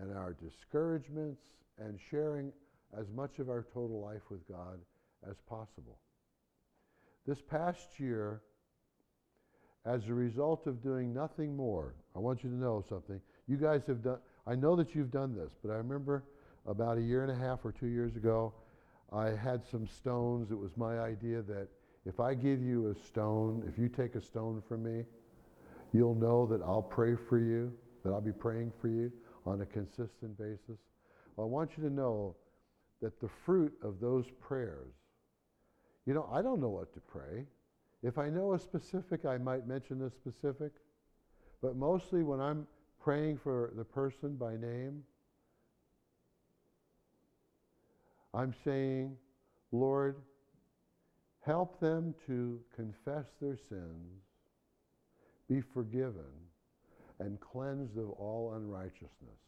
and 0.00 0.16
our 0.16 0.32
discouragements, 0.34 1.42
and 1.78 1.98
sharing 2.08 2.52
as 2.96 3.06
much 3.16 3.40
of 3.40 3.48
our 3.48 3.66
total 3.74 4.00
life 4.00 4.22
with 4.30 4.46
God 4.46 4.78
as 5.28 5.34
possible. 5.48 5.98
This 7.26 7.40
past 7.40 7.98
year, 7.98 8.42
as 9.86 10.08
a 10.08 10.14
result 10.14 10.66
of 10.66 10.82
doing 10.82 11.12
nothing 11.12 11.56
more, 11.56 11.94
I 12.14 12.18
want 12.18 12.44
you 12.44 12.50
to 12.50 12.56
know 12.56 12.84
something. 12.88 13.20
You 13.46 13.56
guys 13.56 13.82
have 13.86 14.02
done, 14.02 14.18
I 14.46 14.54
know 14.54 14.76
that 14.76 14.94
you've 14.94 15.10
done 15.10 15.34
this, 15.34 15.52
but 15.62 15.70
I 15.70 15.76
remember 15.76 16.24
about 16.66 16.98
a 16.98 17.02
year 17.02 17.22
and 17.22 17.30
a 17.30 17.34
half 17.34 17.64
or 17.64 17.72
two 17.72 17.86
years 17.86 18.16
ago, 18.16 18.52
I 19.12 19.30
had 19.30 19.62
some 19.70 19.86
stones. 19.86 20.50
It 20.50 20.58
was 20.58 20.76
my 20.76 20.98
idea 21.00 21.42
that 21.42 21.68
if 22.06 22.20
I 22.20 22.34
give 22.34 22.62
you 22.62 22.90
a 22.90 23.06
stone, 23.06 23.62
if 23.68 23.78
you 23.78 23.88
take 23.88 24.14
a 24.14 24.20
stone 24.20 24.62
from 24.66 24.82
me, 24.82 25.04
you'll 25.92 26.14
know 26.14 26.46
that 26.46 26.62
I'll 26.62 26.82
pray 26.82 27.14
for 27.14 27.38
you, 27.38 27.72
that 28.02 28.10
I'll 28.10 28.20
be 28.20 28.32
praying 28.32 28.72
for 28.80 28.88
you 28.88 29.12
on 29.46 29.60
a 29.60 29.66
consistent 29.66 30.36
basis. 30.38 30.78
Well, 31.36 31.46
I 31.46 31.50
want 31.50 31.72
you 31.76 31.84
to 31.84 31.90
know 31.92 32.36
that 33.00 33.20
the 33.20 33.28
fruit 33.44 33.72
of 33.82 34.00
those 34.00 34.26
prayers, 34.40 34.92
you 36.06 36.14
know, 36.14 36.28
I 36.32 36.42
don't 36.42 36.60
know 36.60 36.68
what 36.68 36.92
to 36.94 37.00
pray. 37.00 37.46
If 38.02 38.18
I 38.18 38.28
know 38.28 38.52
a 38.54 38.58
specific, 38.58 39.24
I 39.24 39.38
might 39.38 39.66
mention 39.66 39.98
the 39.98 40.10
specific. 40.10 40.72
But 41.62 41.76
mostly 41.76 42.22
when 42.22 42.40
I'm 42.40 42.66
praying 43.02 43.38
for 43.42 43.72
the 43.76 43.84
person 43.84 44.36
by 44.36 44.56
name, 44.56 45.02
I'm 48.34 48.54
saying, 48.64 49.16
Lord, 49.72 50.16
help 51.40 51.80
them 51.80 52.14
to 52.26 52.60
confess 52.74 53.26
their 53.40 53.56
sins, 53.56 54.22
be 55.48 55.62
forgiven, 55.72 56.32
and 57.20 57.40
cleansed 57.40 57.96
of 57.96 58.10
all 58.10 58.54
unrighteousness. 58.56 59.40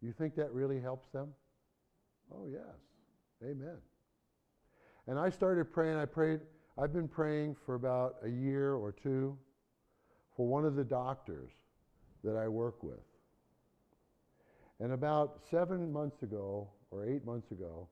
You 0.00 0.12
think 0.12 0.36
that 0.36 0.52
really 0.52 0.80
helps 0.80 1.08
them? 1.08 1.28
Oh, 2.32 2.46
yes. 2.50 2.62
Amen. 3.42 3.78
And 5.06 5.18
I 5.18 5.30
started 5.30 5.72
praying. 5.72 5.96
I 5.96 6.06
prayed, 6.06 6.40
I've 6.78 6.92
been 6.92 7.08
praying 7.08 7.56
for 7.66 7.74
about 7.74 8.16
a 8.24 8.28
year 8.28 8.74
or 8.74 8.92
two 8.92 9.36
for 10.36 10.46
one 10.46 10.64
of 10.64 10.76
the 10.76 10.84
doctors 10.84 11.50
that 12.22 12.36
I 12.36 12.48
work 12.48 12.82
with. 12.82 13.00
And 14.80 14.92
about 14.92 15.40
seven 15.50 15.92
months 15.92 16.22
ago, 16.22 16.68
or 16.90 17.04
eight 17.04 17.24
months 17.24 17.50
ago, 17.50 17.88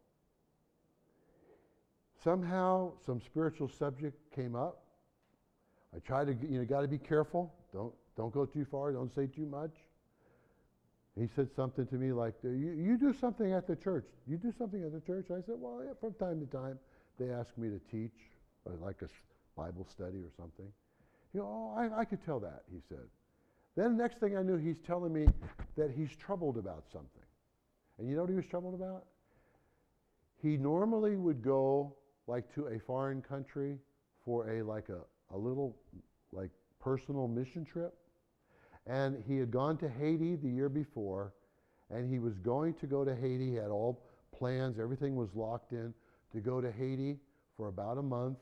somehow 2.22 2.92
some 3.04 3.20
spiritual 3.20 3.68
subject 3.68 4.16
came 4.34 4.54
up. 4.54 4.84
I 5.94 5.98
try 5.98 6.24
to, 6.24 6.32
you 6.32 6.58
know, 6.58 6.64
got 6.64 6.80
to 6.80 6.88
be 6.88 6.98
careful. 6.98 7.52
Don't, 7.72 7.92
don't 8.16 8.32
go 8.32 8.46
too 8.46 8.64
far. 8.64 8.92
Don't 8.92 9.14
say 9.14 9.26
too 9.26 9.46
much. 9.46 9.72
He 11.18 11.28
said 11.36 11.50
something 11.54 11.86
to 11.88 11.94
me 11.96 12.12
like, 12.12 12.34
you, 12.42 12.50
you 12.50 12.96
do 12.96 13.12
something 13.12 13.52
at 13.52 13.66
the 13.66 13.76
church. 13.76 14.06
You 14.26 14.38
do 14.38 14.52
something 14.56 14.82
at 14.82 14.92
the 14.92 15.00
church? 15.00 15.26
I 15.30 15.42
said, 15.44 15.56
well, 15.58 15.82
yeah, 15.84 15.92
from 16.00 16.14
time 16.14 16.40
to 16.40 16.46
time, 16.46 16.78
they 17.18 17.30
ask 17.30 17.56
me 17.56 17.68
to 17.68 17.80
teach, 17.90 18.16
or 18.64 18.74
like 18.82 19.02
a 19.02 19.08
Bible 19.56 19.86
study 19.90 20.18
or 20.18 20.30
something. 20.36 20.66
You 21.34 21.40
know, 21.40 21.46
oh, 21.46 21.78
I, 21.78 22.00
I 22.00 22.04
could 22.04 22.24
tell 22.24 22.40
that, 22.40 22.62
he 22.70 22.80
said. 22.88 23.06
Then 23.76 23.96
next 23.96 24.18
thing 24.18 24.36
I 24.36 24.42
knew, 24.42 24.56
he's 24.56 24.78
telling 24.86 25.12
me 25.12 25.26
that 25.76 25.90
he's 25.90 26.14
troubled 26.16 26.58
about 26.58 26.84
something. 26.92 27.22
And 27.98 28.08
you 28.08 28.14
know 28.14 28.22
what 28.22 28.30
he 28.30 28.36
was 28.36 28.46
troubled 28.46 28.74
about? 28.74 29.04
He 30.42 30.56
normally 30.56 31.16
would 31.16 31.42
go 31.42 31.94
like 32.26 32.52
to 32.54 32.66
a 32.66 32.78
foreign 32.78 33.22
country 33.22 33.78
for 34.24 34.50
a 34.50 34.62
like 34.62 34.88
a, 34.88 35.00
a 35.34 35.38
little 35.38 35.76
like 36.32 36.50
personal 36.80 37.28
mission 37.28 37.64
trip. 37.64 37.94
And 38.86 39.22
he 39.26 39.38
had 39.38 39.50
gone 39.50 39.76
to 39.78 39.88
Haiti 39.88 40.36
the 40.36 40.48
year 40.48 40.68
before, 40.68 41.32
and 41.90 42.10
he 42.10 42.18
was 42.18 42.36
going 42.38 42.74
to 42.74 42.86
go 42.86 43.04
to 43.04 43.14
Haiti. 43.14 43.50
He 43.50 43.54
had 43.54 43.68
all 43.68 44.02
plans, 44.36 44.78
everything 44.80 45.14
was 45.14 45.28
locked 45.34 45.72
in 45.72 45.94
to 46.32 46.40
go 46.40 46.60
to 46.60 46.70
Haiti 46.70 47.18
for 47.56 47.68
about 47.68 47.98
a 47.98 48.02
month 48.02 48.38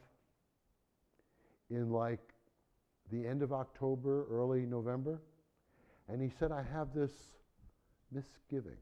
in 1.71 1.91
like 1.91 2.21
the 3.11 3.27
end 3.27 3.43
of 3.43 3.53
October, 3.53 4.27
early 4.31 4.67
November. 4.67 5.21
And 6.09 6.21
he 6.21 6.31
said, 6.39 6.53
I 6.53 6.65
have 6.73 6.95
this 6.95 7.13
misgiving 8.13 8.79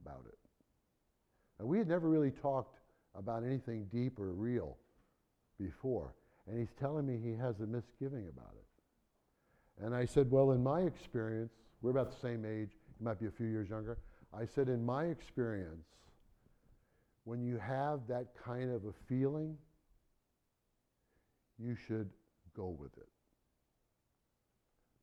about 0.00 0.24
it. 0.26 0.38
And 1.58 1.68
we 1.68 1.78
had 1.78 1.88
never 1.88 2.08
really 2.08 2.30
talked 2.30 2.80
about 3.14 3.44
anything 3.44 3.86
deep 3.92 4.18
or 4.18 4.32
real 4.32 4.76
before. 5.58 6.14
And 6.46 6.58
he's 6.58 6.72
telling 6.78 7.06
me 7.06 7.18
he 7.22 7.34
has 7.36 7.60
a 7.60 7.66
misgiving 7.66 8.28
about 8.28 8.54
it. 8.54 9.84
And 9.84 9.94
I 9.94 10.04
said, 10.04 10.30
Well, 10.30 10.52
in 10.52 10.62
my 10.62 10.82
experience, 10.82 11.52
we're 11.82 11.90
about 11.90 12.10
the 12.10 12.20
same 12.20 12.44
age, 12.44 12.70
he 12.98 13.04
might 13.04 13.18
be 13.18 13.26
a 13.26 13.30
few 13.30 13.46
years 13.46 13.68
younger. 13.68 13.98
I 14.32 14.46
said, 14.46 14.68
In 14.68 14.84
my 14.84 15.06
experience, 15.06 15.86
when 17.26 17.42
you 17.42 17.58
have 17.58 18.06
that 18.06 18.28
kind 18.42 18.70
of 18.70 18.84
a 18.84 18.92
feeling, 19.08 19.56
you 21.58 21.74
should 21.74 22.08
go 22.56 22.68
with 22.68 22.96
it. 22.96 23.08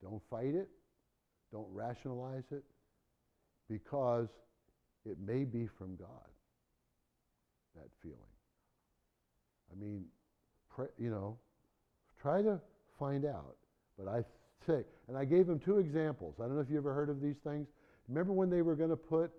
Don't 0.01 0.21
fight 0.29 0.55
it. 0.55 0.69
Don't 1.51 1.67
rationalize 1.69 2.45
it 2.51 2.63
because 3.69 4.29
it 5.05 5.17
may 5.19 5.43
be 5.43 5.67
from 5.67 5.97
God, 5.97 6.07
that 7.75 7.89
feeling. 8.01 8.17
I 9.69 9.77
mean, 9.77 10.05
pray, 10.73 10.87
you 10.97 11.09
know, 11.09 11.37
try 12.21 12.41
to 12.41 12.57
find 12.97 13.25
out. 13.25 13.57
But 13.99 14.07
I 14.07 14.23
say, 14.65 14.85
and 15.09 15.17
I 15.17 15.25
gave 15.25 15.49
him 15.49 15.59
two 15.59 15.79
examples. 15.79 16.35
I 16.39 16.43
don't 16.43 16.55
know 16.55 16.61
if 16.61 16.69
you 16.69 16.77
ever 16.77 16.93
heard 16.93 17.09
of 17.09 17.19
these 17.19 17.37
things. 17.43 17.67
Remember 18.07 18.31
when 18.31 18.49
they 18.49 18.61
were 18.61 18.75
going 18.75 18.91
to 18.91 18.95
put 18.95 19.29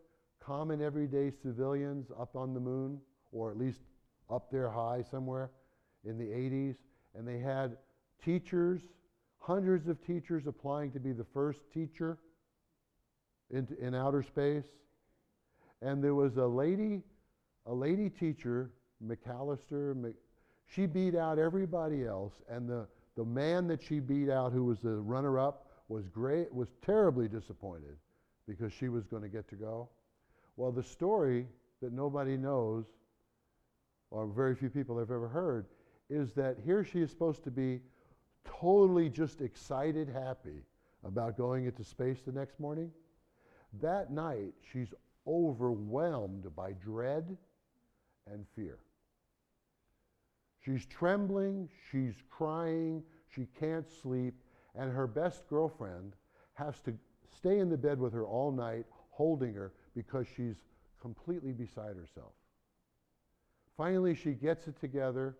common 0.44 0.82
everyday 0.82 1.30
civilians 1.42 2.10
up 2.18 2.36
on 2.36 2.54
the 2.54 2.60
moon, 2.60 3.00
or 3.32 3.50
at 3.50 3.56
least 3.56 3.80
up 4.30 4.50
there 4.50 4.70
high 4.70 5.02
somewhere 5.10 5.50
in 6.04 6.18
the 6.18 6.24
80s? 6.24 6.76
And 7.14 7.26
they 7.26 7.38
had 7.38 7.76
teachers 8.24 8.80
hundreds 9.44 9.88
of 9.88 10.02
teachers 10.04 10.46
applying 10.46 10.90
to 10.90 10.98
be 10.98 11.12
the 11.12 11.26
first 11.34 11.60
teacher 11.72 12.18
in, 13.50 13.68
in 13.80 13.94
outer 13.94 14.22
space. 14.22 14.64
And 15.82 16.02
there 16.02 16.14
was 16.14 16.38
a 16.38 16.46
lady, 16.46 17.02
a 17.66 17.74
lady 17.74 18.08
teacher, 18.08 18.70
McAllister, 19.06 19.94
Mc, 19.94 20.14
she 20.66 20.86
beat 20.86 21.14
out 21.14 21.38
everybody 21.38 22.06
else. 22.06 22.32
And 22.48 22.68
the, 22.68 22.86
the 23.16 23.24
man 23.24 23.68
that 23.68 23.82
she 23.82 24.00
beat 24.00 24.30
out, 24.30 24.52
who 24.52 24.64
was 24.64 24.80
the 24.80 24.96
runner 24.96 25.38
up, 25.38 25.66
was 25.88 26.08
great, 26.08 26.52
was 26.52 26.68
terribly 26.84 27.28
disappointed 27.28 27.96
because 28.48 28.72
she 28.72 28.88
was 28.88 29.04
going 29.04 29.22
to 29.22 29.28
get 29.28 29.46
to 29.50 29.56
go. 29.56 29.90
Well, 30.56 30.72
the 30.72 30.82
story 30.82 31.46
that 31.82 31.92
nobody 31.92 32.36
knows, 32.36 32.84
or 34.10 34.26
very 34.26 34.54
few 34.54 34.70
people 34.70 34.98
have 34.98 35.10
ever 35.10 35.28
heard, 35.28 35.66
is 36.08 36.32
that 36.34 36.58
here 36.64 36.84
she 36.84 37.00
is 37.00 37.10
supposed 37.10 37.42
to 37.44 37.50
be 37.50 37.80
totally 38.44 39.08
just 39.08 39.40
excited, 39.40 40.08
happy 40.08 40.62
about 41.04 41.36
going 41.36 41.66
into 41.66 41.82
space 41.82 42.20
the 42.22 42.32
next 42.32 42.60
morning. 42.60 42.90
That 43.80 44.12
night, 44.12 44.52
she's 44.72 44.94
overwhelmed 45.26 46.54
by 46.54 46.72
dread 46.72 47.36
and 48.30 48.46
fear. 48.54 48.78
She's 50.64 50.86
trembling, 50.86 51.68
she's 51.90 52.14
crying, 52.30 53.02
she 53.28 53.48
can't 53.58 53.90
sleep, 53.90 54.34
and 54.74 54.90
her 54.92 55.06
best 55.06 55.46
girlfriend 55.48 56.14
has 56.54 56.80
to 56.80 56.94
stay 57.36 57.58
in 57.58 57.68
the 57.68 57.76
bed 57.76 57.98
with 57.98 58.12
her 58.12 58.24
all 58.24 58.52
night, 58.52 58.86
holding 59.10 59.54
her 59.54 59.72
because 59.94 60.26
she's 60.36 60.56
completely 61.00 61.52
beside 61.52 61.96
herself. 61.96 62.32
Finally, 63.76 64.14
she 64.14 64.32
gets 64.32 64.66
it 64.68 64.78
together 64.80 65.36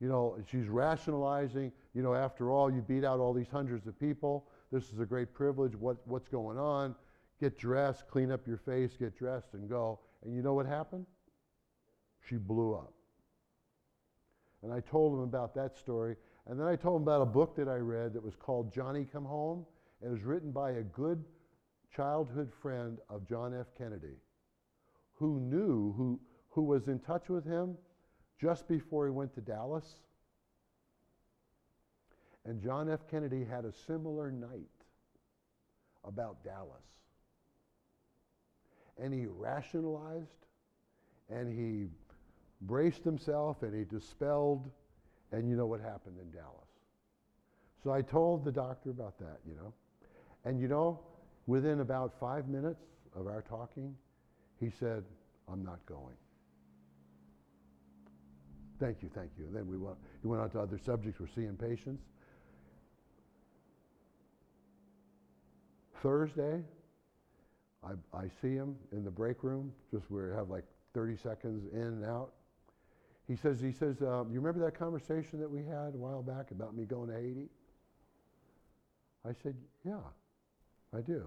you 0.00 0.08
know, 0.08 0.36
she's 0.50 0.68
rationalizing, 0.68 1.72
you 1.94 2.02
know, 2.02 2.14
after 2.14 2.50
all, 2.50 2.70
you 2.70 2.82
beat 2.82 3.04
out 3.04 3.18
all 3.18 3.32
these 3.32 3.48
hundreds 3.48 3.86
of 3.86 3.98
people. 3.98 4.46
This 4.70 4.92
is 4.92 5.00
a 5.00 5.06
great 5.06 5.32
privilege. 5.32 5.74
What, 5.74 5.96
what's 6.06 6.28
going 6.28 6.58
on? 6.58 6.94
Get 7.40 7.58
dressed, 7.58 8.06
clean 8.08 8.30
up 8.30 8.46
your 8.46 8.58
face, 8.58 8.96
get 8.98 9.16
dressed, 9.16 9.54
and 9.54 9.68
go. 9.68 10.00
And 10.24 10.34
you 10.34 10.42
know 10.42 10.54
what 10.54 10.66
happened? 10.66 11.06
She 12.28 12.36
blew 12.36 12.74
up. 12.74 12.92
And 14.62 14.72
I 14.72 14.80
told 14.80 15.14
him 15.14 15.20
about 15.20 15.54
that 15.54 15.76
story. 15.76 16.16
And 16.46 16.60
then 16.60 16.66
I 16.66 16.76
told 16.76 17.00
him 17.00 17.02
about 17.02 17.22
a 17.22 17.26
book 17.26 17.56
that 17.56 17.68
I 17.68 17.76
read 17.76 18.12
that 18.14 18.22
was 18.22 18.34
called 18.36 18.72
Johnny 18.72 19.06
Come 19.10 19.24
Home. 19.24 19.64
And 20.00 20.10
It 20.10 20.12
was 20.12 20.24
written 20.24 20.50
by 20.50 20.72
a 20.72 20.82
good 20.82 21.24
childhood 21.96 22.52
friend 22.60 22.98
of 23.08 23.26
John 23.26 23.58
F. 23.58 23.66
Kennedy 23.76 24.18
who 25.14 25.40
knew, 25.40 25.94
who, 25.96 26.20
who 26.50 26.62
was 26.62 26.88
in 26.88 26.98
touch 26.98 27.28
with 27.28 27.44
him 27.44 27.76
just 28.40 28.68
before 28.68 29.06
he 29.06 29.10
went 29.10 29.34
to 29.34 29.40
Dallas. 29.40 29.96
And 32.44 32.62
John 32.62 32.90
F. 32.90 33.00
Kennedy 33.10 33.44
had 33.44 33.64
a 33.64 33.72
similar 33.72 34.30
night 34.30 34.68
about 36.04 36.44
Dallas. 36.44 36.84
And 39.02 39.12
he 39.12 39.26
rationalized 39.26 40.46
and 41.30 41.48
he 41.48 41.88
braced 42.62 43.04
himself 43.04 43.62
and 43.62 43.74
he 43.74 43.84
dispelled, 43.84 44.70
and 45.32 45.48
you 45.48 45.56
know 45.56 45.66
what 45.66 45.80
happened 45.80 46.18
in 46.22 46.30
Dallas. 46.30 46.68
So 47.82 47.90
I 47.90 48.02
told 48.02 48.44
the 48.44 48.52
doctor 48.52 48.90
about 48.90 49.18
that, 49.18 49.38
you 49.46 49.54
know. 49.54 49.72
And 50.44 50.60
you 50.60 50.68
know, 50.68 51.00
within 51.46 51.80
about 51.80 52.12
five 52.18 52.48
minutes 52.48 52.82
of 53.14 53.26
our 53.26 53.42
talking, 53.42 53.94
he 54.60 54.70
said, 54.70 55.04
I'm 55.50 55.64
not 55.64 55.84
going. 55.86 56.16
Thank 58.78 59.02
you, 59.02 59.10
thank 59.14 59.30
you. 59.38 59.46
And 59.46 59.54
then 59.54 59.66
we 59.66 59.78
went, 59.78 59.96
he 60.20 60.28
went 60.28 60.42
on 60.42 60.50
to 60.50 60.60
other 60.60 60.78
subjects. 60.84 61.18
We're 61.18 61.28
seeing 61.34 61.56
patients. 61.56 62.02
Thursday, 66.02 66.62
I, 67.82 67.92
I 68.16 68.24
see 68.42 68.54
him 68.54 68.76
in 68.92 69.04
the 69.04 69.10
break 69.10 69.42
room, 69.42 69.72
just 69.90 70.10
where 70.10 70.30
we 70.30 70.36
have 70.36 70.50
like 70.50 70.64
30 70.94 71.16
seconds 71.16 71.64
in 71.72 71.80
and 71.80 72.04
out. 72.04 72.32
He 73.26 73.34
says, 73.34 73.60
he 73.60 73.72
says, 73.72 74.02
uh, 74.02 74.24
you 74.30 74.40
remember 74.40 74.64
that 74.64 74.78
conversation 74.78 75.40
that 75.40 75.50
we 75.50 75.64
had 75.64 75.94
a 75.94 75.98
while 75.98 76.22
back 76.22 76.50
about 76.50 76.76
me 76.76 76.84
going 76.84 77.08
to 77.08 77.14
Haiti? 77.14 77.48
I 79.24 79.32
said, 79.42 79.56
yeah, 79.84 79.94
I 80.96 81.00
do. 81.00 81.26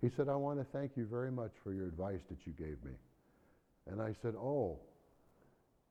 He 0.00 0.08
said, 0.08 0.28
I 0.28 0.34
want 0.34 0.58
to 0.58 0.64
thank 0.76 0.96
you 0.96 1.06
very 1.06 1.30
much 1.30 1.52
for 1.62 1.72
your 1.72 1.86
advice 1.86 2.20
that 2.28 2.38
you 2.46 2.52
gave 2.52 2.82
me. 2.84 2.92
And 3.90 4.02
I 4.02 4.12
said, 4.20 4.34
oh, 4.34 4.78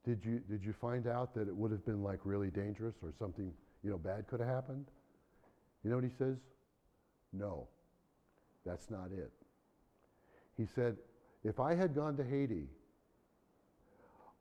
did 0.05 0.24
you, 0.24 0.41
did 0.49 0.63
you 0.63 0.74
find 0.74 1.07
out 1.07 1.34
that 1.36 1.47
it 1.47 1.55
would 1.55 1.72
have 1.72 1.86
been 1.86 2.03
like 2.03 2.20
really 2.26 2.49
dangerous 2.49 2.95
or 3.01 3.13
something, 3.18 3.51
you 3.84 3.89
know, 3.89 3.97
bad 3.97 4.28
could 4.28 4.41
have 4.41 4.49
happened? 4.49 4.86
You 5.84 5.89
know 5.89 5.95
what 5.95 6.05
he 6.05 6.11
says? 6.18 6.38
No, 7.32 7.68
that's 8.66 8.89
not 8.91 9.11
it. 9.11 9.32
He 10.57 10.66
said, 10.76 10.97
if 11.43 11.59
I 11.59 11.74
had 11.74 11.95
gone 11.95 12.18
to 12.18 12.24
Haiti, 12.24 12.68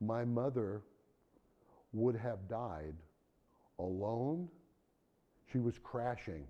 my 0.00 0.24
mother 0.24 0.82
would 1.92 2.16
have 2.16 2.48
died 2.48 2.94
alone. 3.78 4.48
She 5.52 5.58
was 5.58 5.78
crashing 5.78 6.44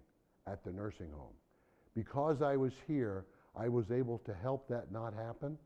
at 0.47 0.65
the 0.65 0.73
nursing 0.73 1.11
home. 1.11 1.35
Because 1.95 2.43
I 2.43 2.57
was 2.57 2.75
here, 2.87 3.27
I 3.57 3.69
was 3.69 3.91
able 3.91 4.19
to 4.21 4.35
help 4.35 4.69
that 4.69 4.93
not 4.93 5.15
happen. 5.15 5.59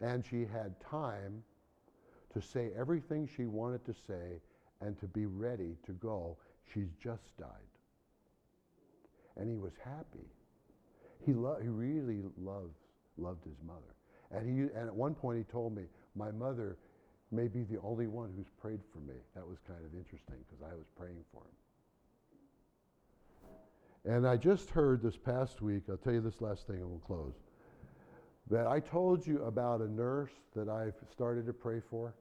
And 0.00 0.24
she 0.26 0.46
had 0.46 0.80
time 0.80 1.42
to 2.34 2.42
say 2.42 2.70
everything 2.78 3.28
she 3.36 3.46
wanted 3.46 3.84
to 3.86 3.94
say 3.94 4.40
and 4.80 4.98
to 5.00 5.06
be 5.06 5.26
ready 5.26 5.76
to 5.86 5.92
go. 5.94 6.38
She's 6.74 6.92
just 7.02 7.36
died. 7.38 7.68
and 9.36 9.48
he 9.50 9.56
was 9.56 9.72
happy. 9.84 10.26
He, 11.26 11.32
lo- 11.34 11.58
he 11.62 11.68
really 11.68 12.22
loved, 12.38 12.76
loved 13.18 13.44
his 13.44 13.56
mother. 13.66 13.94
And, 14.32 14.46
he, 14.46 14.62
and 14.76 14.88
at 14.88 14.94
one 14.94 15.14
point 15.14 15.38
he 15.38 15.44
told 15.44 15.76
me, 15.76 15.84
my 16.16 16.30
mother 16.32 16.78
may 17.32 17.48
be 17.48 17.62
the 17.64 17.80
only 17.82 18.06
one 18.08 18.32
who's 18.36 18.50
prayed 18.60 18.80
for 18.92 19.00
me. 19.00 19.14
That 19.34 19.46
was 19.46 19.58
kind 19.66 19.80
of 19.84 19.94
interesting 19.94 20.36
because 20.48 20.64
I 20.64 20.74
was 20.74 20.86
praying 20.96 21.24
for 21.32 21.42
him. 21.42 21.56
And 24.04 24.26
I 24.26 24.36
just 24.36 24.70
heard 24.70 25.02
this 25.02 25.16
past 25.16 25.60
week, 25.60 25.82
I'll 25.90 25.96
tell 25.98 26.14
you 26.14 26.20
this 26.20 26.40
last 26.40 26.66
thing 26.66 26.76
and 26.76 26.88
we'll 26.88 27.00
close, 27.00 27.34
that 28.50 28.66
I 28.66 28.80
told 28.80 29.26
you 29.26 29.44
about 29.44 29.80
a 29.80 29.90
nurse 29.90 30.32
that 30.56 30.68
I've 30.68 30.94
started 31.10 31.46
to 31.46 31.52
pray 31.52 31.80
for 31.90 32.14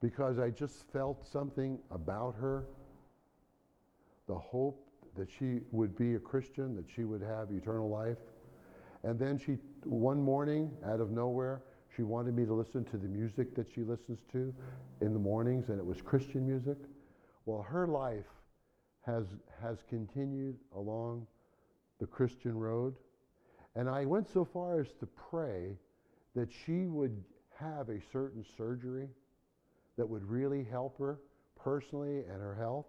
because 0.00 0.38
I 0.38 0.50
just 0.50 0.90
felt 0.92 1.26
something 1.26 1.78
about 1.90 2.34
her, 2.36 2.64
the 4.26 4.38
hope 4.38 4.86
that 5.16 5.28
she 5.30 5.60
would 5.72 5.96
be 5.96 6.14
a 6.14 6.18
Christian, 6.18 6.76
that 6.76 6.86
she 6.94 7.04
would 7.04 7.20
have 7.20 7.50
eternal 7.50 7.90
life. 7.90 8.18
And 9.02 9.18
then 9.18 9.36
she, 9.36 9.58
one 9.84 10.22
morning, 10.22 10.70
out 10.86 11.00
of 11.00 11.10
nowhere, 11.10 11.62
she 11.94 12.02
wanted 12.02 12.34
me 12.34 12.46
to 12.46 12.54
listen 12.54 12.84
to 12.84 12.96
the 12.96 13.08
music 13.08 13.54
that 13.56 13.66
she 13.74 13.82
listens 13.82 14.20
to 14.32 14.54
in 15.00 15.12
the 15.12 15.18
mornings, 15.18 15.68
and 15.68 15.78
it 15.78 15.84
was 15.84 16.00
Christian 16.00 16.46
music. 16.46 16.78
Well, 17.44 17.62
her 17.62 17.86
life 17.86 18.26
has, 19.10 19.24
has 19.62 19.78
continued 19.88 20.56
along 20.76 21.26
the 21.98 22.06
Christian 22.06 22.56
road. 22.56 22.94
And 23.76 23.88
I 23.88 24.04
went 24.04 24.28
so 24.32 24.44
far 24.44 24.80
as 24.80 24.88
to 25.00 25.06
pray 25.30 25.76
that 26.34 26.48
she 26.64 26.86
would 26.86 27.22
have 27.58 27.88
a 27.88 28.00
certain 28.12 28.44
surgery 28.56 29.08
that 29.96 30.08
would 30.08 30.24
really 30.24 30.64
help 30.64 30.98
her 30.98 31.18
personally 31.56 32.18
and 32.18 32.40
her 32.40 32.54
health. 32.54 32.86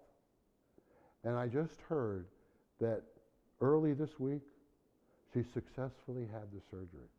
And 1.24 1.36
I 1.36 1.48
just 1.48 1.80
heard 1.88 2.28
that 2.80 3.04
early 3.60 3.94
this 3.94 4.20
week, 4.20 4.44
she 5.34 5.44
successfully 5.54 6.28
had 6.32 6.52
the 6.54 6.62
surgery. 6.70 7.10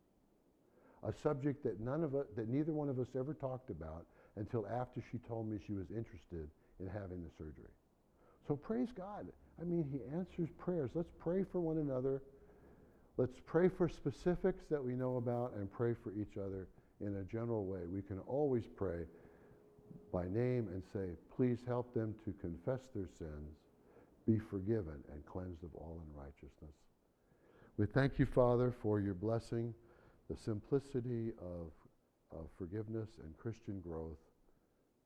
A 1.03 1.13
subject 1.21 1.63
that 1.63 1.79
none 1.79 2.03
of 2.03 2.15
us, 2.15 2.25
that 2.35 2.47
neither 2.47 2.73
one 2.73 2.89
of 2.89 2.99
us 2.99 3.07
ever 3.17 3.33
talked 3.33 3.69
about 3.69 4.05
until 4.35 4.65
after 4.67 5.03
she 5.11 5.17
told 5.27 5.49
me 5.49 5.57
she 5.65 5.73
was 5.73 5.87
interested 5.89 6.49
in 6.79 6.87
having 6.87 7.23
the 7.23 7.31
surgery. 7.37 7.71
So 8.47 8.55
praise 8.55 8.89
God. 8.95 9.27
I 9.61 9.63
mean, 9.63 9.85
He 9.91 9.99
answers 10.15 10.49
prayers. 10.57 10.91
Let's 10.93 11.11
pray 11.19 11.45
for 11.51 11.59
one 11.59 11.77
another. 11.77 12.21
Let's 13.17 13.39
pray 13.45 13.69
for 13.69 13.87
specifics 13.87 14.65
that 14.69 14.83
we 14.83 14.93
know 14.93 15.17
about 15.17 15.53
and 15.55 15.71
pray 15.71 15.93
for 16.03 16.11
each 16.13 16.37
other 16.37 16.67
in 16.99 17.17
a 17.17 17.23
general 17.23 17.65
way. 17.65 17.81
We 17.91 18.01
can 18.01 18.19
always 18.27 18.63
pray 18.75 19.05
by 20.11 20.23
name 20.25 20.67
and 20.73 20.83
say, 20.93 21.15
please 21.35 21.59
help 21.67 21.93
them 21.93 22.15
to 22.25 22.33
confess 22.41 22.81
their 22.95 23.07
sins, 23.19 23.57
be 24.25 24.39
forgiven, 24.39 25.03
and 25.11 25.25
cleansed 25.25 25.63
of 25.63 25.69
all 25.75 26.01
unrighteousness. 26.11 26.75
We 27.77 27.87
thank 27.87 28.19
you, 28.19 28.25
Father, 28.25 28.73
for 28.81 28.99
your 28.99 29.15
blessing, 29.15 29.73
the 30.29 30.37
simplicity 30.37 31.31
of, 31.39 31.71
of 32.31 32.47
forgiveness 32.57 33.09
and 33.23 33.37
Christian 33.37 33.79
growth. 33.81 34.17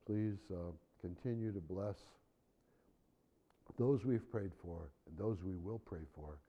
Please 0.05 0.37
uh, 0.51 0.71
continue 1.01 1.51
to 1.51 1.59
bless 1.59 1.95
those 3.77 4.05
we've 4.05 4.29
prayed 4.31 4.51
for 4.61 4.89
and 5.07 5.17
those 5.17 5.37
we 5.43 5.55
will 5.55 5.79
pray 5.79 6.05
for, 6.15 6.39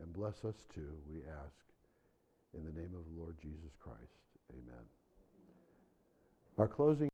and 0.00 0.12
bless 0.12 0.44
us 0.44 0.66
too, 0.74 0.92
we 1.10 1.20
ask. 1.20 1.64
In 2.56 2.64
the 2.64 2.80
name 2.80 2.92
of 2.96 3.04
the 3.04 3.20
Lord 3.20 3.36
Jesus 3.40 3.76
Christ, 3.80 3.98
amen. 4.50 4.84
Our 6.58 6.68
closing 6.68 7.04